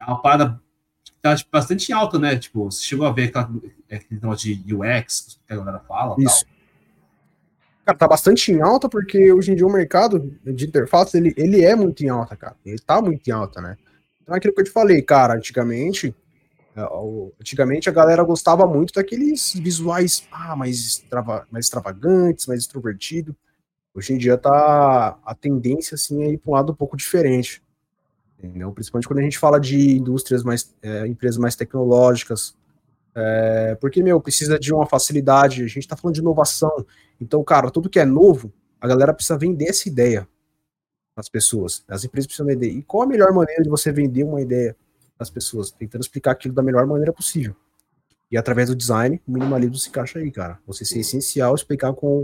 é 0.00 0.06
uma 0.06 0.20
parada 0.20 0.60
que 1.04 1.12
tá 1.22 1.36
tipo, 1.36 1.52
bastante 1.52 1.92
alta, 1.92 2.18
né? 2.18 2.36
Tipo, 2.36 2.64
você 2.64 2.82
chegou 2.82 3.06
a 3.06 3.12
ver 3.12 3.28
aquela, 3.28 3.44
aquele 3.88 4.20
negócio 4.20 4.56
de 4.56 4.74
UX 4.74 5.38
que 5.46 5.52
a 5.52 5.56
galera 5.56 5.78
fala. 5.78 6.16
Isso. 6.18 6.44
Tal. 6.44 6.53
Cara, 7.84 7.98
tá 7.98 8.08
bastante 8.08 8.50
em 8.50 8.62
alta, 8.62 8.88
porque 8.88 9.30
hoje 9.30 9.52
em 9.52 9.54
dia 9.54 9.66
o 9.66 9.72
mercado 9.72 10.34
de 10.42 10.66
interface, 10.66 11.16
ele, 11.16 11.34
ele 11.36 11.62
é 11.62 11.76
muito 11.76 12.02
em 12.02 12.08
alta, 12.08 12.34
cara. 12.34 12.56
Ele 12.64 12.78
tá 12.78 13.00
muito 13.02 13.28
em 13.28 13.30
alta, 13.30 13.60
né? 13.60 13.76
Então 14.22 14.34
é 14.34 14.38
aquilo 14.38 14.54
que 14.54 14.60
eu 14.62 14.64
te 14.64 14.70
falei, 14.70 15.02
cara, 15.02 15.34
antigamente, 15.34 16.14
é, 16.74 16.80
antigamente 17.38 17.90
a 17.90 17.92
galera 17.92 18.24
gostava 18.24 18.66
muito 18.66 18.94
daqueles 18.94 19.52
visuais 19.54 20.26
ah, 20.32 20.56
mais, 20.56 20.78
extrava, 20.78 21.46
mais 21.50 21.66
extravagantes, 21.66 22.46
mais 22.46 22.60
extrovertido. 22.60 23.36
Hoje 23.94 24.14
em 24.14 24.18
dia 24.18 24.38
tá 24.38 25.18
a 25.22 25.34
tendência, 25.34 25.94
assim, 25.94 26.22
é 26.24 26.30
ir 26.30 26.38
para 26.38 26.50
um 26.50 26.54
lado 26.54 26.72
um 26.72 26.74
pouco 26.74 26.96
diferente. 26.96 27.62
Entendeu? 28.38 28.72
Principalmente 28.72 29.06
quando 29.06 29.20
a 29.20 29.22
gente 29.22 29.38
fala 29.38 29.60
de 29.60 29.96
indústrias 29.96 30.42
mais, 30.42 30.74
é, 30.82 31.06
empresas 31.06 31.38
mais 31.38 31.54
tecnológicas, 31.54 32.56
é, 33.14 33.76
porque, 33.80 34.02
meu, 34.02 34.20
precisa 34.20 34.58
de 34.58 34.72
uma 34.72 34.86
facilidade, 34.86 35.62
a 35.62 35.68
gente 35.68 35.86
tá 35.86 35.96
falando 35.96 36.14
de 36.14 36.20
inovação. 36.20 36.84
Então, 37.20 37.42
cara, 37.44 37.70
tudo 37.70 37.88
que 37.88 38.00
é 38.00 38.04
novo, 38.04 38.52
a 38.80 38.88
galera 38.88 39.14
precisa 39.14 39.38
vender 39.38 39.66
essa 39.66 39.88
ideia 39.88 40.28
às 41.16 41.28
pessoas. 41.28 41.84
As 41.88 42.04
empresas 42.04 42.26
precisam 42.26 42.46
vender. 42.46 42.68
E 42.68 42.82
qual 42.82 43.04
a 43.04 43.06
melhor 43.06 43.32
maneira 43.32 43.62
de 43.62 43.68
você 43.68 43.92
vender 43.92 44.24
uma 44.24 44.40
ideia 44.40 44.76
às 45.18 45.30
pessoas? 45.30 45.70
Tentando 45.70 46.02
explicar 46.02 46.32
aquilo 46.32 46.54
da 46.54 46.62
melhor 46.62 46.86
maneira 46.86 47.12
possível. 47.12 47.54
E 48.30 48.36
através 48.36 48.68
do 48.68 48.74
design, 48.74 49.20
o 49.26 49.32
minimalismo 49.32 49.76
se 49.76 49.88
encaixa 49.88 50.18
aí, 50.18 50.30
cara. 50.30 50.58
Você 50.66 50.84
ser 50.84 50.98
essencial 50.98 51.54
explicar 51.54 51.92
com, 51.92 52.22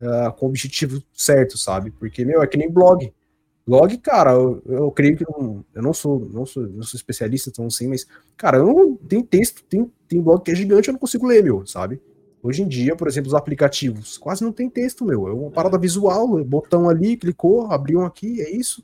uh, 0.00 0.32
com 0.38 0.46
o 0.46 0.48
objetivo 0.48 1.02
certo, 1.12 1.58
sabe? 1.58 1.90
Porque, 1.90 2.24
meu, 2.24 2.42
é 2.42 2.46
que 2.46 2.56
nem 2.56 2.70
blog. 2.70 3.12
Blog, 3.66 3.96
cara, 3.98 4.32
eu, 4.32 4.62
eu 4.66 4.90
creio 4.90 5.16
que 5.16 5.24
não, 5.24 5.64
eu 5.74 5.82
não 5.82 5.92
sou, 5.92 6.18
não 6.32 6.44
sou, 6.44 6.66
não 6.66 6.82
sou 6.82 6.98
especialista, 6.98 7.48
então 7.48 7.66
assim, 7.66 7.86
mas, 7.86 8.06
cara, 8.36 8.58
eu 8.58 8.66
não 8.66 8.96
tem 8.96 9.22
texto, 9.22 9.62
tem, 9.64 9.90
tem 10.12 10.20
blog 10.20 10.42
que 10.42 10.50
é 10.50 10.54
gigante, 10.54 10.88
eu 10.88 10.92
não 10.92 10.98
consigo 10.98 11.26
ler, 11.26 11.42
meu, 11.42 11.66
sabe? 11.66 12.00
Hoje 12.42 12.62
em 12.62 12.68
dia, 12.68 12.94
por 12.94 13.08
exemplo, 13.08 13.28
os 13.28 13.34
aplicativos, 13.34 14.18
quase 14.18 14.42
não 14.42 14.52
tem 14.52 14.68
texto, 14.68 15.04
meu, 15.04 15.26
é 15.26 15.32
uma 15.32 15.50
parada 15.50 15.78
visual, 15.78 16.44
botão 16.44 16.88
ali, 16.88 17.16
clicou, 17.16 17.70
abriu 17.70 18.00
um 18.00 18.04
aqui, 18.04 18.42
é 18.42 18.50
isso. 18.50 18.82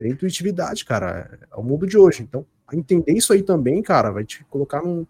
É 0.00 0.08
intuitividade, 0.08 0.84
cara, 0.84 1.38
é 1.50 1.56
o 1.56 1.62
mundo 1.62 1.86
de 1.86 1.98
hoje. 1.98 2.22
Então, 2.22 2.46
entender 2.72 3.12
isso 3.12 3.32
aí 3.32 3.42
também, 3.42 3.82
cara, 3.82 4.10
vai 4.10 4.24
te 4.24 4.42
colocar 4.44 4.82
num. 4.82 5.06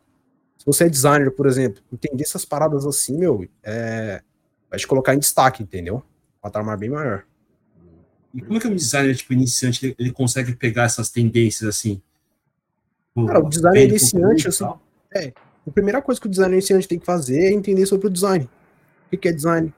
Se 0.58 0.66
você 0.66 0.84
é 0.84 0.88
designer, 0.88 1.30
por 1.30 1.46
exemplo, 1.46 1.80
entender 1.92 2.24
essas 2.24 2.44
paradas 2.44 2.84
assim, 2.84 3.16
meu, 3.16 3.46
é... 3.62 4.20
vai 4.68 4.78
te 4.78 4.86
colocar 4.86 5.14
em 5.14 5.18
destaque, 5.18 5.62
entendeu? 5.62 5.96
Um 6.38 6.40
patamar 6.42 6.76
bem 6.76 6.90
maior. 6.90 7.24
E 8.34 8.40
como 8.40 8.56
é 8.56 8.60
que 8.60 8.66
um 8.66 8.74
designer 8.74 9.14
tipo, 9.14 9.32
iniciante 9.32 9.94
ele, 9.98 10.10
consegue 10.12 10.56
pegar 10.56 10.84
essas 10.84 11.08
tendências 11.08 11.68
assim? 11.68 12.02
Cara, 13.14 13.38
o 13.38 13.48
designer 13.48 13.88
iniciante, 13.88 14.48
assim, 14.48 14.64
é, 15.14 15.32
a 15.66 15.70
primeira 15.70 16.00
coisa 16.00 16.20
que 16.20 16.26
o 16.26 16.30
designer 16.30 16.54
iniciante 16.54 16.88
tem 16.88 16.98
que 16.98 17.06
fazer 17.06 17.40
é 17.40 17.52
entender 17.52 17.86
sobre 17.86 18.06
o 18.06 18.10
design. 18.10 18.48
O 19.12 19.16
que 19.16 19.28
é 19.28 19.32
design? 19.32 19.72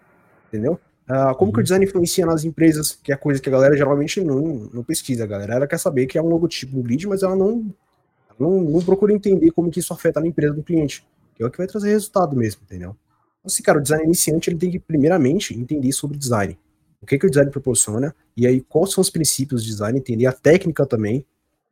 Entendeu? 0.48 0.78
Uh, 1.08 1.34
como 1.36 1.46
uhum. 1.46 1.52
que 1.52 1.56
o 1.56 1.58
uhum. 1.58 1.62
design 1.62 1.84
influencia 1.84 2.26
nas 2.26 2.44
empresas, 2.44 2.98
que 3.02 3.10
é 3.10 3.14
a 3.14 3.18
coisa 3.18 3.40
que 3.40 3.48
a 3.48 3.52
galera 3.52 3.76
geralmente 3.76 4.20
não, 4.20 4.70
não 4.72 4.84
pesquisa. 4.84 5.24
A 5.24 5.26
galera 5.26 5.54
ela 5.54 5.66
quer 5.66 5.78
saber 5.78 6.06
que 6.06 6.16
é 6.16 6.22
um 6.22 6.28
logotipo 6.28 6.76
no 6.76 6.82
grid, 6.82 7.06
mas 7.06 7.22
ela 7.22 7.34
não, 7.34 7.74
não, 8.38 8.60
não 8.60 8.82
procura 8.82 9.12
entender 9.12 9.50
como 9.50 9.70
que 9.70 9.80
isso 9.80 9.92
afeta 9.92 10.20
na 10.20 10.26
empresa 10.26 10.54
do 10.54 10.62
cliente, 10.62 11.06
que 11.34 11.42
é 11.42 11.46
o 11.46 11.50
que 11.50 11.58
vai 11.58 11.66
trazer 11.66 11.90
resultado 11.90 12.36
mesmo, 12.36 12.62
entendeu? 12.64 12.90
Então, 13.40 13.46
assim, 13.46 13.62
cara, 13.62 13.78
o 13.78 13.82
design 13.82 14.04
iniciante 14.04 14.50
ele 14.50 14.58
tem 14.58 14.70
que, 14.70 14.78
primeiramente, 14.78 15.58
entender 15.58 15.92
sobre 15.92 16.16
design 16.16 16.56
o 17.02 17.06
que, 17.06 17.18
que 17.18 17.26
o 17.26 17.28
design 17.28 17.50
proporciona, 17.50 18.14
e 18.36 18.46
aí 18.46 18.60
quais 18.60 18.92
são 18.92 19.02
os 19.02 19.10
princípios 19.10 19.64
de 19.64 19.70
design, 19.70 19.98
entender 19.98 20.26
a 20.26 20.32
técnica 20.32 20.86
também, 20.86 21.26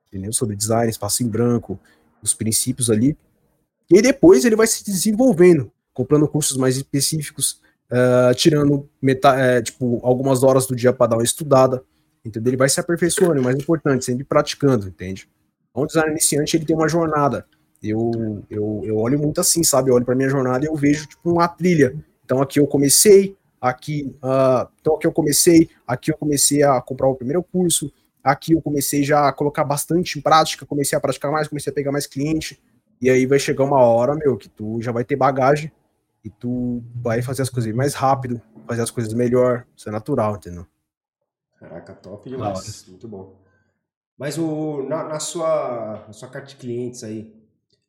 entendeu? 0.08 0.32
Sobre 0.32 0.56
design, 0.56 0.90
espaço 0.90 1.22
em 1.22 1.28
branco, 1.28 1.78
os 2.20 2.34
princípios 2.34 2.90
ali. 2.90 3.16
E 3.90 4.00
depois 4.00 4.44
ele 4.44 4.56
vai 4.56 4.66
se 4.66 4.84
desenvolvendo, 4.84 5.70
comprando 5.92 6.28
cursos 6.28 6.56
mais 6.56 6.76
específicos, 6.76 7.60
uh, 7.90 8.34
tirando 8.34 8.74
uh, 8.74 9.62
tipo, 9.62 10.00
algumas 10.02 10.42
horas 10.42 10.66
do 10.66 10.76
dia 10.76 10.92
para 10.92 11.08
dar 11.08 11.16
uma 11.16 11.24
estudada, 11.24 11.82
entendeu? 12.24 12.50
Ele 12.50 12.56
vai 12.56 12.68
se 12.68 12.78
aperfeiçoando, 12.78 13.40
é 13.40 13.42
mais 13.42 13.56
importante, 13.56 14.04
sempre 14.04 14.24
praticando, 14.24 14.86
entende? 14.86 15.28
Então, 15.70 15.82
o 15.82 15.86
design 15.86 16.10
iniciante 16.10 16.56
ele 16.56 16.64
tem 16.64 16.76
uma 16.76 16.88
jornada. 16.88 17.44
Eu, 17.82 18.44
eu, 18.50 18.82
eu 18.84 18.96
olho 18.98 19.18
muito 19.18 19.40
assim, 19.40 19.64
sabe? 19.64 19.90
Eu 19.90 19.94
olho 19.94 20.04
para 20.04 20.14
minha 20.14 20.28
jornada 20.28 20.64
e 20.64 20.68
eu 20.68 20.74
vejo 20.76 21.06
tipo 21.06 21.30
uma 21.30 21.48
trilha. 21.48 21.96
Então 22.24 22.40
aqui 22.42 22.60
eu 22.60 22.66
comecei, 22.66 23.36
aqui, 23.60 24.14
uh, 24.22 24.68
então 24.80 24.94
aqui 24.94 25.06
eu 25.06 25.12
comecei, 25.12 25.68
aqui 25.86 26.12
eu 26.12 26.16
comecei 26.16 26.62
a 26.62 26.80
comprar 26.80 27.08
o 27.08 27.14
primeiro 27.14 27.42
curso, 27.42 27.90
aqui 28.22 28.52
eu 28.52 28.60
comecei 28.60 29.02
já 29.02 29.28
a 29.28 29.32
colocar 29.32 29.64
bastante 29.64 30.18
em 30.18 30.22
prática, 30.22 30.66
comecei 30.66 30.96
a 30.96 31.00
praticar 31.00 31.32
mais, 31.32 31.48
comecei 31.48 31.70
a 31.70 31.74
pegar 31.74 31.90
mais 31.90 32.06
cliente, 32.06 32.60
e 33.00 33.08
aí 33.08 33.26
vai 33.26 33.38
chegar 33.38 33.64
uma 33.64 33.80
hora, 33.80 34.14
meu, 34.14 34.36
que 34.36 34.48
tu 34.48 34.80
já 34.82 34.92
vai 34.92 35.04
ter 35.04 35.16
bagagem, 35.16 35.72
e 36.24 36.28
tu 36.28 36.82
vai 36.94 37.22
fazer 37.22 37.42
as 37.42 37.50
coisas 37.50 37.74
mais 37.74 37.94
rápido, 37.94 38.40
fazer 38.66 38.82
as 38.82 38.90
coisas 38.90 39.12
melhor, 39.14 39.66
isso 39.76 39.88
é 39.88 39.92
natural, 39.92 40.36
entendeu? 40.36 40.66
Caraca, 41.58 41.94
top 41.94 42.28
demais, 42.28 42.86
muito 42.88 43.08
bom. 43.08 43.36
Mas 44.18 44.36
o, 44.36 44.82
na, 44.82 45.04
na, 45.04 45.20
sua, 45.20 46.04
na 46.06 46.12
sua 46.12 46.28
carta 46.28 46.48
de 46.48 46.56
clientes 46.56 47.02
aí, 47.02 47.34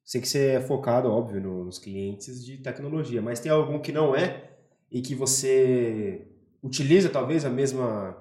sei 0.04 0.22
que 0.22 0.28
você 0.28 0.54
é 0.54 0.62
focado, 0.62 1.10
óbvio, 1.10 1.42
nos 1.42 1.78
clientes 1.78 2.44
de 2.46 2.58
tecnologia, 2.58 3.22
mas 3.22 3.40
tem 3.40 3.52
algum 3.52 3.80
que 3.80 3.92
não 3.92 4.16
é? 4.16 4.52
e 4.92 5.02
que 5.02 5.16
você 5.16 6.28
utiliza 6.62 7.10
talvez 7.10 7.46
a 7.46 7.50
mesma 7.50 8.18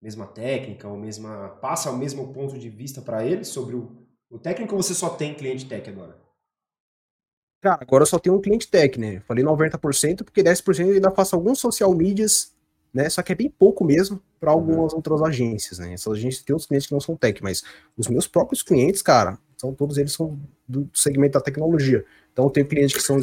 mesma 0.00 0.26
técnica 0.26 0.88
ou 0.88 0.96
mesma 0.96 1.50
passa 1.60 1.90
o 1.90 1.96
mesmo 1.96 2.32
ponto 2.32 2.58
de 2.58 2.70
vista 2.70 3.02
para 3.02 3.22
ele 3.24 3.44
sobre 3.44 3.76
o, 3.76 3.99
o 4.30 4.38
técnico 4.38 4.76
você 4.76 4.94
só 4.94 5.10
tem 5.10 5.34
cliente 5.34 5.66
tech 5.66 5.88
agora? 5.90 6.16
Cara, 7.60 7.78
agora 7.82 8.02
eu 8.02 8.06
só 8.06 8.18
tenho 8.18 8.36
um 8.36 8.40
cliente 8.40 8.68
tech, 8.68 8.98
né? 8.98 9.20
Falei 9.26 9.44
90% 9.44 10.24
porque 10.24 10.42
10% 10.42 10.86
eu 10.86 10.94
ainda 10.94 11.10
faço 11.10 11.36
alguns 11.36 11.58
social 11.58 11.94
medias, 11.94 12.54
né? 12.94 13.10
Só 13.10 13.22
que 13.22 13.32
é 13.32 13.34
bem 13.34 13.50
pouco 13.50 13.84
mesmo. 13.84 14.22
para 14.38 14.52
algumas 14.52 14.94
outras 14.94 15.20
agências, 15.20 15.78
né? 15.78 15.92
Essas 15.92 16.14
agências 16.14 16.42
têm 16.42 16.54
outros 16.54 16.66
clientes 16.66 16.86
que 16.86 16.94
não 16.94 17.00
são 17.00 17.14
tech, 17.14 17.42
mas 17.42 17.62
os 17.98 18.08
meus 18.08 18.26
próprios 18.26 18.62
clientes, 18.62 19.02
cara, 19.02 19.38
são 19.58 19.74
todos 19.74 19.98
eles 19.98 20.12
são 20.12 20.38
do 20.66 20.88
segmento 20.94 21.34
da 21.34 21.44
tecnologia. 21.44 22.02
Então 22.32 22.46
eu 22.46 22.50
tenho 22.50 22.66
clientes 22.66 22.96
que 22.96 23.02
são 23.02 23.20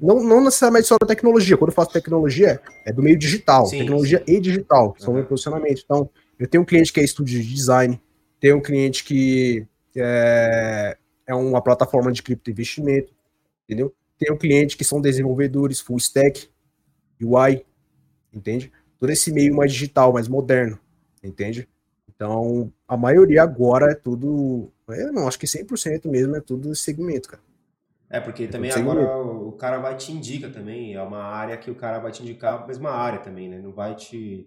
não, 0.00 0.22
não 0.22 0.44
necessariamente 0.44 0.86
só 0.86 0.96
da 0.98 1.06
tecnologia. 1.06 1.56
Quando 1.56 1.70
eu 1.70 1.74
faço 1.74 1.92
tecnologia, 1.92 2.60
é 2.86 2.92
do 2.92 3.02
meio 3.02 3.18
digital, 3.18 3.66
sim, 3.66 3.78
tecnologia 3.78 4.22
sim. 4.24 4.34
e 4.36 4.40
digital, 4.40 4.92
que 4.92 5.00
uhum. 5.00 5.04
são 5.06 5.14
meu 5.14 5.24
posicionamento. 5.24 5.82
Então, 5.84 6.08
eu 6.38 6.46
tenho 6.46 6.62
um 6.62 6.66
cliente 6.66 6.92
que 6.92 7.00
é 7.00 7.04
estúdio 7.04 7.40
de 7.42 7.54
design, 7.54 8.00
tenho 8.40 8.56
um 8.56 8.60
cliente 8.60 9.04
que 9.04 9.66
é, 10.00 10.96
é 11.26 11.34
uma 11.34 11.62
plataforma 11.62 12.12
de 12.12 12.22
cripto 12.22 12.50
investimento, 12.50 13.12
entendeu? 13.64 13.94
Tenho 14.18 14.34
um 14.34 14.38
cliente 14.38 14.76
que 14.76 14.84
são 14.84 15.00
desenvolvedores 15.00 15.80
full 15.80 15.96
stack, 15.96 16.48
UI, 17.20 17.64
entende? 18.32 18.72
Todo 18.98 19.10
esse 19.10 19.32
meio 19.32 19.54
mais 19.54 19.72
digital, 19.72 20.12
mais 20.12 20.28
moderno, 20.28 20.78
entende? 21.22 21.68
Então, 22.08 22.72
a 22.86 22.96
maioria 22.96 23.42
agora 23.42 23.90
é 23.92 23.94
tudo, 23.94 24.70
eu 24.88 25.12
não 25.12 25.26
acho 25.26 25.38
que 25.38 25.46
100% 25.46 26.08
mesmo 26.08 26.36
é 26.36 26.40
tudo 26.40 26.74
segmento, 26.74 27.28
cara. 27.28 27.42
É, 28.08 28.20
porque 28.20 28.44
é 28.44 28.46
também 28.46 28.70
agora 28.70 29.16
o 29.16 29.52
cara 29.52 29.78
vai 29.78 29.96
te 29.96 30.12
indica 30.12 30.50
também, 30.50 30.94
é 30.94 31.02
uma 31.02 31.22
área 31.22 31.56
que 31.56 31.70
o 31.70 31.74
cara 31.74 31.98
vai 31.98 32.12
te 32.12 32.22
indicar 32.22 32.62
a 32.62 32.66
mesma 32.66 32.90
área 32.90 33.18
também, 33.18 33.48
né? 33.48 33.58
Não 33.58 33.72
vai 33.72 33.96
te, 33.96 34.46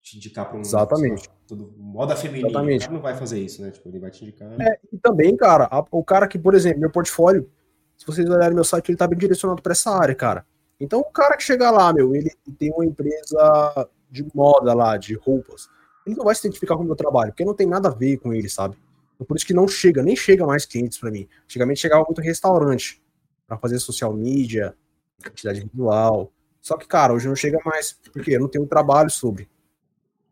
te 0.00 0.16
indicar 0.16 0.48
para 0.48 0.56
um... 0.56 0.60
Exatamente. 0.60 1.28
Tudo, 1.52 1.70
moda 1.76 2.16
feminina, 2.16 2.48
Exatamente. 2.48 2.90
não 2.90 3.02
vai 3.02 3.14
fazer 3.14 3.38
isso, 3.38 3.60
né? 3.60 3.70
Tipo, 3.70 3.86
ele 3.90 3.98
vai 3.98 4.10
te 4.10 4.24
indicar... 4.24 4.58
É, 4.58 4.78
e 4.90 4.96
também, 4.96 5.36
cara, 5.36 5.68
a, 5.70 5.84
o 5.90 6.02
cara 6.02 6.26
que, 6.26 6.38
por 6.38 6.54
exemplo, 6.54 6.80
meu 6.80 6.90
portfólio, 6.90 7.46
se 7.94 8.06
vocês 8.06 8.26
olharem 8.26 8.54
meu 8.54 8.64
site, 8.64 8.88
ele 8.88 8.96
tá 8.96 9.06
bem 9.06 9.18
direcionado 9.18 9.60
para 9.60 9.72
essa 9.72 9.90
área, 9.90 10.14
cara. 10.14 10.46
Então, 10.80 11.00
o 11.00 11.04
cara 11.04 11.36
que 11.36 11.42
chega 11.42 11.70
lá, 11.70 11.92
meu, 11.92 12.16
ele 12.16 12.32
tem 12.58 12.72
uma 12.72 12.86
empresa 12.86 13.86
de 14.10 14.26
moda 14.34 14.72
lá, 14.72 14.96
de 14.96 15.12
roupas, 15.12 15.68
ele 16.06 16.16
não 16.16 16.24
vai 16.24 16.34
se 16.34 16.40
identificar 16.40 16.74
com 16.74 16.84
o 16.84 16.86
meu 16.86 16.96
trabalho, 16.96 17.32
porque 17.32 17.44
não 17.44 17.52
tem 17.52 17.66
nada 17.66 17.90
a 17.90 17.92
ver 17.92 18.16
com 18.16 18.32
ele, 18.32 18.48
sabe? 18.48 18.78
Então, 19.14 19.26
por 19.26 19.36
isso 19.36 19.46
que 19.46 19.52
não 19.52 19.68
chega, 19.68 20.02
nem 20.02 20.16
chega 20.16 20.46
mais 20.46 20.64
clientes 20.64 20.96
para 20.96 21.10
mim. 21.10 21.28
Antigamente 21.44 21.80
chegava 21.80 22.02
muito 22.02 22.22
restaurante 22.22 23.02
para 23.46 23.58
fazer 23.58 23.78
social 23.78 24.14
media, 24.14 24.74
identidade 25.20 25.68
visual. 25.70 26.32
Só 26.62 26.78
que, 26.78 26.88
cara, 26.88 27.12
hoje 27.12 27.28
não 27.28 27.36
chega 27.36 27.58
mais, 27.62 27.92
porque 28.10 28.30
eu 28.30 28.40
não 28.40 28.48
tenho 28.48 28.64
um 28.64 28.66
trabalho 28.66 29.10
sobre. 29.10 29.51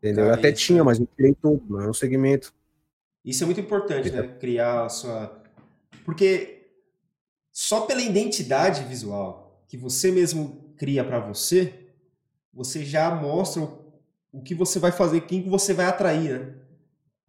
Entendeu? 0.01 0.25
Cara, 0.25 0.35
eu 0.35 0.39
até 0.39 0.51
tinha, 0.51 0.79
é 0.79 0.83
mas 0.83 0.97
não 0.97 1.05
criei 1.05 1.35
tudo, 1.39 1.63
não 1.69 1.81
é 1.81 1.89
um 1.89 1.93
segmento. 1.93 2.51
Isso 3.23 3.43
é 3.43 3.45
muito 3.45 3.61
importante, 3.61 4.09
né? 4.09 4.23
Criar 4.39 4.85
a 4.85 4.89
sua. 4.89 5.39
Porque 6.03 6.69
só 7.51 7.81
pela 7.81 8.01
identidade 8.01 8.83
visual 8.83 9.63
que 9.67 9.77
você 9.77 10.11
mesmo 10.11 10.73
cria 10.75 11.03
para 11.03 11.19
você, 11.19 11.73
você 12.51 12.83
já 12.83 13.13
mostra 13.13 13.61
o, 14.31 14.41
que 14.41 14.55
você 14.55 14.79
vai 14.79 14.91
fazer, 14.91 15.21
quem 15.21 15.43
que 15.43 15.49
você 15.49 15.73
vai 15.73 15.85
atrair, 15.85 16.39
né? 16.39 16.53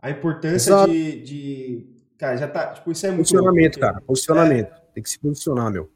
A 0.00 0.10
importância 0.10 0.86
de, 0.86 1.22
de, 1.22 1.92
Cara, 2.22 2.36
já 2.36 2.46
tá. 2.46 2.68
Tipo, 2.72 2.92
isso 2.92 3.04
é 3.04 3.10
muito. 3.10 3.28
Posicionamento, 3.28 3.80
cara. 3.80 4.00
Posicionamento. 4.00 4.72
É... 4.72 4.82
Tem 4.94 5.02
que 5.02 5.10
se 5.10 5.18
posicionar, 5.18 5.72
meu. 5.72 5.90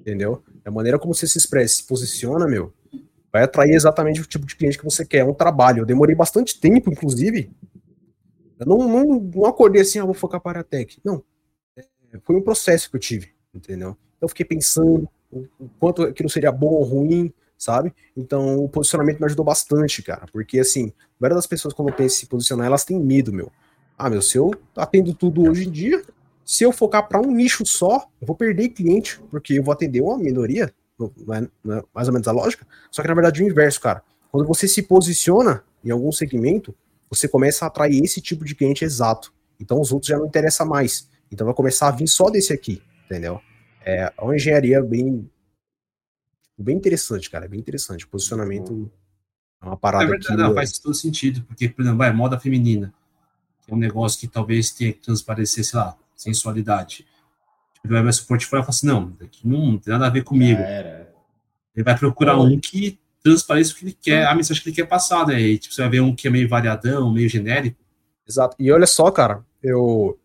Entendeu? 0.00 0.42
A 0.64 0.70
maneira 0.70 0.98
como 0.98 1.14
você 1.14 1.26
se 1.26 1.36
expressa, 1.36 1.76
se 1.76 1.86
posiciona, 1.86 2.46
meu, 2.46 2.72
vai 3.32 3.42
atrair 3.44 3.72
exatamente 3.72 4.20
o 4.20 4.26
tipo 4.26 4.46
de 4.46 4.54
cliente 4.54 4.78
que 4.78 4.84
você 4.84 5.04
quer. 5.04 5.18
É 5.18 5.24
um 5.24 5.32
trabalho. 5.32 5.80
Eu 5.80 5.86
demorei 5.86 6.14
bastante 6.14 6.60
tempo, 6.60 6.90
inclusive. 6.90 7.50
Eu 8.58 8.66
não, 8.66 8.88
não, 8.88 9.20
não 9.20 9.46
acordei 9.46 9.82
assim, 9.82 9.98
ah, 9.98 10.04
vou 10.04 10.14
focar 10.14 10.40
para 10.40 10.60
a 10.60 10.64
tech. 10.64 11.00
Não. 11.02 11.24
É, 11.76 11.84
foi 12.22 12.36
um 12.36 12.42
processo 12.42 12.90
que 12.90 12.96
eu 12.96 13.00
tive, 13.00 13.30
entendeu? 13.54 13.96
Eu 14.20 14.28
fiquei 14.28 14.44
pensando, 14.44 15.08
o, 15.30 15.48
quanto 15.80 16.02
aquilo 16.02 16.28
seria 16.28 16.52
bom 16.52 16.68
ou 16.68 16.82
ruim, 16.82 17.32
sabe? 17.56 17.92
Então 18.16 18.62
o 18.62 18.68
posicionamento 18.68 19.18
me 19.18 19.26
ajudou 19.26 19.44
bastante, 19.44 20.02
cara. 20.02 20.26
Porque 20.30 20.60
assim, 20.60 20.92
a 20.98 21.14
maioria 21.20 21.36
das 21.36 21.46
pessoas, 21.46 21.72
quando 21.72 21.90
pensam 21.90 22.06
em 22.06 22.20
se 22.20 22.26
posicionar, 22.26 22.66
elas 22.66 22.84
têm 22.84 23.00
medo, 23.00 23.32
meu. 23.32 23.50
Ah, 23.96 24.10
meu, 24.10 24.20
se 24.20 24.36
eu 24.36 24.52
atendo 24.76 25.14
tudo 25.14 25.48
hoje 25.48 25.68
em 25.68 25.70
dia, 25.70 26.02
se 26.44 26.64
eu 26.64 26.72
focar 26.72 27.08
para 27.08 27.20
um 27.20 27.30
nicho 27.30 27.64
só, 27.64 28.06
eu 28.20 28.26
vou 28.26 28.36
perder 28.36 28.70
cliente, 28.70 29.20
porque 29.30 29.54
eu 29.54 29.62
vou 29.62 29.72
atender 29.72 30.00
uma 30.02 30.18
minoria, 30.18 30.72
mais 31.94 32.08
ou 32.08 32.12
menos 32.12 32.28
a 32.28 32.32
lógica. 32.32 32.66
Só 32.90 33.02
que 33.02 33.08
na 33.08 33.14
verdade 33.14 33.40
é 33.40 33.44
o 33.44 33.48
inverso, 33.48 33.80
cara. 33.80 34.02
Quando 34.30 34.46
você 34.46 34.68
se 34.68 34.82
posiciona 34.82 35.64
em 35.84 35.90
algum 35.90 36.12
segmento, 36.12 36.74
você 37.08 37.28
começa 37.28 37.64
a 37.64 37.68
atrair 37.68 38.02
esse 38.02 38.20
tipo 38.20 38.44
de 38.44 38.54
cliente 38.54 38.84
exato. 38.84 39.32
Então 39.60 39.80
os 39.80 39.92
outros 39.92 40.08
já 40.08 40.18
não 40.18 40.26
interessam 40.26 40.66
mais. 40.66 41.08
Então 41.30 41.46
vai 41.46 41.54
começar 41.54 41.88
a 41.88 41.90
vir 41.90 42.08
só 42.08 42.30
desse 42.30 42.52
aqui, 42.52 42.82
entendeu? 43.06 43.40
É 43.84 44.12
uma 44.20 44.34
engenharia 44.34 44.82
bem 44.82 45.28
bem 46.56 46.76
interessante, 46.76 47.28
cara, 47.28 47.48
bem 47.48 47.58
interessante. 47.58 48.06
Posicionamento 48.06 48.90
é 49.60 49.66
uma 49.66 49.76
parada 49.76 50.04
é 50.04 50.08
verdade, 50.08 50.36
que... 50.36 50.36
Não, 50.36 50.54
faz 50.54 50.78
todo 50.78 50.94
sentido, 50.94 51.42
porque, 51.42 51.68
por 51.68 51.82
exemplo, 51.82 51.98
vai, 51.98 52.12
moda 52.12 52.38
feminina, 52.38 52.92
que 53.64 53.72
é 53.72 53.74
um 53.74 53.78
negócio 53.78 54.20
que 54.20 54.28
talvez 54.28 54.70
tenha 54.70 54.92
que 54.92 55.00
transparecer, 55.00 55.64
sei 55.64 55.78
lá, 55.78 55.96
sensualidade. 56.14 57.06
Ele 57.84 57.92
vai 57.92 58.02
ver 58.02 58.14
seu 58.14 58.26
portfólio 58.26 58.62
e 58.62 58.66
fala 58.66 58.70
assim, 58.70 58.86
não, 58.86 59.16
não 59.44 59.78
tem 59.78 59.92
nada 59.92 60.06
a 60.06 60.10
ver 60.10 60.22
comigo. 60.22 60.60
Ele 60.60 61.84
vai 61.84 61.98
procurar 61.98 62.38
um 62.38 62.58
que 62.58 62.98
transpareça 63.22 63.72
o 63.72 63.76
que 63.76 63.84
ele 63.84 63.98
quer, 64.00 64.26
a 64.26 64.34
mensagem 64.34 64.62
que 64.62 64.68
ele 64.68 64.76
quer 64.76 64.86
passar, 64.86 65.26
né? 65.26 65.40
E, 65.40 65.58
tipo, 65.58 65.74
você 65.74 65.80
vai 65.82 65.90
ver 65.90 66.00
um 66.00 66.14
que 66.14 66.26
é 66.26 66.30
meio 66.30 66.48
variadão, 66.48 67.12
meio 67.12 67.28
genérico. 67.28 67.78
Exato. 68.28 68.56
E 68.58 68.70
olha 68.70 68.86
só, 68.86 69.10
cara, 69.10 69.44
eu 69.62 70.18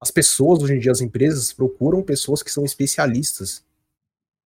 as 0.00 0.10
pessoas, 0.10 0.62
hoje 0.62 0.74
em 0.74 0.78
dia, 0.78 0.92
as 0.92 1.00
empresas 1.00 1.52
procuram 1.52 2.02
pessoas 2.02 2.42
que 2.42 2.52
são 2.52 2.64
especialistas, 2.64 3.64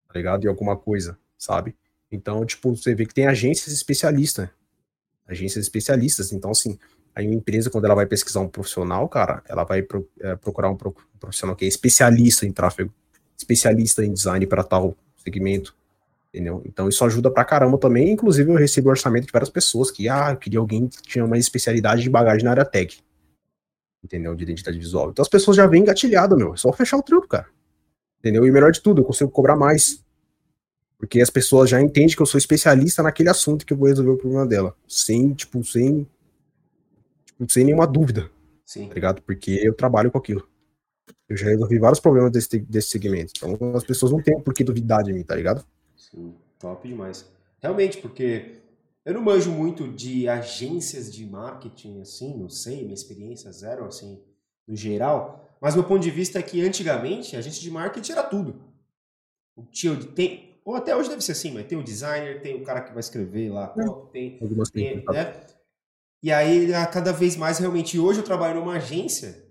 tá 0.08 0.14
ligado? 0.16 0.46
Em 0.46 0.48
alguma 0.48 0.78
coisa, 0.78 1.18
sabe? 1.38 1.76
Então, 2.10 2.46
tipo, 2.46 2.74
você 2.76 2.96
vê 2.96 3.06
que 3.06 3.14
tem 3.14 3.28
agências 3.28 3.74
especialistas, 3.74 4.50
agências 5.28 5.66
especialistas. 5.66 6.32
Então, 6.32 6.52
assim, 6.52 6.80
aí 7.16 7.26
uma 7.26 7.36
empresa, 7.36 7.70
quando 7.70 7.86
ela 7.86 7.96
vai 7.96 8.06
pesquisar 8.06 8.40
um 8.40 8.48
profissional, 8.48 9.08
cara, 9.10 9.44
ela 9.48 9.64
vai 9.64 9.82
pro, 9.82 10.08
é, 10.20 10.36
procurar 10.36 10.70
um 10.70 10.78
profissional 11.20 11.56
que 11.56 11.66
é 11.66 11.68
especialista 11.68 12.46
em 12.46 12.52
tráfego, 12.52 12.94
especialista 13.38 14.06
em 14.06 14.14
design 14.14 14.46
para 14.48 14.64
tal 14.64 14.96
segmento, 15.18 15.76
entendeu? 16.34 16.62
Então, 16.66 16.90
isso 16.90 17.04
ajuda 17.06 17.30
pra 17.30 17.46
caramba 17.46 17.78
também. 17.78 18.12
Inclusive, 18.12 18.52
eu 18.52 18.56
recebo 18.56 18.90
orçamento 18.90 19.28
de 19.28 19.32
várias 19.32 19.50
pessoas 19.50 19.92
que, 19.92 20.10
ah, 20.10 20.32
eu 20.32 20.38
queria 20.38 20.60
alguém 20.60 20.88
que 20.88 21.02
tinha 21.04 21.26
uma 21.26 21.38
especialidade 21.38 22.02
de 22.02 22.10
bagagem 22.10 22.44
na 22.44 22.52
área 22.52 22.66
tech 22.66 23.02
entendeu? 24.04 24.36
De 24.36 24.44
identidade 24.44 24.78
visual. 24.78 25.12
Então 25.12 25.22
as 25.22 25.30
pessoas 25.30 25.58
já 25.58 25.68
vêm 25.68 25.82
engatilhadas, 25.82 26.38
meu. 26.38 26.54
É 26.54 26.58
só 26.58 26.72
fechar 26.74 26.98
o 26.98 27.04
trampo, 27.04 27.28
cara. 27.28 27.48
Entendeu? 28.20 28.46
E 28.46 28.52
melhor 28.52 28.72
de 28.72 28.82
tudo, 28.82 29.02
eu 29.02 29.06
consigo 29.06 29.32
cobrar 29.32 29.56
mais. 29.56 30.04
Porque 30.98 31.22
as 31.22 31.30
pessoas 31.30 31.70
já 31.70 31.82
entendem 31.82 32.16
que 32.16 32.22
eu 32.22 32.26
sou 32.26 32.38
especialista 32.38 33.02
naquele 33.02 33.30
assunto 33.30 33.66
que 33.66 33.74
eu 33.74 33.78
vou 33.78 33.88
resolver 33.88 34.12
o 34.12 34.18
problema 34.18 34.46
dela. 34.46 34.76
Sem, 34.88 35.34
tipo, 35.34 35.64
sem. 35.64 36.08
Sem 37.50 37.66
nenhuma 37.66 37.88
dúvida. 37.88 38.30
Sim. 38.66 38.88
Tá 38.88 38.94
ligado? 38.94 39.22
Porque 39.22 39.60
eu 39.64 39.74
trabalho 39.74 40.12
com 40.12 40.18
aquilo. 40.18 40.48
Eu 41.28 41.36
já 41.36 41.48
resolvi 41.48 41.80
vários 41.80 42.00
problemas 42.00 42.32
desse, 42.32 42.60
desse 42.60 42.90
segmento. 42.90 43.34
Então 43.36 43.76
as 43.76 43.84
pessoas 43.84 44.12
não 44.12 44.22
têm 44.22 44.40
por 44.40 44.54
que 44.54 44.64
duvidar 44.64 45.04
de 45.04 45.14
mim, 45.14 45.24
tá 45.24 45.36
ligado? 45.36 45.66
Sim, 45.96 46.34
top 46.60 46.88
demais. 46.88 47.30
Realmente, 47.62 47.98
porque 47.98 48.58
eu 49.04 49.14
não 49.14 49.22
manjo 49.22 49.52
muito 49.52 49.88
de 49.88 50.28
agências 50.28 51.14
de 51.14 51.26
marketing, 51.26 52.02
assim, 52.02 52.38
não 52.38 52.50
sei, 52.50 52.82
minha 52.82 52.94
experiência 52.94 53.52
zero, 53.52 53.86
assim, 53.86 54.22
no 54.68 54.76
geral. 54.76 55.50
Mas 55.60 55.76
meu 55.76 55.84
ponto 55.84 56.02
de 56.02 56.12
vista 56.12 56.40
é 56.40 56.44
que 56.44 56.62
antigamente 56.62 57.36
a 57.36 57.40
agência 57.40 57.62
de 57.62 57.72
marketing 57.72 58.12
era 58.12 58.24
tudo. 58.24 58.56
Tinha, 59.72 59.96
tem, 59.96 60.60
ou 60.64 60.76
até 60.76 60.96
hoje 60.96 61.10
deve 61.10 61.22
ser 61.22 61.34
assim, 61.34 61.52
mas 61.52 61.68
tem 61.68 61.78
o 61.78 61.84
designer, 61.84 62.42
tem 62.42 62.56
o 62.56 62.64
cara 62.64 62.82
que 62.82 62.92
vai 62.92 63.00
escrever 63.00 63.50
lá, 63.52 63.68
tem, 64.12 64.40
tem 64.74 65.04
né? 65.12 65.46
E 66.24 66.32
aí, 66.32 66.70
cada 66.92 67.12
vez 67.12 67.36
mais, 67.36 67.58
realmente, 67.58 67.98
hoje 67.98 68.20
eu 68.20 68.24
trabalho 68.24 68.60
numa 68.60 68.74
agência 68.74 69.44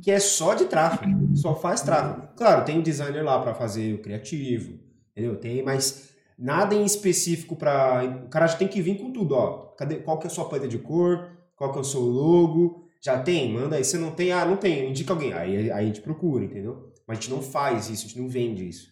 que 0.00 0.10
é 0.10 0.18
só 0.18 0.54
de 0.54 0.66
tráfego, 0.66 1.36
só 1.36 1.54
faz 1.54 1.80
tráfego. 1.80 2.28
Claro, 2.36 2.64
tem 2.64 2.78
o 2.78 2.82
designer 2.82 3.24
lá 3.24 3.40
para 3.40 3.54
fazer 3.54 3.94
o 3.94 3.98
criativo, 3.98 4.78
entendeu? 5.12 5.36
Tem, 5.36 5.62
mas 5.62 6.10
nada 6.38 6.74
em 6.74 6.84
específico 6.84 7.56
para. 7.56 8.24
O 8.26 8.28
cara 8.28 8.46
já 8.46 8.56
tem 8.56 8.68
que 8.68 8.80
vir 8.80 8.98
com 8.98 9.12
tudo, 9.12 9.34
ó. 9.34 9.74
Cadê, 9.76 9.96
qual 9.96 10.18
que 10.18 10.26
é 10.26 10.30
a 10.30 10.32
sua 10.32 10.48
paleta 10.48 10.68
de 10.68 10.78
cor? 10.78 11.30
Qual 11.56 11.72
que 11.72 11.78
é 11.78 11.80
o 11.80 11.84
seu 11.84 12.00
logo? 12.00 12.88
Já 13.00 13.20
tem? 13.20 13.52
Manda 13.52 13.76
aí. 13.76 13.84
Se 13.84 13.98
não 13.98 14.12
tem, 14.12 14.32
ah, 14.32 14.44
não 14.44 14.56
tem, 14.56 14.90
indica 14.90 15.12
alguém. 15.12 15.32
Aí, 15.32 15.70
aí 15.70 15.70
a 15.70 15.82
gente 15.82 16.00
procura, 16.00 16.44
entendeu? 16.44 16.92
Mas 17.06 17.18
a 17.18 17.20
gente 17.20 17.30
não 17.30 17.42
faz 17.42 17.88
isso, 17.88 18.04
a 18.04 18.08
gente 18.08 18.20
não 18.20 18.28
vende 18.28 18.68
isso. 18.68 18.88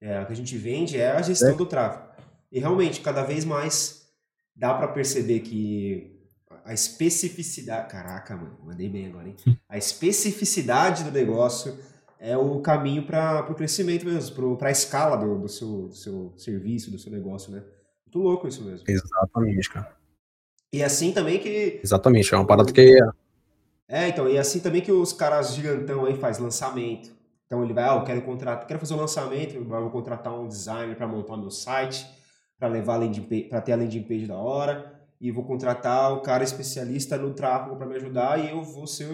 É, 0.00 0.20
o 0.20 0.26
que 0.26 0.32
a 0.32 0.36
gente 0.36 0.56
vende 0.56 0.98
é 0.98 1.10
a 1.10 1.22
gestão 1.22 1.50
é. 1.50 1.54
do 1.54 1.66
tráfego. 1.66 2.08
E 2.50 2.58
realmente, 2.58 3.00
cada 3.00 3.22
vez 3.22 3.44
mais 3.44 4.08
dá 4.56 4.74
para 4.74 4.88
perceber 4.88 5.40
que 5.40 6.17
a 6.68 6.74
especificidade. 6.74 7.88
Caraca, 7.90 8.36
mano, 8.36 8.58
mandei 8.62 8.90
bem 8.90 9.06
agora, 9.06 9.26
hein? 9.26 9.36
A 9.66 9.78
especificidade 9.78 11.02
do 11.02 11.10
negócio 11.10 11.78
é 12.20 12.36
o 12.36 12.60
caminho 12.60 13.06
para 13.06 13.50
o 13.50 13.54
crescimento 13.54 14.04
mesmo, 14.04 14.56
para 14.58 14.68
a 14.68 14.72
escala 14.72 15.16
do, 15.16 15.38
do, 15.38 15.48
seu, 15.48 15.88
do 15.88 15.94
seu 15.94 16.34
serviço, 16.36 16.90
do 16.90 16.98
seu 16.98 17.10
negócio, 17.10 17.50
né? 17.50 17.62
Muito 18.04 18.18
louco 18.18 18.46
isso 18.46 18.62
mesmo. 18.62 18.84
Exatamente, 18.86 19.70
cara. 19.70 19.96
E 20.70 20.82
assim 20.82 21.10
também 21.10 21.38
que. 21.38 21.80
Exatamente, 21.82 22.34
é 22.34 22.36
uma 22.36 22.46
parada 22.46 22.70
que. 22.70 22.98
É, 23.88 24.08
então, 24.08 24.28
e 24.28 24.36
assim 24.36 24.60
também 24.60 24.82
que 24.82 24.92
os 24.92 25.14
caras 25.14 25.54
gigantão 25.54 26.04
aí 26.04 26.18
faz 26.18 26.38
lançamento. 26.38 27.16
Então 27.46 27.64
ele 27.64 27.72
vai, 27.72 27.84
ah, 27.84 27.96
eu 27.96 28.04
quero 28.04 28.20
contratar, 28.20 28.66
quero 28.66 28.78
fazer 28.78 28.92
o 28.92 28.98
um 28.98 29.00
lançamento, 29.00 29.64
vou 29.64 29.90
contratar 29.90 30.38
um 30.38 30.46
designer 30.46 30.94
para 30.94 31.06
montar 31.06 31.38
meu 31.38 31.50
site, 31.50 32.06
para 32.58 32.68
levar 32.68 33.00
para 33.48 33.62
ter 33.62 33.72
a 33.72 33.76
landing 33.76 34.02
page 34.02 34.26
da 34.26 34.36
hora. 34.36 34.97
E 35.20 35.30
vou 35.30 35.44
contratar 35.44 36.12
o 36.12 36.20
cara 36.20 36.44
especialista 36.44 37.16
no 37.16 37.34
tráfego 37.34 37.76
para 37.76 37.86
me 37.86 37.96
ajudar 37.96 38.38
e 38.38 38.50
eu 38.50 38.62
vou 38.62 38.86
ser. 38.86 39.08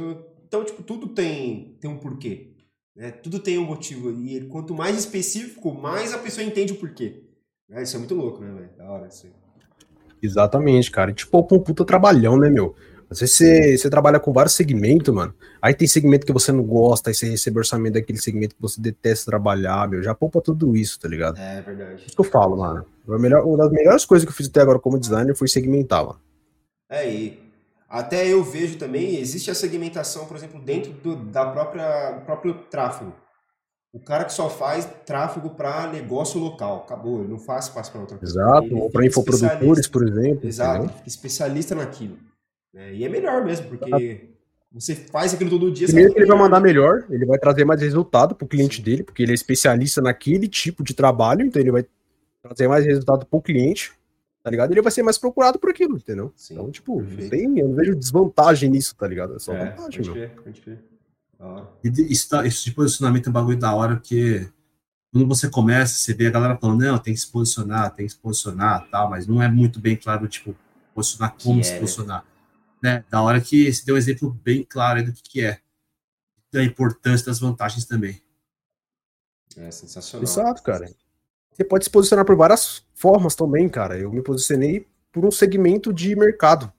Então, 0.46 0.64
tipo, 0.64 0.82
tudo 0.82 1.08
tem, 1.08 1.76
tem 1.80 1.90
um 1.90 1.98
porquê. 1.98 2.54
Né? 2.94 3.10
Tudo 3.10 3.38
tem 3.38 3.58
um 3.58 3.64
motivo. 3.64 4.10
E 4.10 4.46
quanto 4.46 4.74
mais 4.74 4.98
específico, 4.98 5.72
mais 5.72 6.12
a 6.12 6.18
pessoa 6.18 6.46
entende 6.46 6.72
o 6.72 6.76
porquê. 6.76 7.24
É, 7.70 7.82
isso 7.82 7.96
é 7.96 7.98
muito 7.98 8.14
louco, 8.14 8.40
né, 8.40 8.52
velho? 8.52 8.70
Da 8.76 8.90
hora 8.90 9.06
aí. 9.06 9.32
Exatamente, 10.22 10.90
cara. 10.90 11.10
E, 11.10 11.14
tipo, 11.14 11.38
um 11.38 11.60
puta 11.60 11.84
trabalhão, 11.84 12.38
né, 12.38 12.48
meu? 12.48 12.76
Às 13.10 13.20
vezes 13.20 13.36
você, 13.36 13.78
você 13.78 13.90
trabalha 13.90 14.18
com 14.18 14.32
vários 14.32 14.54
segmentos, 14.54 15.14
mano. 15.14 15.34
Aí 15.60 15.74
tem 15.74 15.86
segmento 15.86 16.26
que 16.26 16.32
você 16.32 16.52
não 16.52 16.62
gosta, 16.62 17.10
aí 17.10 17.14
você 17.14 17.28
recebe 17.28 17.58
orçamento 17.58 17.94
daquele 17.94 18.18
segmento 18.18 18.54
que 18.54 18.62
você 18.62 18.80
detesta 18.80 19.30
trabalhar, 19.30 19.88
meu. 19.88 20.02
Já 20.02 20.14
poupa 20.14 20.40
tudo 20.40 20.76
isso, 20.76 20.98
tá 20.98 21.08
ligado? 21.08 21.38
É 21.38 21.60
verdade. 21.60 22.04
Isso 22.06 22.14
que 22.14 22.20
eu 22.20 22.24
falo, 22.24 22.56
mano. 22.56 22.84
Melhor, 23.06 23.44
uma 23.44 23.58
das 23.58 23.70
melhores 23.70 24.04
coisas 24.04 24.24
que 24.24 24.30
eu 24.30 24.36
fiz 24.36 24.48
até 24.48 24.60
agora 24.60 24.78
como 24.78 24.98
designer 24.98 25.36
foi 25.36 25.48
segmentar, 25.48 26.04
mano. 26.04 26.20
É, 26.88 27.10
e 27.10 27.38
até 27.88 28.26
eu 28.26 28.42
vejo 28.42 28.76
também, 28.76 29.18
existe 29.18 29.50
a 29.50 29.54
segmentação, 29.54 30.26
por 30.26 30.36
exemplo, 30.36 30.60
dentro 30.60 30.92
do 30.92 31.16
da 31.16 31.46
própria 31.46 32.22
próprio 32.24 32.54
tráfego. 32.70 33.12
O 33.92 34.00
cara 34.00 34.24
que 34.24 34.32
só 34.32 34.50
faz 34.50 34.84
tráfego 35.06 35.50
para 35.50 35.86
negócio 35.86 36.40
local, 36.40 36.82
acabou, 36.84 37.20
ele 37.20 37.28
não 37.28 37.38
faz 37.38 37.68
passo 37.68 37.92
para 37.92 38.00
outra 38.00 38.18
coisa. 38.18 38.32
Exato, 38.32 38.76
ou 38.76 38.90
para 38.90 39.06
infoprodutores, 39.06 39.86
por 39.86 40.02
exemplo. 40.02 40.48
Exato, 40.48 40.92
especialista 41.06 41.76
naquilo. 41.76 42.18
É, 42.74 42.92
e 42.92 43.04
é 43.04 43.08
melhor 43.08 43.44
mesmo, 43.44 43.68
porque 43.68 44.30
você 44.72 44.96
faz 44.96 45.32
aquilo 45.32 45.50
todo 45.50 45.70
dia. 45.70 45.86
Primeiro 45.86 46.12
que 46.12 46.18
ele 46.18 46.26
vai 46.26 46.36
mandar 46.36 46.60
melhor, 46.60 47.06
ele 47.08 47.24
vai 47.24 47.38
trazer 47.38 47.64
mais 47.64 47.80
resultado 47.80 48.34
para 48.34 48.44
o 48.44 48.48
cliente 48.48 48.78
Sim. 48.78 48.82
dele, 48.82 49.04
porque 49.04 49.22
ele 49.22 49.30
é 49.30 49.34
especialista 49.34 50.02
naquele 50.02 50.48
tipo 50.48 50.82
de 50.82 50.92
trabalho, 50.92 51.42
então 51.42 51.62
ele 51.62 51.70
vai 51.70 51.86
trazer 52.42 52.66
mais 52.66 52.84
resultado 52.84 53.24
para 53.24 53.36
o 53.36 53.40
cliente, 53.40 53.92
tá 54.42 54.50
ligado? 54.50 54.72
Ele 54.72 54.82
vai 54.82 54.90
ser 54.90 55.04
mais 55.04 55.16
procurado 55.16 55.58
por 55.58 55.70
aquilo, 55.70 55.96
entendeu? 55.96 56.32
Sim, 56.34 56.54
então, 56.54 56.70
tipo, 56.70 57.04
tem, 57.30 57.58
eu 57.60 57.68
não 57.68 57.76
vejo 57.76 57.94
desvantagem 57.94 58.68
nisso, 58.68 58.96
tá 58.96 59.06
ligado? 59.06 59.36
É 59.36 59.38
só 59.38 59.54
é, 59.54 59.70
vantagem, 59.70 60.04
pode 60.04 60.18
meu. 60.18 60.28
pode 60.30 60.60
crer. 60.60 60.78
E 61.84 62.12
isso, 62.12 62.28
tá, 62.28 62.44
isso 62.44 62.64
de 62.64 62.72
posicionamento 62.72 63.26
é 63.28 63.30
um 63.30 63.32
bagulho 63.32 63.58
da 63.58 63.72
hora, 63.72 63.96
porque 63.96 64.48
quando 65.12 65.28
você 65.28 65.48
começa, 65.48 65.94
você 65.94 66.12
vê 66.12 66.26
a 66.26 66.30
galera 66.30 66.56
falando, 66.56 66.80
não, 66.82 66.98
tem 66.98 67.14
que 67.14 67.20
se 67.20 67.30
posicionar, 67.30 67.94
tem 67.94 68.06
que 68.06 68.12
se 68.12 68.18
posicionar, 68.18 68.88
tal, 68.90 69.08
mas 69.10 69.26
não 69.28 69.40
é 69.40 69.48
muito 69.48 69.78
bem 69.78 69.94
claro, 69.94 70.26
tipo, 70.26 70.56
posicionar 70.92 71.36
como 71.40 71.62
se 71.62 71.78
posicionar 71.78 72.24
né? 72.84 73.02
Da 73.08 73.22
hora 73.22 73.40
que 73.40 73.72
você 73.72 73.82
deu 73.82 73.94
um 73.94 73.98
exemplo 73.98 74.30
bem 74.44 74.62
claro 74.62 75.02
do 75.02 75.10
que, 75.10 75.22
que 75.22 75.40
é, 75.40 75.58
da 76.52 76.62
importância 76.62 77.24
das 77.24 77.40
vantagens 77.40 77.86
também. 77.86 78.20
É 79.56 79.70
sensacional. 79.70 80.22
Exato, 80.22 80.62
cara. 80.62 80.92
Você 81.50 81.64
pode 81.64 81.84
se 81.84 81.90
posicionar 81.90 82.26
por 82.26 82.36
várias 82.36 82.84
formas 82.92 83.34
também, 83.34 83.70
cara. 83.70 83.98
Eu 83.98 84.12
me 84.12 84.20
posicionei 84.20 84.86
por 85.10 85.24
um 85.24 85.30
segmento 85.30 85.94
de 85.94 86.14
mercado. 86.14 86.70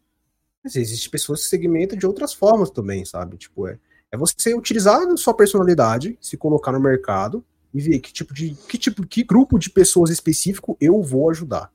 Mas 0.64 0.76
existe 0.76 1.10
pessoas 1.10 1.41
que 1.41 1.47
segmentam 1.47 1.97
de 1.97 2.06
outras 2.06 2.36
formas 2.36 2.70
também, 2.70 3.03
sabe? 3.03 3.38
Tipo, 3.38 3.68
é, 3.68 3.80
é 4.12 4.18
você 4.18 4.53
utilizar 4.53 5.01
a 5.01 5.18
sua 5.18 5.34
personalidade, 5.34 6.20
se 6.22 6.38
colocar 6.38 6.72
no 6.72 6.80
mercado 6.80 7.43
e 7.74 7.82
ver 7.82 7.97
que 7.97 8.14
tipo 8.14 8.32
de 8.32 8.53
que 8.70 8.78
tipo 8.78 9.08
que 9.08 9.24
grupo 9.24 9.58
de 9.58 9.72
pessoas 9.72 10.12
específico 10.12 10.78
eu 10.80 11.01
vou 11.01 11.32
ajudar. 11.32 11.72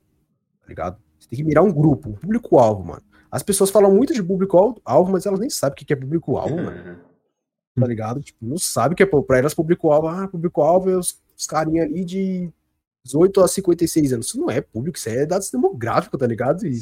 Tá 0.61 0.69
ligado? 0.69 1.03
Você 1.19 1.29
tem 1.29 1.39
que 1.39 1.45
mirar 1.45 1.65
um 1.65 1.73
grupo, 1.73 2.11
um 2.11 2.15
público-alvo, 2.15 2.85
mano. 2.85 3.10
As 3.31 3.43
pessoas 3.43 3.71
falam 3.71 3.95
muito 3.95 4.13
de 4.13 4.23
público-alvo, 4.23 5.13
mas 5.13 5.25
elas 5.25 5.39
nem 5.39 5.49
sabem 5.49 5.75
o 5.75 5.87
que 5.87 5.93
é 5.93 5.97
público-alvo, 5.97 6.57
mano. 6.57 6.99
Tá 7.79 7.87
ligado? 7.87 8.21
Tipo, 8.21 8.45
não 8.45 8.59
sabe 8.59 8.95
o 8.95 8.97
que 8.97 9.03
é. 9.03 9.07
Pra 9.07 9.39
elas, 9.39 9.55
público-alvo, 9.55 10.09
ah, 10.09 10.27
público-alvo 10.27 10.91
é 10.91 10.97
os, 10.97 11.19
os 11.37 11.47
carinha 11.47 11.85
ali 11.85 12.05
de 12.05 12.51
18 13.05 13.41
a 13.41 13.49
56 13.49 14.13
anos. 14.13 14.27
Isso 14.27 14.39
não 14.39 14.51
é 14.51 14.61
público, 14.61 14.99
isso 14.99 15.09
é 15.09 15.25
dados 15.25 15.51
demográficos, 15.51 16.19
tá 16.19 16.27
ligado? 16.27 16.67
E, 16.67 16.81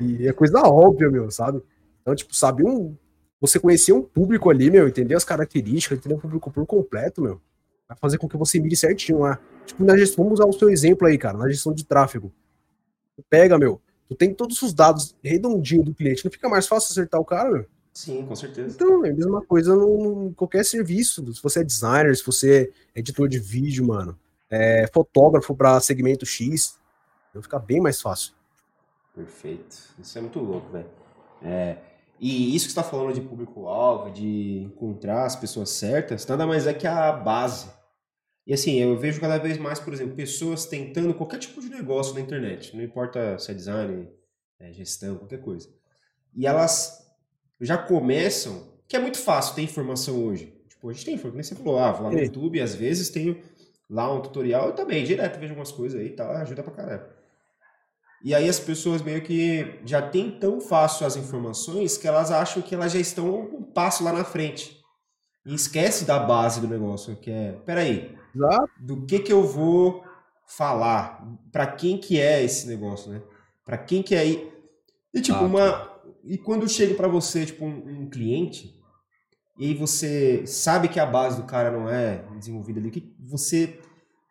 e, 0.00 0.26
é 0.26 0.32
coisa 0.32 0.60
óbvia, 0.60 1.10
meu, 1.10 1.30
sabe? 1.30 1.62
Então, 2.00 2.14
tipo, 2.14 2.34
sabe 2.34 2.64
um. 2.64 2.96
Você 3.40 3.58
conhecer 3.58 3.92
um 3.92 4.02
público 4.02 4.50
ali, 4.50 4.70
meu, 4.70 4.88
entender 4.88 5.14
as 5.14 5.24
características, 5.24 5.98
entender 5.98 6.14
o 6.14 6.18
público 6.18 6.50
por 6.50 6.66
completo, 6.66 7.22
meu, 7.22 7.40
vai 7.88 7.96
fazer 7.96 8.18
com 8.18 8.28
que 8.28 8.36
você 8.36 8.58
mire 8.60 8.76
certinho 8.76 9.20
lá. 9.20 9.38
Tipo, 9.64 9.84
na 9.84 9.96
gestão, 9.96 10.24
vamos 10.24 10.40
usar 10.40 10.48
o 10.48 10.52
seu 10.52 10.68
exemplo 10.68 11.06
aí, 11.06 11.16
cara, 11.16 11.38
na 11.38 11.48
gestão 11.48 11.72
de 11.72 11.84
tráfego. 11.84 12.32
Pega, 13.30 13.58
meu, 13.58 13.80
Tu 14.10 14.16
tem 14.16 14.34
todos 14.34 14.60
os 14.60 14.74
dados 14.74 15.14
redondinho 15.22 15.84
do 15.84 15.94
cliente, 15.94 16.24
não 16.24 16.32
fica 16.32 16.48
mais 16.48 16.66
fácil 16.66 16.90
acertar 16.90 17.20
o 17.20 17.24
cara, 17.24 17.48
meu? 17.48 17.66
Sim, 17.94 18.26
com 18.26 18.34
certeza. 18.34 18.74
Então, 18.74 19.04
é 19.06 19.10
a 19.10 19.14
mesma 19.14 19.40
coisa 19.40 19.72
em 19.72 20.32
qualquer 20.32 20.64
serviço. 20.64 21.32
Se 21.32 21.40
você 21.40 21.60
é 21.60 21.64
designer, 21.64 22.16
se 22.16 22.26
você 22.26 22.72
é 22.94 22.98
editor 22.98 23.28
de 23.28 23.38
vídeo, 23.38 23.86
mano, 23.86 24.18
é 24.50 24.88
fotógrafo 24.92 25.54
para 25.54 25.78
segmento 25.78 26.26
X, 26.26 26.76
vai 27.32 27.40
ficar 27.40 27.60
bem 27.60 27.80
mais 27.80 28.00
fácil. 28.00 28.34
Perfeito. 29.14 29.76
Isso 29.96 30.18
é 30.18 30.20
muito 30.20 30.40
louco, 30.40 30.72
velho. 30.72 30.90
É, 31.40 31.76
e 32.18 32.56
isso 32.56 32.66
que 32.66 32.72
você 32.72 32.80
está 32.80 32.82
falando 32.82 33.14
de 33.14 33.20
público-alvo, 33.20 34.10
de 34.10 34.64
encontrar 34.64 35.24
as 35.24 35.36
pessoas 35.36 35.70
certas, 35.70 36.26
nada 36.26 36.48
mais 36.48 36.66
é 36.66 36.74
que 36.74 36.86
a 36.86 37.12
base 37.12 37.68
e 38.50 38.52
assim, 38.52 38.80
eu 38.80 38.98
vejo 38.98 39.20
cada 39.20 39.38
vez 39.38 39.58
mais, 39.58 39.78
por 39.78 39.94
exemplo, 39.94 40.16
pessoas 40.16 40.66
tentando 40.66 41.14
qualquer 41.14 41.38
tipo 41.38 41.60
de 41.60 41.68
negócio 41.68 42.14
na 42.14 42.20
internet, 42.20 42.76
não 42.76 42.82
importa 42.82 43.38
se 43.38 43.48
é 43.48 43.54
design, 43.54 44.08
é 44.58 44.72
gestão, 44.72 45.18
qualquer 45.18 45.40
coisa. 45.40 45.68
E 46.34 46.48
elas 46.48 47.06
já 47.60 47.78
começam, 47.78 48.74
que 48.88 48.96
é 48.96 48.98
muito 48.98 49.18
fácil 49.18 49.54
ter 49.54 49.62
informação 49.62 50.26
hoje. 50.26 50.52
Tipo, 50.68 50.90
a 50.90 50.92
gente 50.92 51.04
tem 51.04 51.14
informação, 51.14 51.56
você 51.56 51.62
falou, 51.62 51.78
ah, 51.78 51.92
vou 51.92 52.02
lá 52.06 52.10
no 52.10 52.18
YouTube, 52.18 52.60
às 52.60 52.74
vezes 52.74 53.08
tenho 53.08 53.40
lá 53.88 54.12
um 54.12 54.20
tutorial, 54.20 54.66
eu 54.66 54.72
também, 54.72 55.04
direto 55.04 55.38
vejo 55.38 55.52
algumas 55.52 55.70
coisas 55.70 56.00
aí 56.00 56.08
e 56.08 56.16
tal, 56.16 56.32
ajuda 56.32 56.64
pra 56.64 56.72
caramba. 56.72 57.08
E 58.24 58.34
aí 58.34 58.48
as 58.48 58.58
pessoas 58.58 59.00
meio 59.00 59.22
que 59.22 59.78
já 59.86 60.02
têm 60.02 60.28
tão 60.28 60.60
fácil 60.60 61.06
as 61.06 61.14
informações 61.14 61.96
que 61.96 62.08
elas 62.08 62.32
acham 62.32 62.60
que 62.60 62.74
elas 62.74 62.90
já 62.90 62.98
estão 62.98 63.42
um 63.42 63.62
passo 63.62 64.02
lá 64.02 64.12
na 64.12 64.24
frente. 64.24 64.76
E 65.46 65.54
esquece 65.54 66.04
da 66.04 66.18
base 66.18 66.60
do 66.60 66.66
negócio, 66.66 67.14
que 67.14 67.30
é, 67.30 67.52
peraí, 67.64 68.18
Exato. 68.34 68.70
do 68.78 69.04
que 69.06 69.18
que 69.18 69.32
eu 69.32 69.42
vou 69.42 70.04
falar, 70.46 71.24
para 71.52 71.66
quem 71.66 71.98
que 71.98 72.20
é 72.20 72.42
esse 72.42 72.66
negócio, 72.66 73.10
né? 73.10 73.22
Para 73.64 73.78
quem 73.78 74.02
que 74.02 74.14
é 74.14 74.18
aí. 74.18 74.52
E 75.14 75.20
tipo, 75.20 75.38
ah, 75.38 75.42
uma 75.42 75.90
e 76.24 76.36
quando 76.36 76.68
chega 76.68 76.94
para 76.94 77.08
você, 77.08 77.46
tipo, 77.46 77.64
um, 77.64 78.02
um, 78.02 78.10
cliente, 78.10 78.78
e 79.58 79.66
aí 79.66 79.74
você 79.74 80.46
sabe 80.46 80.88
que 80.88 81.00
a 81.00 81.06
base 81.06 81.36
do 81.36 81.46
cara 81.46 81.70
não 81.70 81.88
é 81.88 82.24
desenvolvida 82.38 82.80
ali, 82.80 82.88
o 82.88 82.92
que 82.92 83.14
você 83.18 83.80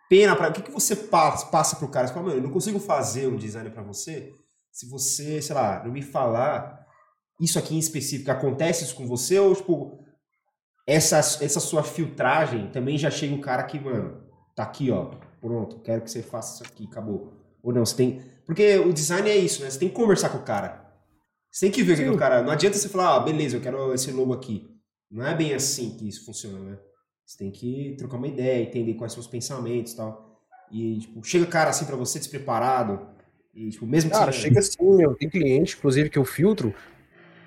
pena 0.10 0.36
para 0.36 0.50
o 0.50 0.54
que 0.54 0.62
que 0.62 0.72
você 0.72 0.95
passa 0.95 1.45
passa 1.47 1.76
pro 1.76 1.88
cara, 1.88 2.08
você 2.08 2.14
fala, 2.14 2.34
eu 2.34 2.41
não 2.41 2.52
consigo 2.52 2.80
fazer 2.80 3.28
um 3.28 3.38
design 3.38 3.70
para 3.70 3.84
você 3.84 4.34
se 4.72 4.88
você, 4.88 5.41
sei 5.41 5.56
lá, 5.56 5.84
não 5.84 5.91
me 5.91 6.02
falar 6.02 6.86
isso 7.39 7.58
aqui 7.58 7.76
em 7.76 7.80
específico, 7.80 8.32
acontece 8.32 8.84
isso 8.84 8.95
com 8.95 9.08
você 9.08 9.39
ou 9.39 9.56
tipo 9.56 10.00
essa, 10.90 11.18
essa 11.18 11.60
sua 11.60 11.84
filtragem 11.84 12.70
também 12.72 12.98
já 12.98 13.12
chega 13.12 13.36
um 13.36 13.42
cara 13.42 13.64
que, 13.64 13.80
mano, 13.80 14.24
tá 14.56 14.64
aqui, 14.64 14.90
ó, 14.90 15.12
pronto, 15.40 15.80
quero 15.82 16.02
que 16.02 16.10
você 16.10 16.24
faça 16.24 16.56
isso 16.56 16.72
aqui, 16.72 16.88
acabou. 16.90 17.34
Ou 17.62 17.72
não, 17.72 17.86
você 17.86 17.96
tem. 17.96 18.22
Porque 18.46 18.78
o 18.80 18.92
design 18.92 19.30
é 19.30 19.38
isso, 19.38 19.62
né? 19.62 19.70
Você 19.70 19.78
tem 19.78 19.90
que 19.90 19.94
conversar 19.94 20.30
com 20.30 20.40
o 20.40 20.44
cara. 20.44 20.90
Você 21.52 21.66
tem 21.66 21.72
que 21.72 21.84
ver 21.84 21.98
Sim. 21.98 22.10
o 22.10 22.18
cara. 22.18 22.42
Não 22.42 22.52
adianta 22.52 22.78
você 22.78 22.90
falar, 22.90 23.16
ah, 23.16 23.20
beleza, 23.20 23.58
eu 23.58 23.62
quero 23.62 23.94
esse 23.94 24.12
logo 24.12 24.34
aqui. 24.34 24.68
Não 25.12 25.26
é 25.26 25.36
bem 25.36 25.54
assim 25.54 25.92
que 25.92 26.08
isso 26.08 26.26
funciona, 26.26 26.60
né? 26.60 26.78
Você 27.26 27.38
tem 27.38 27.52
que 27.52 27.96
trocar 27.98 28.18
uma 28.18 28.28
ideia, 28.28 28.64
entender 28.64 28.96
quais 28.96 29.14
são 29.14 29.22
os 29.22 29.28
pensamentos 29.28 29.94
e 29.94 29.98
tal. 29.98 30.42
E, 30.72 31.00
tipo, 31.00 31.24
chega 31.24 31.46
cara 31.46 31.70
assim 31.70 31.86
para 31.86 31.96
você 31.96 32.18
despreparado. 32.18 33.08
E, 33.54 33.70
tipo, 33.70 33.86
mesmo 33.86 34.10
Cara, 34.10 34.32
você... 34.32 34.40
chega 34.40 34.60
assim, 34.60 34.78
meu. 34.96 35.16
Tem 35.16 35.30
cliente, 35.30 35.76
inclusive, 35.78 36.10
que 36.10 36.18
eu 36.18 36.26
filtro. 36.26 36.74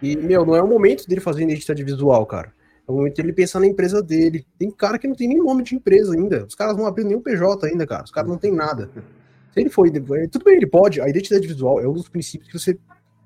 E, 0.01 0.17
meu, 0.17 0.45
não 0.45 0.55
é 0.55 0.63
o 0.63 0.69
momento 0.69 1.07
dele 1.09 1.21
fazer 1.21 1.43
identidade 1.43 1.83
visual, 1.83 2.27
cara. 2.27 2.53
É 2.87 2.91
o 2.91 2.97
momento 2.97 3.19
ele 3.19 3.33
pensar 3.33 3.61
na 3.61 3.67
empresa 3.67 4.03
dele. 4.03 4.47
Tem 4.59 4.71
cara 4.71 4.99
que 4.99 5.07
não 5.07 5.15
tem 5.15 5.29
nem 5.29 5.39
nome 5.39 5.63
de 5.63 5.75
empresa 5.75 6.15
ainda. 6.15 6.45
Os 6.45 6.55
caras 6.55 6.77
não 6.77 6.87
abriram 6.87 7.11
nenhum 7.11 7.23
PJ 7.23 7.67
ainda, 7.67 7.87
cara. 7.87 8.05
Os 8.05 8.11
caras 8.11 8.29
não 8.29 8.39
tem 8.39 8.53
nada. 8.53 8.91
Se 9.53 9.61
ele 9.61 9.71
foi, 9.71 9.91
tudo 9.91 10.45
bem, 10.45 10.57
ele 10.57 10.67
pode. 10.67 11.01
A 11.01 11.09
identidade 11.09 11.47
visual 11.47 11.81
é 11.81 11.87
um 11.87 11.93
dos 11.93 12.09
princípios 12.09 12.51
que 12.51 12.59
você 12.59 12.79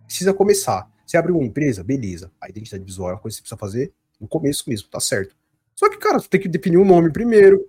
precisa 0.05 0.35
começar. 0.35 0.89
Você 1.07 1.17
abre 1.17 1.33
uma 1.33 1.45
empresa, 1.45 1.85
beleza. 1.85 2.31
A 2.41 2.49
identidade 2.49 2.85
visual 2.85 3.11
é 3.11 3.13
uma 3.15 3.21
coisa 3.21 3.37
que 3.37 3.49
você 3.49 3.55
precisa 3.55 3.59
fazer 3.59 3.93
no 4.21 4.27
começo 4.27 4.65
mesmo, 4.69 4.89
tá 4.89 4.99
certo. 4.99 5.37
Só 5.75 5.89
que, 5.89 5.99
cara, 5.99 6.19
você 6.19 6.29
tem 6.29 6.41
que 6.41 6.49
definir 6.49 6.79
um 6.79 6.85
nome 6.85 7.13
primeiro. 7.13 7.67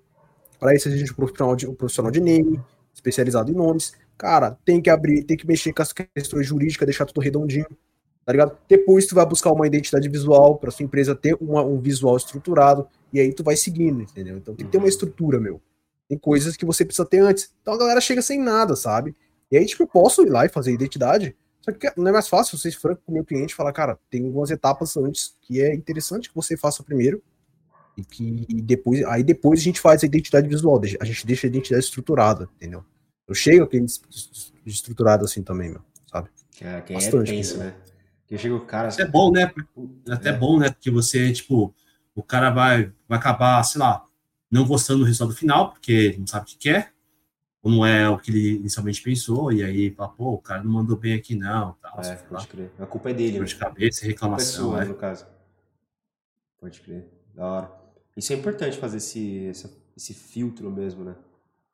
Para 0.59 0.73
isso, 0.73 0.87
a 0.87 0.91
gente 0.91 1.11
um 1.11 1.15
profissional 1.15 1.55
de, 1.55 1.67
um 1.67 1.75
profissional 1.75 2.11
de 2.11 2.19
name, 2.19 2.59
especializado 2.93 3.51
em 3.51 3.55
nomes. 3.55 3.93
Cara, 4.17 4.57
tem 4.65 4.81
que 4.81 4.89
abrir, 4.89 5.23
tem 5.23 5.37
que 5.37 5.45
mexer 5.45 5.71
com 5.71 5.81
as 5.81 5.93
questões 5.93 6.47
jurídicas, 6.47 6.85
deixar 6.85 7.05
tudo 7.05 7.21
redondinho 7.21 7.67
tá 8.27 8.33
ligado? 8.33 8.57
Depois 8.67 9.05
tu 9.05 9.15
vai 9.15 9.25
buscar 9.25 9.53
uma 9.53 9.65
identidade 9.65 10.09
visual 10.09 10.57
para 10.57 10.69
sua 10.69 10.83
empresa 10.83 11.15
ter 11.15 11.37
uma, 11.39 11.63
um 11.63 11.79
visual 11.79 12.17
estruturado 12.17 12.85
e 13.13 13.21
aí 13.21 13.31
tu 13.31 13.41
vai 13.41 13.55
seguindo, 13.55 14.01
entendeu? 14.01 14.35
Então 14.35 14.53
tem 14.53 14.65
que 14.65 14.71
ter 14.73 14.77
uma 14.77 14.83
uhum. 14.83 14.89
estrutura, 14.89 15.39
meu. 15.39 15.61
Tem 16.09 16.17
coisas 16.17 16.57
que 16.57 16.65
você 16.65 16.83
precisa 16.83 17.07
ter 17.07 17.19
antes. 17.19 17.49
Então 17.61 17.73
a 17.73 17.77
galera 17.77 18.01
chega 18.01 18.21
sem 18.21 18.37
nada, 18.37 18.75
sabe? 18.75 19.15
E 19.49 19.55
aí, 19.55 19.65
tipo, 19.65 19.83
eu 19.83 19.87
posso 19.87 20.23
ir 20.23 20.29
lá 20.29 20.45
e 20.45 20.49
fazer 20.49 20.73
identidade, 20.73 21.37
só 21.61 21.71
que 21.71 21.89
não 21.95 22.09
é 22.09 22.11
mais 22.11 22.27
fácil 22.27 22.57
você 22.57 22.69
franco 22.69 23.01
com 23.05 23.13
o 23.13 23.15
meu 23.15 23.23
cliente 23.23 23.55
falar, 23.55 23.71
cara, 23.71 23.97
tem 24.09 24.25
algumas 24.25 24.51
etapas 24.51 24.97
antes 24.97 25.33
que 25.39 25.61
é 25.61 25.73
interessante 25.73 26.27
que 26.27 26.35
você 26.35 26.57
faça 26.57 26.83
primeiro 26.83 27.23
e 27.95 28.03
que 28.03 28.45
e 28.49 28.61
depois, 28.61 29.05
aí 29.05 29.23
depois 29.23 29.61
a 29.61 29.63
gente 29.63 29.79
faz 29.79 30.03
a 30.03 30.05
identidade 30.05 30.49
visual, 30.49 30.81
a 30.99 31.05
gente 31.05 31.25
deixa 31.25 31.47
a 31.47 31.49
identidade 31.49 31.85
estruturada, 31.85 32.49
entendeu? 32.57 32.83
Eu 33.25 33.33
chego 33.33 33.63
aqui 33.63 33.81
estruturado 34.65 35.23
assim 35.23 35.41
também, 35.41 35.69
meu. 35.69 35.81
sabe? 36.11 36.27
É, 36.59 36.81
quem 36.81 36.97
Bastante, 36.97 37.31
é 37.31 37.35
tenso, 37.35 37.57
né? 37.57 37.73
Que 38.27 38.37
chega 38.37 38.55
o 38.55 38.65
cara. 38.65 38.89
Isso 38.89 39.01
é 39.01 39.07
bom, 39.07 39.31
né? 39.31 39.51
É 40.07 40.13
até 40.13 40.29
é. 40.29 40.33
bom, 40.33 40.59
né? 40.59 40.69
Porque 40.69 40.91
você, 40.91 41.31
tipo, 41.31 41.73
o 42.13 42.21
cara 42.21 42.49
vai, 42.49 42.91
vai 43.07 43.17
acabar, 43.17 43.63
sei 43.63 43.79
lá, 43.79 44.05
não 44.51 44.65
gostando 44.65 44.99
do 44.99 45.05
resultado 45.05 45.35
final, 45.35 45.71
porque 45.71 46.15
não 46.19 46.27
sabe 46.27 46.43
o 46.43 46.47
que 46.47 46.57
quer, 46.57 46.93
ou 47.61 47.71
não 47.71 47.85
é 47.85 48.09
o 48.09 48.17
que 48.17 48.31
ele 48.31 48.55
inicialmente 48.57 49.01
pensou, 49.01 49.51
e 49.51 49.63
aí 49.63 49.91
fala, 49.91 50.09
pô, 50.09 50.33
o 50.33 50.37
cara 50.37 50.63
não 50.63 50.71
mandou 50.71 50.97
bem 50.97 51.13
aqui, 51.13 51.35
não. 51.35 51.75
Tal, 51.81 52.01
é, 52.01 52.15
pode 52.15 52.47
crer. 52.47 52.71
A 52.79 52.85
culpa 52.85 53.11
é 53.11 53.13
dele. 53.13 53.37
Dor 53.37 53.45
de 53.45 53.55
né? 53.55 53.59
cabeça, 53.59 54.05
reclamação. 54.05 54.65
É 54.65 54.69
sua, 54.69 54.83
é. 54.83 54.85
no 54.85 54.95
caso. 54.95 55.25
Pode 56.59 56.81
crer. 56.81 57.05
Da 57.33 57.45
hora. 57.45 57.71
Isso 58.15 58.33
é 58.33 58.35
importante 58.35 58.77
fazer 58.77 58.97
esse, 58.97 59.45
esse, 59.45 59.69
esse 59.95 60.13
filtro 60.13 60.71
mesmo, 60.71 61.03
né? 61.03 61.15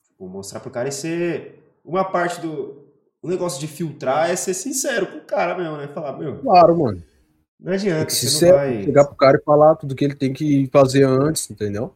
Tipo, 0.03 0.27
mostrar 0.27 0.59
pro 0.59 0.69
cara 0.69 0.89
e 0.89 0.91
ser 0.91 1.63
uma 1.85 2.03
parte 2.03 2.41
do. 2.41 2.82
O 3.23 3.29
negócio 3.29 3.57
de 3.57 3.67
filtrar 3.67 4.29
é 4.29 4.35
ser 4.35 4.53
sincero 4.53 5.07
com 5.07 5.19
o 5.19 5.21
cara 5.21 5.57
mesmo, 5.57 5.77
né? 5.77 5.87
Falar, 5.87 6.17
meu. 6.19 6.39
Claro, 6.39 6.77
mano. 6.77 7.01
Não 7.57 7.71
adianta. 7.71 8.13
Tem 8.13 8.49
não 8.49 8.57
vai... 8.57 8.83
chegar 8.83 9.05
pro 9.05 9.15
cara 9.15 9.37
e 9.37 9.43
falar 9.45 9.75
tudo 9.77 9.95
que 9.95 10.03
ele 10.03 10.13
tem 10.13 10.33
que 10.33 10.69
fazer 10.73 11.05
antes, 11.05 11.49
entendeu? 11.49 11.95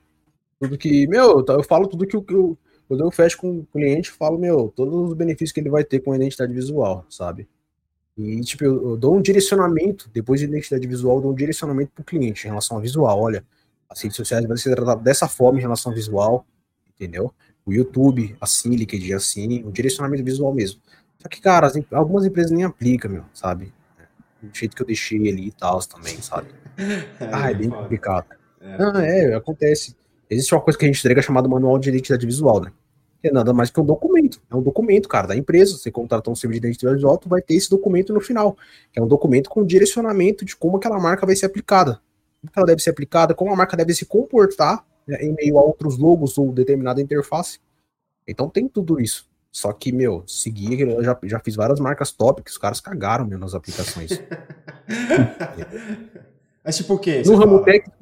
Tudo 0.57 0.78
que. 0.78 1.05
Meu, 1.07 1.43
eu 1.45 1.63
falo 1.63 1.86
tudo 1.86 2.07
que 2.07 2.15
eu. 2.15 2.57
Quando 2.88 3.03
eu 3.03 3.11
fecho 3.11 3.38
com 3.38 3.59
o 3.59 3.65
cliente, 3.65 4.09
eu 4.09 4.15
falo, 4.15 4.38
meu, 4.38 4.71
todos 4.73 5.09
os 5.09 5.13
benefícios 5.13 5.51
que 5.51 5.59
ele 5.59 5.69
vai 5.69 5.84
ter 5.84 5.99
com 5.99 6.13
a 6.13 6.15
identidade 6.15 6.53
visual, 6.53 7.05
sabe? 7.09 7.45
E, 8.17 8.39
tipo, 8.39 8.63
eu, 8.63 8.91
eu 8.91 8.97
dou 8.97 9.17
um 9.17 9.21
direcionamento, 9.21 10.09
depois 10.13 10.39
de 10.39 10.45
identidade 10.45 10.88
visual, 10.88 11.17
eu 11.17 11.23
dou 11.23 11.32
um 11.34 11.36
direcionamento 11.36 11.91
pro 11.93 12.05
cliente 12.05 12.45
em 12.45 12.49
relação 12.49 12.78
ao 12.78 12.82
visual. 12.82 13.21
Olha, 13.21 13.43
as 13.89 14.01
redes 14.01 14.15
sociais 14.15 14.45
vão 14.45 14.55
ser 14.55 14.73
tratadas 14.73 15.03
dessa 15.03 15.28
forma 15.28 15.59
em 15.59 15.61
relação 15.61 15.91
ao 15.91 15.95
visual, 15.97 16.47
entendeu? 16.95 17.34
O 17.65 17.73
YouTube, 17.73 18.34
assim, 18.39 18.69
LinkedIn, 18.69 19.11
assim, 19.11 19.63
o 19.65 19.71
direcionamento 19.73 20.23
visual 20.23 20.53
mesmo. 20.53 20.80
Só 21.28 21.30
que, 21.30 21.41
cara, 21.41 21.69
algumas 21.91 22.25
empresas 22.25 22.51
nem 22.51 22.63
aplicam, 22.63 23.11
meu, 23.11 23.23
sabe? 23.34 23.73
Do 24.41 24.55
jeito 24.55 24.73
que 24.73 24.82
eu 24.82 24.88
deixei 24.88 25.28
ali 25.28 25.47
e 25.47 25.51
tal 25.51 25.78
também, 25.80 26.21
sabe? 26.21 26.47
ah, 27.34 27.51
é 27.51 27.53
bem 27.53 27.69
complicado. 27.69 28.28
É. 28.61 28.78
Ah, 28.80 29.05
é, 29.05 29.36
acontece. 29.36 29.93
Existe 30.30 30.55
uma 30.55 30.61
coisa 30.61 30.80
que 30.80 30.86
a 30.86 30.88
gente 30.88 30.99
entrega 30.99 31.21
chamada 31.21 31.49
manual 31.49 31.78
de 31.78 31.89
identidade 31.89 32.25
visual, 32.25 32.61
né? 32.61 32.71
Que 33.21 33.28
é 33.28 33.32
nada 33.32 33.51
mais 33.51 33.69
que 33.69 33.78
um 33.78 33.86
documento. 33.86 34.41
É 34.49 34.55
um 34.55 34.61
documento, 34.61 35.09
cara, 35.09 35.28
da 35.28 35.36
empresa. 35.36 35.78
Você 35.78 35.91
contratou 35.91 36.32
um 36.32 36.36
serviço 36.36 36.61
de 36.61 36.67
identidade 36.67 36.95
visual, 36.95 37.17
tu 37.17 37.28
vai 37.28 37.41
ter 37.41 37.55
esse 37.55 37.69
documento 37.69 38.13
no 38.13 38.21
final. 38.21 38.55
Que 38.93 38.99
é 38.99 39.03
um 39.03 39.07
documento 39.07 39.49
com 39.49 39.65
direcionamento 39.65 40.45
de 40.45 40.55
como 40.55 40.78
aquela 40.78 40.97
marca 40.97 41.25
vai 41.25 41.36
ser 41.36 41.47
aplicada. 41.47 41.99
Como 42.39 42.51
ela 42.55 42.65
deve 42.67 42.82
ser 42.82 42.91
aplicada, 42.91 43.34
como 43.34 43.51
a 43.51 43.55
marca 43.55 43.75
deve 43.75 43.93
se 43.93 44.05
comportar 44.05 44.86
né, 45.05 45.17
em 45.19 45.34
meio 45.34 45.57
a 45.57 45.61
outros 45.61 45.97
logos 45.97 46.38
ou 46.38 46.53
determinada 46.53 47.01
interface. 47.01 47.59
Então 48.25 48.47
tem 48.47 48.69
tudo 48.69 49.01
isso. 49.01 49.28
Só 49.51 49.73
que, 49.73 49.91
meu, 49.91 50.23
seguir, 50.27 50.81
eu 50.81 51.03
já, 51.03 51.17
já 51.23 51.39
fiz 51.39 51.55
várias 51.55 51.79
marcas 51.79 52.11
top 52.11 52.43
que 52.43 52.51
os 52.51 52.57
caras 52.57 52.79
cagaram, 52.79 53.25
meu, 53.25 53.39
nas 53.39 53.53
aplicações. 53.55 54.11
Mas 56.63 56.77
tipo 56.77 56.93
o 56.93 56.99
quê? 56.99 57.23
No 57.25 57.35
ramo 57.35 57.63
técnico. 57.63 57.97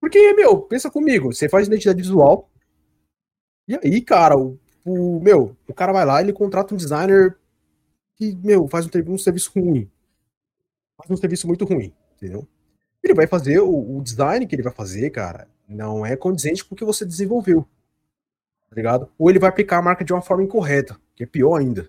Porque, 0.00 0.32
meu, 0.32 0.62
pensa 0.62 0.90
comigo, 0.90 1.32
você 1.32 1.48
faz 1.48 1.66
identidade 1.66 2.00
visual, 2.00 2.48
e 3.66 3.74
aí, 3.74 4.00
cara, 4.00 4.38
o, 4.38 4.58
o, 4.84 5.20
meu, 5.20 5.56
o 5.66 5.74
cara 5.74 5.92
vai 5.92 6.06
lá, 6.06 6.22
ele 6.22 6.32
contrata 6.32 6.72
um 6.72 6.78
designer 6.78 7.36
que, 8.16 8.34
meu, 8.42 8.68
faz 8.68 8.86
um, 8.86 9.12
um 9.12 9.18
serviço 9.18 9.52
ruim. 9.54 9.90
Faz 10.96 11.10
um 11.10 11.16
serviço 11.16 11.46
muito 11.46 11.64
ruim, 11.64 11.92
entendeu? 12.16 12.46
Ele 13.02 13.14
vai 13.14 13.26
fazer, 13.26 13.60
o, 13.60 13.98
o 13.98 14.02
design 14.02 14.46
que 14.46 14.54
ele 14.54 14.62
vai 14.62 14.72
fazer, 14.72 15.10
cara, 15.10 15.48
não 15.68 16.06
é 16.06 16.16
condizente 16.16 16.64
com 16.64 16.74
o 16.74 16.78
que 16.78 16.84
você 16.84 17.04
desenvolveu 17.04 17.68
tá 18.68 18.76
ligado? 18.76 19.08
Ou 19.18 19.30
ele 19.30 19.38
vai 19.38 19.48
aplicar 19.48 19.78
a 19.78 19.82
marca 19.82 20.04
de 20.04 20.12
uma 20.12 20.22
forma 20.22 20.42
incorreta, 20.42 20.96
que 21.14 21.24
é 21.24 21.26
pior 21.26 21.56
ainda. 21.56 21.88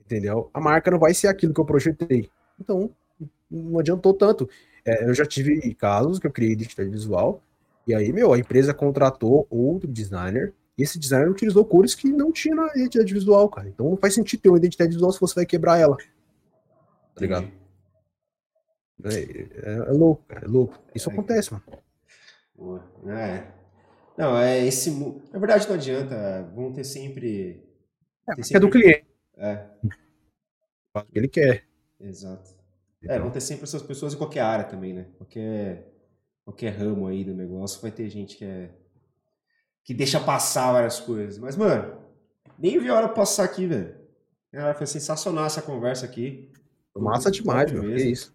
Entendeu? 0.00 0.50
A 0.52 0.60
marca 0.60 0.90
não 0.90 0.98
vai 0.98 1.14
ser 1.14 1.28
aquilo 1.28 1.54
que 1.54 1.60
eu 1.60 1.64
projetei. 1.64 2.30
Então, 2.60 2.90
não 3.50 3.78
adiantou 3.78 4.14
tanto. 4.14 4.48
É, 4.84 5.08
eu 5.08 5.14
já 5.14 5.24
tive 5.24 5.74
casos 5.74 6.18
que 6.18 6.26
eu 6.26 6.32
criei 6.32 6.52
identidade 6.52 6.90
visual, 6.90 7.42
e 7.86 7.94
aí, 7.94 8.12
meu, 8.12 8.32
a 8.32 8.38
empresa 8.38 8.72
contratou 8.72 9.46
outro 9.50 9.90
designer, 9.90 10.54
e 10.76 10.82
esse 10.82 10.98
designer 10.98 11.30
utilizou 11.30 11.64
cores 11.64 11.94
que 11.94 12.08
não 12.08 12.32
tinha 12.32 12.54
na 12.54 12.66
identidade 12.74 13.12
visual, 13.12 13.48
cara. 13.48 13.68
Então 13.68 13.88
não 13.88 13.96
faz 13.96 14.14
sentido 14.14 14.40
ter 14.40 14.48
uma 14.48 14.58
identidade 14.58 14.92
visual 14.92 15.12
se 15.12 15.20
você 15.20 15.34
vai 15.34 15.46
quebrar 15.46 15.78
ela. 15.78 15.96
Tá 15.96 17.20
ligado? 17.20 17.48
É, 19.04 19.14
é, 19.14 19.74
é 19.88 19.92
louco, 19.92 20.24
cara, 20.26 20.46
é 20.46 20.48
louco. 20.48 20.78
Isso 20.94 21.08
é, 21.08 21.12
acontece, 21.12 21.52
mano. 21.52 21.64
É, 23.06 23.46
não, 24.16 24.38
é 24.38 24.64
esse. 24.64 24.90
Na 25.32 25.38
verdade, 25.38 25.66
não 25.66 25.74
adianta. 25.74 26.48
Vão 26.54 26.72
ter 26.72 26.84
sempre. 26.84 27.62
É, 28.28 28.34
ter 28.34 28.44
sempre... 28.44 28.56
é 28.56 28.60
do 28.60 28.70
cliente. 28.70 29.06
É. 29.36 29.66
Ele 31.12 31.28
quer. 31.28 31.64
Exato. 32.00 32.54
É, 33.02 33.18
vão 33.18 33.30
ter 33.30 33.40
sempre 33.40 33.64
essas 33.64 33.82
pessoas 33.82 34.14
em 34.14 34.16
qualquer 34.16 34.40
área 34.40 34.64
também, 34.64 34.92
né? 34.92 35.06
Qualquer, 35.18 35.92
qualquer 36.44 36.70
ramo 36.70 37.06
aí 37.06 37.24
do 37.24 37.34
negócio 37.34 37.82
vai 37.82 37.90
ter 37.90 38.08
gente 38.08 38.36
que 38.36 38.44
é. 38.44 38.70
que 39.82 39.92
deixa 39.92 40.20
passar 40.20 40.72
várias 40.72 41.00
coisas. 41.00 41.38
Mas, 41.38 41.56
mano, 41.56 41.98
nem 42.58 42.78
vi 42.78 42.88
a 42.88 42.94
hora 42.94 43.08
passar 43.08 43.44
aqui, 43.44 43.66
velho. 43.66 43.96
Cara, 44.52 44.74
foi 44.74 44.86
sensacional 44.86 45.46
essa 45.46 45.60
conversa 45.60 46.06
aqui. 46.06 46.52
Massa 46.96 47.30
demais, 47.30 47.70
meu. 47.72 47.82
Que 47.82 48.04
isso. 48.04 48.32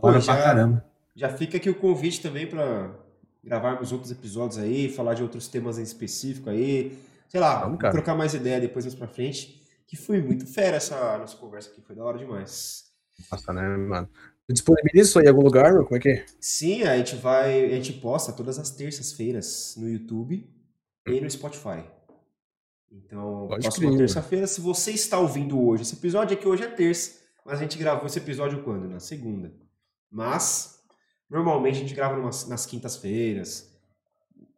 Pô, 0.00 0.18
já, 0.18 0.82
já 1.14 1.28
fica 1.28 1.56
aqui 1.56 1.70
o 1.70 1.78
convite 1.78 2.20
também 2.20 2.46
para 2.46 2.92
gravarmos 3.42 3.92
outros 3.92 4.10
episódios 4.10 4.58
aí, 4.58 4.90
falar 4.90 5.14
de 5.14 5.22
outros 5.22 5.48
temas 5.48 5.78
em 5.78 5.82
específico 5.82 6.50
aí. 6.50 6.98
Sei 7.28 7.40
lá, 7.40 7.60
Vamos, 7.60 7.78
trocar 7.78 8.14
mais 8.14 8.34
ideia 8.34 8.60
depois 8.60 8.84
mais 8.84 8.94
pra 8.94 9.06
frente. 9.06 9.60
Que 9.86 9.96
foi 9.96 10.20
muito 10.20 10.46
fera 10.46 10.76
essa 10.76 11.18
nossa 11.18 11.36
conversa 11.36 11.70
aqui, 11.70 11.80
foi 11.80 11.96
da 11.96 12.04
hora 12.04 12.18
demais. 12.18 12.84
Nossa, 13.30 13.52
né, 13.52 13.76
mano? 13.76 14.08
Disponibiliza 14.48 15.08
isso 15.08 15.18
aí 15.18 15.26
em 15.26 15.28
algum 15.28 15.42
lugar, 15.42 15.72
meu? 15.72 15.84
Como 15.84 15.96
é 15.96 16.00
que 16.00 16.08
é? 16.08 16.26
Sim, 16.40 16.82
a 16.84 16.96
gente 16.96 17.16
vai. 17.16 17.64
A 17.66 17.74
gente 17.76 17.92
posta 17.94 18.32
todas 18.32 18.58
as 18.58 18.70
terças-feiras 18.70 19.74
no 19.76 19.88
YouTube 19.88 20.48
e 21.06 21.20
no 21.20 21.30
Spotify. 21.30 21.84
Então, 22.90 23.46
Pode 23.48 23.62
próxima 23.62 23.96
terça-feira, 23.96 24.46
se 24.48 24.60
você 24.60 24.90
está 24.90 25.18
ouvindo 25.18 25.60
hoje, 25.60 25.82
esse 25.82 25.94
episódio 25.94 26.36
aqui 26.36 26.48
hoje 26.48 26.64
é 26.64 26.66
terça, 26.66 27.20
mas 27.46 27.60
a 27.60 27.62
gente 27.62 27.78
gravou 27.78 28.06
esse 28.06 28.18
episódio 28.18 28.64
quando? 28.64 28.88
Na 28.88 28.98
segunda. 28.98 29.52
Mas 30.10 30.79
Normalmente 31.30 31.76
a 31.76 31.80
gente 31.80 31.94
grava 31.94 32.16
numas, 32.16 32.48
nas 32.48 32.66
quintas-feiras. 32.66 33.70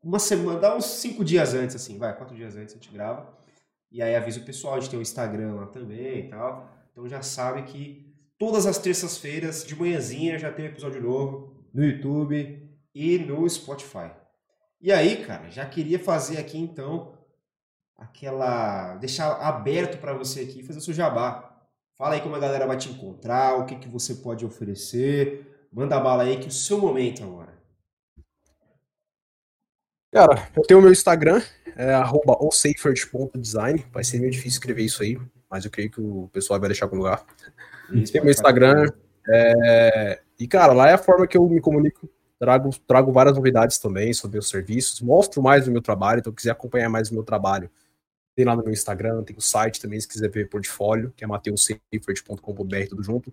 Uma 0.03 0.18
semana, 0.18 0.59
dá 0.59 0.77
uns 0.77 0.87
cinco 0.87 1.25
dias 1.25 1.53
antes, 1.55 1.77
assim, 1.77 1.99
vai, 1.99 2.16
quatro 2.16 2.35
dias 2.35 2.57
antes 2.57 2.75
a 2.75 2.79
gente 2.79 2.91
grava. 2.91 3.33
E 3.91 4.01
aí 4.01 4.16
avisa 4.16 4.41
o 4.41 4.45
pessoal, 4.45 4.75
a 4.75 4.81
gente 4.81 4.89
tem 4.91 4.99
o 4.99 5.03
Instagram 5.03 5.55
lá 5.55 5.66
também 5.66 6.20
e 6.20 6.29
tal. 6.31 6.68
Então 6.91 7.07
já 7.07 7.23
sabe 7.23 7.64
que 7.64 8.11
todas 8.39 8.66
as 8.66 8.79
terças-feiras, 8.79 9.64
de 9.64 9.77
manhãzinha, 9.77 10.39
já 10.39 10.51
tem 10.51 10.64
um 10.64 10.68
episódio 10.68 11.03
novo 11.03 11.53
no 11.75 11.85
YouTube 11.85 12.70
e 12.95 13.18
no 13.18 13.49
Spotify. 13.49 14.11
E 14.81 14.91
aí, 14.91 15.25
cara, 15.25 15.51
já 15.51 15.64
queria 15.66 15.99
fazer 15.99 16.39
aqui 16.39 16.59
então 16.59 17.16
aquela. 17.97 18.97
deixar 18.97 19.33
aberto 19.35 19.99
para 19.99 20.14
você 20.14 20.41
aqui 20.41 20.62
fazer 20.62 20.79
o 20.79 20.83
seu 20.83 20.95
jabá. 20.95 21.51
Fala 21.97 22.14
aí 22.14 22.20
como 22.20 22.35
a 22.35 22.41
galera 22.41 22.66
vai 22.66 22.77
te 22.77 22.89
encontrar, 22.89 23.59
o 23.59 23.66
que, 23.66 23.77
que 23.77 23.89
você 23.89 24.16
pode 24.16 24.45
oferecer, 24.45 25.51
Manda 25.73 25.99
bala 25.99 26.25
aí 26.25 26.39
que 26.39 26.49
o 26.49 26.53
seu 26.53 26.79
momento 26.79 27.25
agora. 27.25 27.53
Cara, 30.12 30.51
eu 30.55 30.62
tenho 30.64 30.79
o 30.79 30.83
meu 30.83 30.93
Instagram, 30.93 31.41
é 31.75 31.95
@osafert.design. 32.39 33.87
Vai 33.91 34.05
ser 34.05 34.18
meio 34.18 34.31
difícil 34.31 34.59
escrever 34.59 34.85
isso 34.85 35.03
aí, 35.03 35.18
mas 35.51 35.64
eu 35.64 35.70
creio 35.70 35.91
que 35.91 36.01
o 36.01 36.29
pessoal 36.31 36.61
vai 36.61 36.68
deixar 36.68 36.85
algum 36.85 36.99
lugar. 36.99 37.25
Isso, 37.91 38.12
tem 38.12 38.20
meu 38.20 38.31
Instagram. 38.31 38.93
É... 39.27 40.20
E, 40.39 40.47
cara, 40.47 40.75
lá 40.75 40.91
é 40.91 40.93
a 40.93 40.99
forma 40.99 41.27
que 41.27 41.39
eu 41.39 41.49
me 41.49 41.61
comunico. 41.61 42.07
Trago, 42.39 42.70
trago 42.87 43.12
várias 43.12 43.37
novidades 43.37 43.79
também 43.79 44.12
sobre 44.12 44.39
os 44.39 44.49
serviços, 44.49 45.01
mostro 45.01 45.41
mais 45.41 45.64
do 45.64 45.70
meu 45.70 45.81
trabalho, 45.81 46.18
então 46.18 46.33
quiser 46.33 46.51
acompanhar 46.51 46.89
mais 46.89 47.09
o 47.09 47.14
meu 47.14 47.23
trabalho, 47.23 47.70
tem 48.35 48.45
lá 48.45 48.57
no 48.57 48.64
meu 48.64 48.73
Instagram, 48.73 49.23
tem 49.23 49.37
o 49.37 49.41
site 49.41 49.81
também, 49.81 50.01
se 50.01 50.09
quiser 50.09 50.29
ver 50.29 50.49
portfólio, 50.49 51.12
que 51.16 51.23
é 51.23 51.27
mateusseifert.com.br, 51.27 52.89
tudo 52.89 53.03
junto. 53.03 53.33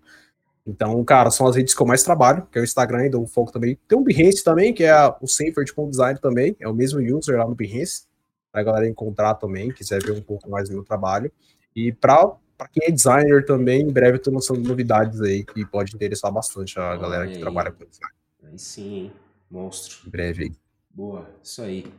Então, 0.70 1.04
cara, 1.04 1.30
são 1.30 1.48
as 1.48 1.56
redes 1.56 1.74
que 1.74 1.82
eu 1.82 1.86
mais 1.86 2.02
trabalho, 2.02 2.46
que 2.50 2.56
é 2.56 2.60
o 2.60 2.64
Instagram 2.64 3.06
e 3.06 3.10
dou 3.10 3.26
foco 3.26 3.50
também. 3.50 3.76
Tem 3.88 3.98
o 3.98 4.02
Behance 4.02 4.44
também, 4.44 4.72
que 4.72 4.84
é 4.84 4.94
o 5.06 5.88
Design 5.88 6.18
também, 6.20 6.56
é 6.60 6.68
o 6.68 6.72
mesmo 6.72 7.00
user 7.00 7.36
lá 7.36 7.46
no 7.46 7.56
Behance, 7.56 8.04
pra 8.52 8.62
galera 8.62 8.88
encontrar 8.88 9.34
também, 9.34 9.72
quiser 9.72 10.00
ver 10.02 10.12
um 10.12 10.22
pouco 10.22 10.48
mais 10.48 10.68
do 10.68 10.74
meu 10.74 10.84
trabalho. 10.84 11.30
E 11.74 11.92
para 11.92 12.36
quem 12.72 12.88
é 12.88 12.90
designer 12.90 13.44
também, 13.44 13.82
em 13.82 13.92
breve 13.92 14.18
eu 14.18 14.22
tô 14.22 14.30
lançando 14.30 14.60
novidades 14.60 15.20
aí 15.20 15.44
que 15.44 15.66
pode 15.66 15.94
interessar 15.94 16.30
bastante 16.30 16.78
a 16.78 16.96
galera 16.96 17.26
que 17.26 17.38
trabalha 17.38 17.72
com 17.72 17.84
design. 17.84 18.14
Aí 18.44 18.58
sim, 18.58 19.10
monstro. 19.50 20.06
Em 20.06 20.10
breve 20.10 20.44
aí. 20.44 20.52
Boa, 20.92 21.28
isso 21.42 21.62
aí. 21.62 21.92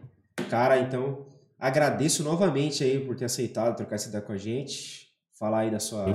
Cara, 0.50 0.78
então, 0.80 1.26
agradeço 1.60 2.24
novamente 2.24 2.84
aí 2.84 3.00
por 3.06 3.16
ter 3.16 3.26
aceitado 3.26 3.76
trocar 3.76 3.96
essa 3.96 4.10
ideia 4.10 4.24
com 4.24 4.34
a 4.34 4.38
gente, 4.38 5.12
falar 5.34 5.60
aí 5.60 5.72
da 5.72 5.80
sua, 5.80 6.06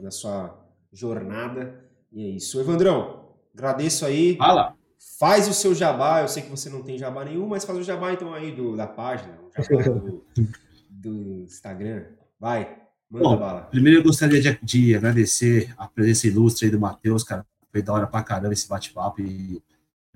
da 0.00 0.10
sua 0.10 0.58
jornada. 0.92 1.85
E 2.16 2.24
é 2.24 2.28
isso. 2.30 2.58
Evandrão, 2.58 3.28
agradeço 3.54 4.06
aí. 4.06 4.36
Fala. 4.38 4.74
Faz 5.18 5.46
o 5.48 5.52
seu 5.52 5.74
jabá. 5.74 6.22
Eu 6.22 6.28
sei 6.28 6.42
que 6.42 6.48
você 6.48 6.70
não 6.70 6.82
tem 6.82 6.96
jabá 6.96 7.22
nenhum, 7.22 7.46
mas 7.46 7.62
faz 7.62 7.78
o 7.78 7.82
jabá 7.82 8.10
então 8.10 8.32
aí 8.32 8.52
do, 8.52 8.74
da 8.74 8.86
página, 8.86 9.38
o 9.42 9.62
jabá 9.62 9.82
do, 9.82 10.24
do 10.88 11.42
Instagram. 11.42 12.06
Vai. 12.40 12.74
Bom, 13.10 13.38
primeiro 13.70 14.00
eu 14.00 14.02
gostaria 14.02 14.40
de, 14.40 14.58
de, 14.62 14.96
agradecer 14.96 15.72
a 15.76 15.86
presença 15.86 16.26
ilustre 16.26 16.64
aí 16.64 16.72
do 16.72 16.80
Matheus, 16.80 17.22
cara. 17.22 17.46
Foi 17.70 17.82
da 17.82 17.92
hora 17.92 18.06
pra 18.06 18.22
caramba 18.22 18.54
esse 18.54 18.66
bate-papo 18.66 19.20
e 19.20 19.62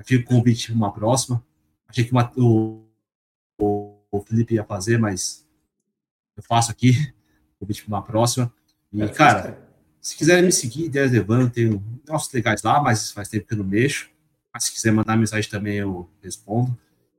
fico 0.03 0.25
com 0.25 0.35
o 0.35 0.39
convite 0.39 0.69
para 0.69 0.77
uma 0.77 0.93
próxima. 0.93 1.45
Achei 1.87 2.05
que 2.05 2.15
o, 2.39 2.85
o, 3.59 3.99
o, 4.11 4.21
Felipe 4.23 4.55
ia 4.55 4.65
fazer, 4.65 4.99
mas 4.99 5.47
eu 6.35 6.43
faço 6.43 6.71
aqui, 6.71 7.13
convite 7.59 7.85
para 7.85 7.95
uma 7.95 8.03
próxima. 8.03 8.51
E, 8.91 9.03
é, 9.03 9.09
cara, 9.09 9.70
se 10.01 10.17
quiserem 10.17 10.45
me 10.45 10.53
seguir, 10.53 10.87
Ideias 10.87 11.13
Levando, 11.13 11.51
tem 11.51 11.83
nossos 12.09 12.33
legais 12.33 12.63
lá, 12.63 12.81
mas 12.81 13.11
faz 13.11 13.29
tempo 13.29 13.47
que 13.47 13.55
eu 13.55 13.59
não 13.59 13.65
mexo. 13.65 14.09
Mas 14.53 14.65
se 14.65 14.73
quiser 14.73 14.93
mandar 14.93 15.17
mensagem 15.17 15.49
também, 15.51 15.77
eu 15.77 16.09
respondo. 16.23 16.77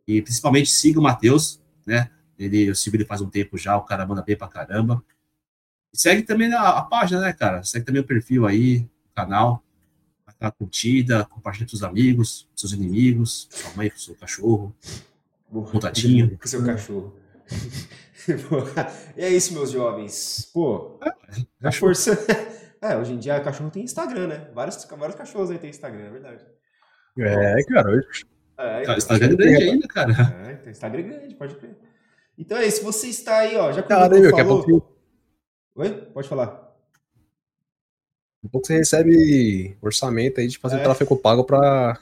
E 0.08 0.22
principalmente 0.22 0.70
siga 0.70 1.00
o 1.00 1.04
Matheus, 1.04 1.62
né? 1.86 2.10
Ele, 2.38 2.64
eu 2.64 2.76
sigo 2.76 2.96
ele 2.96 3.06
faz 3.06 3.22
um 3.22 3.30
tempo 3.30 3.58
já, 3.58 3.78
o 3.78 3.84
cara 3.84 4.06
manda 4.06 4.24
bem 4.24 4.36
pra 4.36 4.48
caramba. 4.48 5.04
E 5.94 6.00
segue 6.00 6.24
também 6.24 6.52
a, 6.54 6.70
a 6.70 6.82
página, 6.82 7.22
né, 7.22 7.34
cara? 7.34 7.64
Segue 7.64 7.86
também 7.86 8.02
o 8.02 8.06
perfil 8.06 8.48
aí, 8.48 8.90
o 9.12 9.16
canal. 9.16 9.64
A 10.40 10.50
curtida, 10.50 11.24
compartilha 11.26 11.68
com 11.68 11.70
seus 11.70 11.84
amigos, 11.84 12.50
seus 12.56 12.74
inimigos, 12.74 13.48
sua 13.52 13.76
mãe, 13.76 13.92
com 13.92 13.98
seu 13.98 14.16
cachorro, 14.16 14.76
montadinho. 15.52 16.36
Com 16.36 16.48
seu 16.48 16.66
cachorro. 16.66 17.16
e 19.16 19.22
é 19.22 19.30
isso, 19.30 19.54
meus 19.54 19.70
jovens. 19.70 20.50
Pô, 20.52 20.98
é, 21.04 21.68
a 21.68 21.72
força. 21.72 22.18
É, 22.82 22.98
hoje 22.98 23.14
em 23.14 23.20
dia 23.20 23.38
o 23.38 23.44
cachorro 23.44 23.70
tem 23.70 23.84
Instagram, 23.84 24.28
né? 24.28 24.50
Vários, 24.54 24.84
vários 24.86 25.16
cachorros 25.16 25.52
aí 25.52 25.60
tem 25.60 25.70
Instagram, 25.70 26.06
é 26.06 26.10
verdade. 26.10 26.46
É, 27.20 27.64
cara. 27.64 28.02
É, 28.58 28.82
então, 28.82 28.98
Instagram 28.98 29.34
é 29.34 29.36
grande 29.36 29.64
ainda, 29.64 29.88
cara. 29.88 30.12
É, 30.48 30.56
tem 30.56 30.72
Instagram 30.72 31.00
é 31.00 31.04
grande, 31.04 31.36
pode 31.36 31.56
crer. 31.56 31.78
Então 32.38 32.58
é 32.58 32.66
isso, 32.66 32.84
você 32.84 33.08
está 33.08 33.40
aí, 33.40 33.56
ó. 33.56 33.72
Já 33.72 33.84
cara, 33.84 34.16
aí, 34.16 34.30
falou... 34.32 34.98
Oi? 35.76 35.92
Pode 36.14 36.28
falar. 36.28 36.72
A 38.44 38.50
pouco 38.50 38.66
você 38.66 38.78
recebe 38.78 39.78
orçamento 39.82 40.40
aí 40.40 40.48
de 40.48 40.58
fazer 40.58 40.78
é. 40.78 40.84
tráfego 40.84 41.16
pago 41.16 41.44
para 41.44 42.00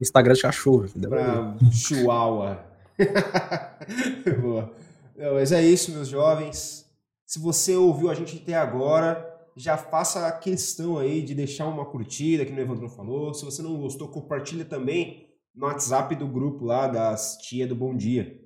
Instagram 0.00 0.34
de 0.34 0.42
cachorro. 0.42 0.88
Pra 1.08 1.56
chihuahua. 1.70 2.64
Boa. 4.40 4.72
Não, 5.16 5.34
mas 5.34 5.52
é 5.52 5.62
isso, 5.62 5.92
meus 5.92 6.08
jovens. 6.08 6.84
Se 7.24 7.38
você 7.38 7.76
ouviu 7.76 8.10
a 8.10 8.14
gente 8.14 8.36
até 8.42 8.54
agora, 8.54 9.35
já 9.56 9.78
faça 9.78 10.26
a 10.26 10.32
questão 10.32 10.98
aí 10.98 11.22
de 11.22 11.34
deixar 11.34 11.66
uma 11.66 11.86
curtida, 11.86 12.44
que 12.44 12.52
o 12.52 12.60
Evandro 12.60 12.90
falou. 12.90 13.32
Se 13.32 13.44
você 13.44 13.62
não 13.62 13.80
gostou, 13.80 14.08
compartilha 14.08 14.66
também 14.66 15.34
no 15.54 15.66
WhatsApp 15.66 16.14
do 16.14 16.28
grupo 16.28 16.66
lá 16.66 16.86
das 16.86 17.38
tia 17.38 17.66
do 17.66 17.74
Bom 17.74 17.96
Dia. 17.96 18.38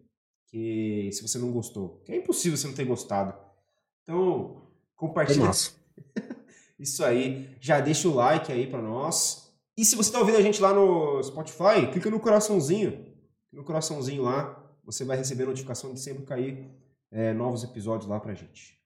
Que 0.46 1.10
se 1.12 1.20
você 1.20 1.38
não 1.38 1.50
gostou, 1.50 2.00
que 2.04 2.12
é 2.12 2.16
impossível 2.16 2.56
você 2.56 2.68
não 2.68 2.74
ter 2.74 2.84
gostado. 2.84 3.34
Então, 4.02 4.62
compartilha. 4.94 5.46
É 5.46 6.22
Isso 6.78 7.04
aí. 7.04 7.56
Já 7.60 7.80
deixa 7.80 8.08
o 8.08 8.14
like 8.14 8.50
aí 8.52 8.68
para 8.68 8.80
nós. 8.80 9.52
E 9.76 9.84
se 9.84 9.96
você 9.96 10.08
está 10.08 10.20
ouvindo 10.20 10.38
a 10.38 10.42
gente 10.42 10.62
lá 10.62 10.72
no 10.72 11.22
Spotify, 11.22 11.90
clica 11.90 12.10
no 12.10 12.20
coraçãozinho. 12.20 13.06
No 13.52 13.64
coraçãozinho 13.64 14.22
lá, 14.22 14.60
você 14.84 15.04
vai 15.04 15.16
receber 15.16 15.44
notificação 15.44 15.92
de 15.92 16.00
sempre 16.00 16.24
cair 16.24 16.70
é, 17.10 17.32
novos 17.32 17.64
episódios 17.64 18.08
lá 18.08 18.20
pra 18.20 18.34
gente. 18.34 18.79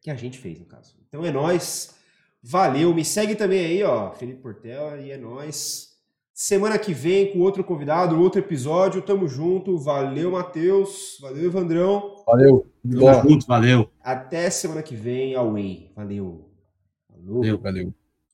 Que 0.00 0.10
a 0.10 0.14
gente 0.14 0.38
fez, 0.38 0.58
no 0.58 0.66
caso. 0.66 0.94
Então 1.08 1.24
é 1.24 1.30
nós. 1.30 1.94
Valeu. 2.42 2.94
Me 2.94 3.04
segue 3.04 3.34
também 3.34 3.64
aí, 3.64 3.82
ó, 3.82 4.12
Felipe 4.12 4.40
Portela, 4.40 5.00
e 5.00 5.10
é 5.10 5.16
nós. 5.16 5.88
Semana 6.32 6.78
que 6.78 6.94
vem 6.94 7.32
com 7.32 7.40
outro 7.40 7.64
convidado, 7.64 8.20
outro 8.20 8.40
episódio. 8.40 9.02
Tamo 9.02 9.26
junto. 9.26 9.76
Valeu, 9.76 10.30
Matheus. 10.30 11.18
Valeu, 11.20 11.46
Evandrão. 11.46 12.22
Valeu. 12.24 12.66
Tamo 12.82 13.28
junto, 13.28 13.46
valeu. 13.46 13.90
Até 14.00 14.48
semana 14.48 14.82
que 14.82 14.94
vem, 14.94 15.34
Away. 15.34 15.90
Valeu. 15.96 16.48
Valeu. 17.10 17.58
valeu. 17.58 17.94